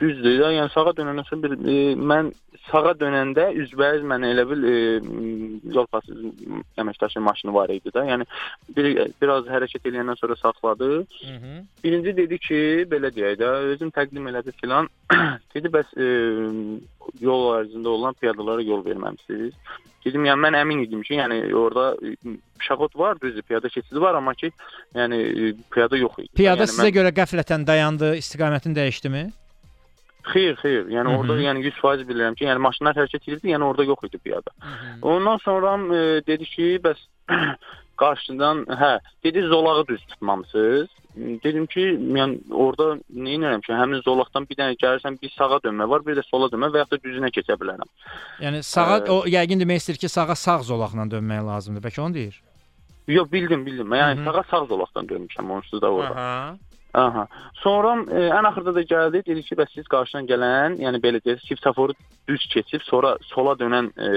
[0.00, 2.30] düzdür də, yəni sağa dönəndən sonra bir e, mən
[2.66, 4.74] sağa dönəndə üzbəüz mənə elə bil e,
[5.76, 6.14] yol pası
[6.82, 8.04] əməkdaşın maşını var idi də.
[8.10, 8.26] Yəni
[8.76, 8.90] bir
[9.22, 10.90] biraz hərəkət edəndən sonra saxladı.
[11.30, 11.64] Mhm.
[11.84, 12.60] Birinci dedi ki,
[12.90, 14.90] belə deyək də, özüm təqdim elədi filan.
[15.54, 16.06] dedi bəs e,
[17.20, 19.54] yol ayrıcında olan piyadalara yol verməmisiniz.
[20.06, 24.14] Dedim, yəni mən əmin idim ki, yəni orada e, şaxot var, düzdür, piyada keçidi var,
[24.14, 24.52] amma ki,
[24.94, 26.30] yəni e, piyada yox idi.
[26.38, 29.24] Piyada yəni, sizə görə qəflətən dayandı, istiqamətini dəyişdimi?
[30.32, 30.84] Xeyr, xeyr.
[30.96, 31.18] Yəni Hı -hı.
[31.18, 34.50] orada yəni 100% bilirəm ki, yəni maşınlar hərəkət edirdi, yəni orada yox idi piyada.
[35.02, 36.98] Ondan sonra e, dedi ki, bəs
[38.02, 40.88] qarşıdan, hə, dedi zolağı düz tutmamısınız.
[41.16, 41.84] Dedim ki,
[42.18, 42.86] yəni orada
[43.24, 46.50] nə edirəm ki, həmin zolaqdan bir dənə gəlirsən, bir sağa dönmə var, bir də sola
[46.52, 47.88] dönmə və ya da düzünə keçə bilərəm.
[48.44, 51.82] Yəni sağa Ə, o yəqin demək istəyir ki, sağa sağ zolaqla dönmək lazımdır.
[51.86, 52.42] Bəlkə onu deyir.
[53.08, 53.88] Yox, bildim, bildim.
[53.94, 54.32] Yəni Hı -hı.
[54.32, 56.14] sağa sağ zolaqdan dönmüşəm onsuz da orada.
[56.14, 56.56] Aha.
[56.96, 57.26] Aha.
[57.60, 61.42] Sonra e, ən axırda da gəldi, dedi ki, bəs siz qarşıdan gələn, yəni belə deyək,
[61.44, 61.92] svetoforu
[62.28, 64.08] düz keçib, sonra sola dönən e,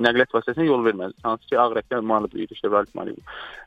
[0.00, 1.26] nəqliyyat vasitəsinə yol verməlisiniz.
[1.26, 3.20] Hansı ki, ağ rəngli Malibu idi, işte Valif Malibu.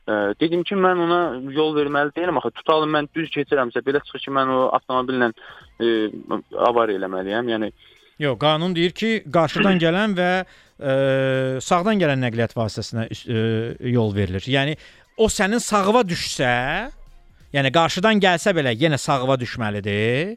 [0.08, 1.20] E, dedim ki, mən ona
[1.54, 2.56] yol verməli deyiləm axı.
[2.58, 5.94] Tutalım mən düz keçirəmsə, belə çıxır ki, mən o avtomobillə e,
[6.72, 7.54] avariya eləməliyəm.
[7.54, 7.70] Yəni
[8.18, 10.92] Yox, qanun deyir ki, qarşıdan gələn və e,
[11.62, 14.42] sağdan gələn nəqliyyat vasitəsinə üst- e, yol verilir.
[14.58, 14.74] Yəni
[15.16, 16.54] o sənin sağına düşsə,
[17.56, 20.36] yəni qarşıdan gəlsə belə yenə sağına düşməlidir.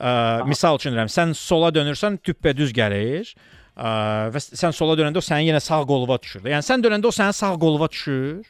[0.00, 0.10] Ə,
[0.48, 3.32] misal üçün deyirəm, sən sola dönürsən, tüppə düz gəlir.
[3.76, 3.90] Ə,
[4.34, 6.44] və sən sola dönəndə o sənin yenə sağ qoluna düşür.
[6.52, 8.46] Yəni sən dönəndə o sənin sağ qoluna düşür.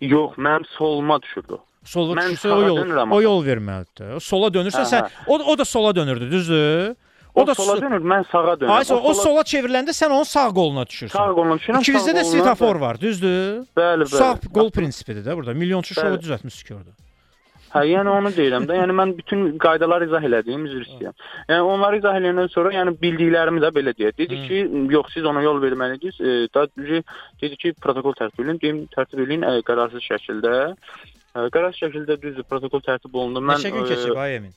[0.00, 1.58] yox, mənim soluma düşürdü.
[1.88, 4.18] Sola Mən düşürsə o sağa yol dönürəm o yol verməlidir.
[4.20, 6.96] Sola dönürsə Hə, sən o o da sola dönürdü, düzdür?
[7.34, 8.72] O, o sola dönür, mən sağa dönürəm.
[8.76, 11.14] Ay, o, o sola çevriləndə sən onun sağ qoluna düşürsən.
[11.16, 13.64] Sağ qoluna düşürəm, İkimizdə sağ də svetofor da- var, düzdür?
[13.78, 14.20] Bəli, bəli.
[14.20, 15.54] Sağ qol prinsipidir də burada.
[15.54, 16.92] Milyonçu şovu düzəltmişik ki orada.
[17.68, 18.76] Hə, yəni onu deyirəm də.
[18.78, 21.16] Yəni mən bütün qaydaları izah elədiyim üzr istəyirəm.
[21.50, 24.16] Yəni onları izah eləyəndən sonra yəni bildiklərimi də belə deyək.
[24.22, 24.62] Dedi ki,
[24.94, 26.20] yox siz ona yol verməlisiniz.
[26.20, 27.02] E, da dedi,
[27.60, 28.60] ki, protokol tərtib edin.
[28.62, 30.54] Deyim tərtib edin e, qərarsız şəkildə.
[30.72, 33.44] E, qərarsız şəkildə düzdür, protokol tərtib olundu.
[33.44, 34.56] Mən Neçə gün e, keçib ay Emin?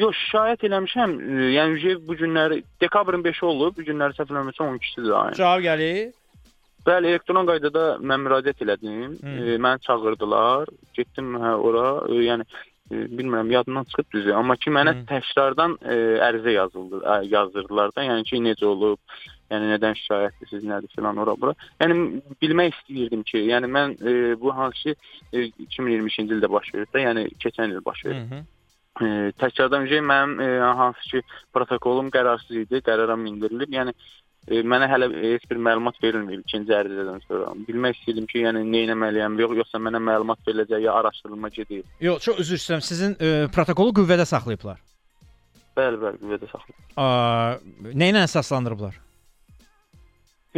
[0.00, 1.18] Yox, şikayət eləmişəm.
[1.24, 3.80] E, yəni bu günləri dekabrın 5-i olub.
[3.80, 5.40] Bu günləri səhv eləmirəmsə 12-sidir ayın.
[5.40, 6.10] Cavab gəlir.
[6.86, 9.16] Bəli, elektron qaydada mən müraciət elədim.
[9.20, 9.36] Hı.
[9.54, 10.70] E, məni çağırdılar.
[10.96, 11.86] Getdim hə ora.
[12.08, 12.46] E, yəni
[12.90, 15.98] e, bilmirəm yadımdan çıxıb düzü, amma ki mənə təkrardan e,
[16.28, 19.00] ərizə yazıldı, ə, yazdırdılar da, yəni ki necə olub,
[19.52, 21.54] yəni nədən şikayətlisiniz, nədir filan ora bura.
[21.82, 21.98] Yəni
[22.42, 24.94] bilmək istəyirdim ki, yəni mən e, bu hansı
[25.32, 28.32] e, 2022-ci ildə baş verib də, yəni keçən il baş verib.
[28.32, 28.42] Hı -hı.
[29.00, 30.48] E, təkrardan öncə mənim e,
[30.80, 31.22] hansı ki
[31.54, 33.70] protokolum qərarsız idi, qərara mindirilib.
[33.78, 33.94] Yəni
[34.50, 37.52] mənə hələ heç bir məlumat verilməyib ikinci ərizədən sonra.
[37.68, 41.84] Bilmək istəyirdim ki, yəni nə etməliyəm, yox, yoxsa mənə məlumat veriləcək ya araşdırılma gedir.
[42.02, 42.82] Yox, çox üzr istəyirəm.
[42.88, 44.82] Sizin e, protokolu qüvvədə saxlayıblar.
[45.78, 46.82] Bəli, bəli, qüvvədə saxlayıb.
[46.98, 47.06] A,
[47.94, 48.98] nə ilə əsaslandırıblar?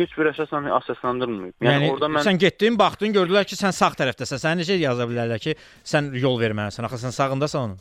[0.01, 1.55] Heç bir əsasla əsaslandırılmayıb.
[1.61, 4.41] Yəni, Yəni, orada mən sən getdin, baxdın, gördülər ki, sən sağ tərəfdəsən.
[4.41, 5.53] Sənə necə yaza bilərlər ki,
[5.85, 6.89] sən yol verməlisən?
[6.89, 7.81] Axı sən sağındasan onun.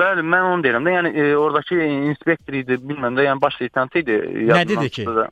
[0.00, 1.76] Bəli, mən onu deyirəm də, yəni e, oradakı
[2.10, 4.16] inspektor idi, bilmirəm də, yəni baş leytenant idi.
[4.50, 5.04] Nə dedi ki?
[5.16, 5.26] Da.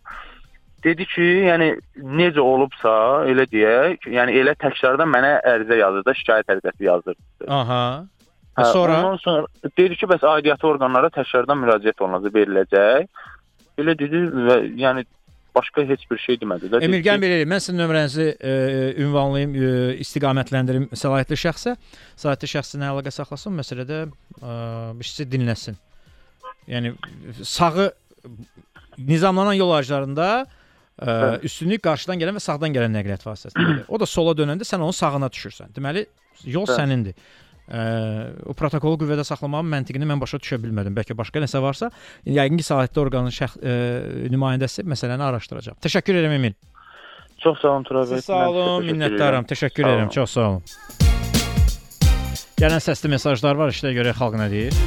[0.85, 1.71] Dedi ki, yəni
[2.19, 2.93] necə olubsa,
[3.31, 7.19] elə deyək, yəni elə təkrardan mənə ərizə yazır da, şikayət ərizəsi yazır.
[7.49, 7.83] Aha.
[8.59, 8.99] Hə, sonra?
[9.01, 13.27] Ondan sonra dedi ki, bəs aidiyyatı orqanlara təkrardan müraciət olunacaq, veriləcək.
[13.79, 15.07] Belə dedi və yəni
[15.59, 16.81] başqa heç bir şey demədi də.
[16.83, 17.53] Emil Dedi gəl ki, belə eləyim.
[17.53, 18.53] Mən sizin nömrənizi e,
[19.05, 19.73] ünvanlayım, e,
[20.05, 21.75] istiqamətləndirim səlahiyyətli şəxsə.
[22.15, 25.79] Səlahiyyətli şəxsinə əlaqə saxlasın, məsələdə e, şey dinləsin.
[26.69, 26.95] Yəni
[27.43, 27.91] sağı
[28.99, 30.47] nizamlanan yol ayrıclarında
[31.03, 31.11] e,
[31.49, 33.85] üstünlük qarşıdan gələn və sağdan gələn nəqliyyat vasitəsidir.
[33.89, 35.75] O da sola dönəndə sən onun sağına düşürsən.
[35.77, 36.07] Deməli,
[36.45, 36.77] yol Bəli.
[36.81, 37.29] sənindir.
[37.69, 37.81] Ə,
[38.49, 40.95] o protokolu qüvvədə saxlamağın məntiqini mən başa düşə bilmədim.
[40.97, 41.91] Bəlkə başqa nəsə varsa,
[42.25, 43.75] yəqin ki, səlahiyyətli orqanın şəx ə,
[44.33, 45.77] nümayəndəsi məsələni araşdıracaq.
[45.85, 46.57] Təşəkkür edirəm Emil.
[47.45, 48.25] Çox sağ olun Turab bəy.
[48.25, 49.45] Sağ olun, minnətdaram.
[49.53, 50.09] Təşəkkür edirəm.
[50.17, 50.65] Çox sağ olun.
[52.59, 54.83] Gələn səsli mesajlar var, işdə görə xalq nə deyir?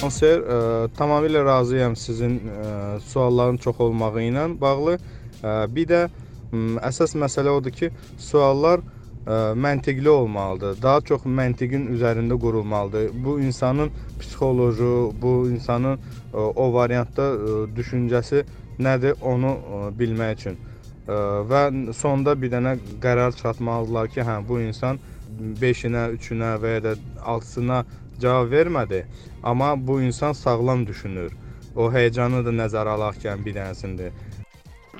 [0.00, 0.58] Konser ə,
[0.96, 4.96] tamamilə razıyam sizin ə, sualların çox olmağı ilə bağlı.
[5.44, 8.97] Ə, bir də m, əsas məsələ odur ki, suallar ə,
[9.64, 10.78] məntiqli olmalıdır.
[10.82, 13.10] Daha çox məntiqin üzərində qurulmalıdır.
[13.24, 13.90] Bu insanın
[14.20, 14.92] psixoloji,
[15.22, 18.44] bu insanın ə, o variantda ə, düşüncəsi
[18.78, 19.52] nədir onu
[19.98, 20.58] bilmək üçün.
[21.08, 21.62] Və
[21.96, 24.98] sonda bir dənə qərar çatmalıdırlar ki, hə bu insan
[25.60, 26.94] 5-inə, 3-ünə və ya da
[27.24, 27.78] 6-sına
[28.20, 29.04] cavab vermədi,
[29.42, 31.32] amma bu insan sağlam düşünür.
[31.76, 34.10] O həyecanı da nəzərə alarkən bir dənəsində.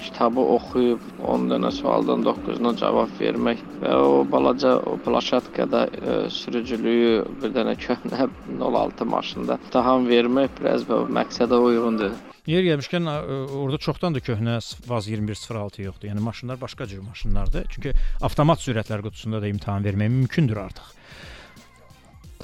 [0.05, 7.25] Kitabı oxuyub 10 dənə sualdan 9-una cavab vermək və o balaca o plaşatkada e, sürücülüyü
[7.43, 8.29] bir dənə köhnə
[8.63, 12.17] 06 maşında imtahan vermək biraz bu məqsədə uyğundur.
[12.49, 13.17] Yer gəlmişkən ə,
[13.61, 14.55] orada çoxdan da köhnə
[14.89, 16.09] Vaz 2106 yoxdur.
[16.09, 17.67] Yəni maşınlar başqa cür maşınlardır.
[17.75, 17.93] Çünki
[18.25, 20.95] avtomat sürətlər qutusunda da imtahan vermək mümkündür artıq.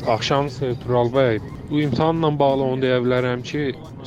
[0.02, 1.36] Axşamınız xeyir Tural bəy.
[1.70, 3.60] Bu imtahanla bağlı onu deyə bilərəm ki,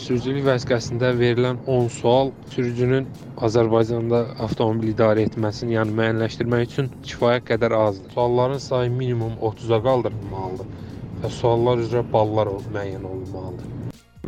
[0.06, 3.06] sürücülük vəsiqəsində verilən 10 sual sürücünün
[3.48, 8.12] Azərbaycanda avtomobil idarə etməsini, yəni müəyyənləşdirmək üçün kifayət qədər azdır.
[8.18, 10.74] Sualların sayı minimum 30-a qaldırılmalıdır
[11.22, 13.72] və suallar üzrə ballar müəyyən olunmalıdır.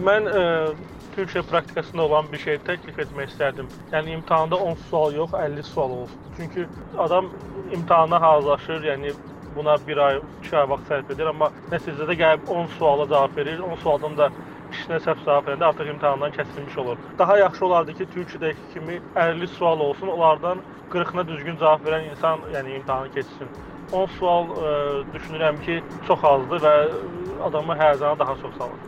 [0.07, 0.45] Mən ə,
[1.17, 3.67] Türkiyə praktikasında olan bir şey təklif etmək istərdim.
[3.91, 6.31] Yəni imtahanda 10 sual yox, 50 sual olsun.
[6.37, 6.65] Çünki
[6.97, 7.29] adam
[7.75, 9.11] imtahana hazırlaşır, yəni
[9.59, 13.61] buna 1 ay, 2 ay vaxt sərf edir, amma nəticədə gəlib 10 suala cavab verir.
[13.69, 14.29] 10 sualdan da
[14.73, 16.99] işinə səhv cavab verəndə artıq imtahandan kəsilmiş olur.
[17.19, 20.61] Daha yaxşı olardı ki, Türkiyədəki kimi 50 sual olsun, onlardan
[20.93, 23.51] 40-na düzgün cavab verən insan, yəni imtahanı keçsin.
[23.91, 24.75] 10 sual ə,
[25.15, 26.75] düşünürəm ki, çox azdır və
[27.49, 28.85] adamı həyəcana daha çox salır.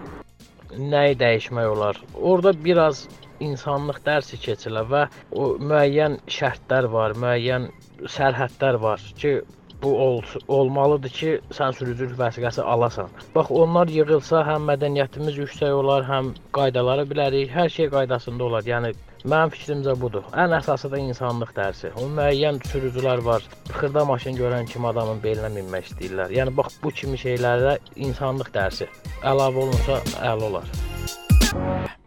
[0.93, 1.97] Nəyi dəyişmək olar?
[2.15, 3.07] Orda biraz
[3.43, 7.67] insanlıq dərsi keçilə və o müəyyən şərtlər var, müəyyən
[8.15, 9.39] sərhədlər var ki,
[9.83, 13.09] bu ol, olmalıdır ki, sən sürücülük vəsiqəsi alasan.
[13.35, 18.67] Bax, onlar yığılsa həm mədəniyyətimiz yüksək olar, həm qaydaları bilərik, hər şey qaydasında olar.
[18.67, 18.93] Yəni
[19.23, 20.25] mənim fikrimcə budur.
[20.43, 21.93] Ən əsası da insanlıq dərsi.
[22.01, 23.45] O müəyyən sürücülər var.
[23.77, 26.33] Xırda maşın görən kimi adamın belinə minmək istəyirlər.
[26.39, 28.89] Yəni bax bu kimi şeylərdə insanlıq dərsi
[29.21, 31.99] əlavə olunsa əla olar.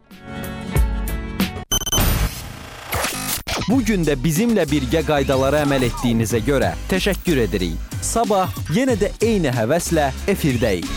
[3.64, 7.94] Bu gün də bizimlə birgə qaydalara əməl etdiyinizə görə təşəkkür edirik.
[8.04, 10.90] Sabah yenə də eyni həvəslə efirdəyik.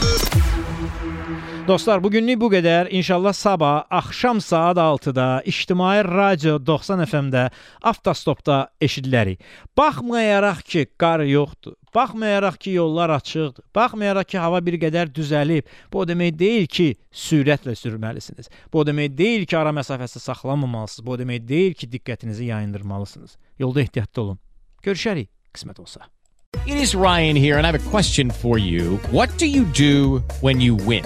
[1.67, 2.89] Dostlar, bu günlük bu qədər.
[2.91, 7.49] İnşallah sabah axşam saat 6-da İctimai Radio 90 FM-də
[7.83, 9.39] avtostopda eşidilərik.
[9.77, 11.79] Baxmayaraq ki, qar yoxdur.
[11.97, 13.65] Baxmayaraq ki, yollar açıqdır.
[13.75, 15.67] Baxmayaraq ki, hava bir qədər düzəlib.
[15.93, 18.51] Bu o demək deyil ki, sürətlə sürməlisiniz.
[18.73, 21.05] Bu o demək deyil ki, ara məsafəsi saxlamamalısınız.
[21.07, 23.37] Bu o demək deyil ki, diqqətinizi yayındırmalısınız.
[23.59, 24.39] Yolda ehtiyatlı olun.
[24.85, 26.05] Görüşərik qismət olsa.
[26.65, 28.99] It is Ryan here, and I have a question for you.
[29.11, 31.05] What do you do when you win?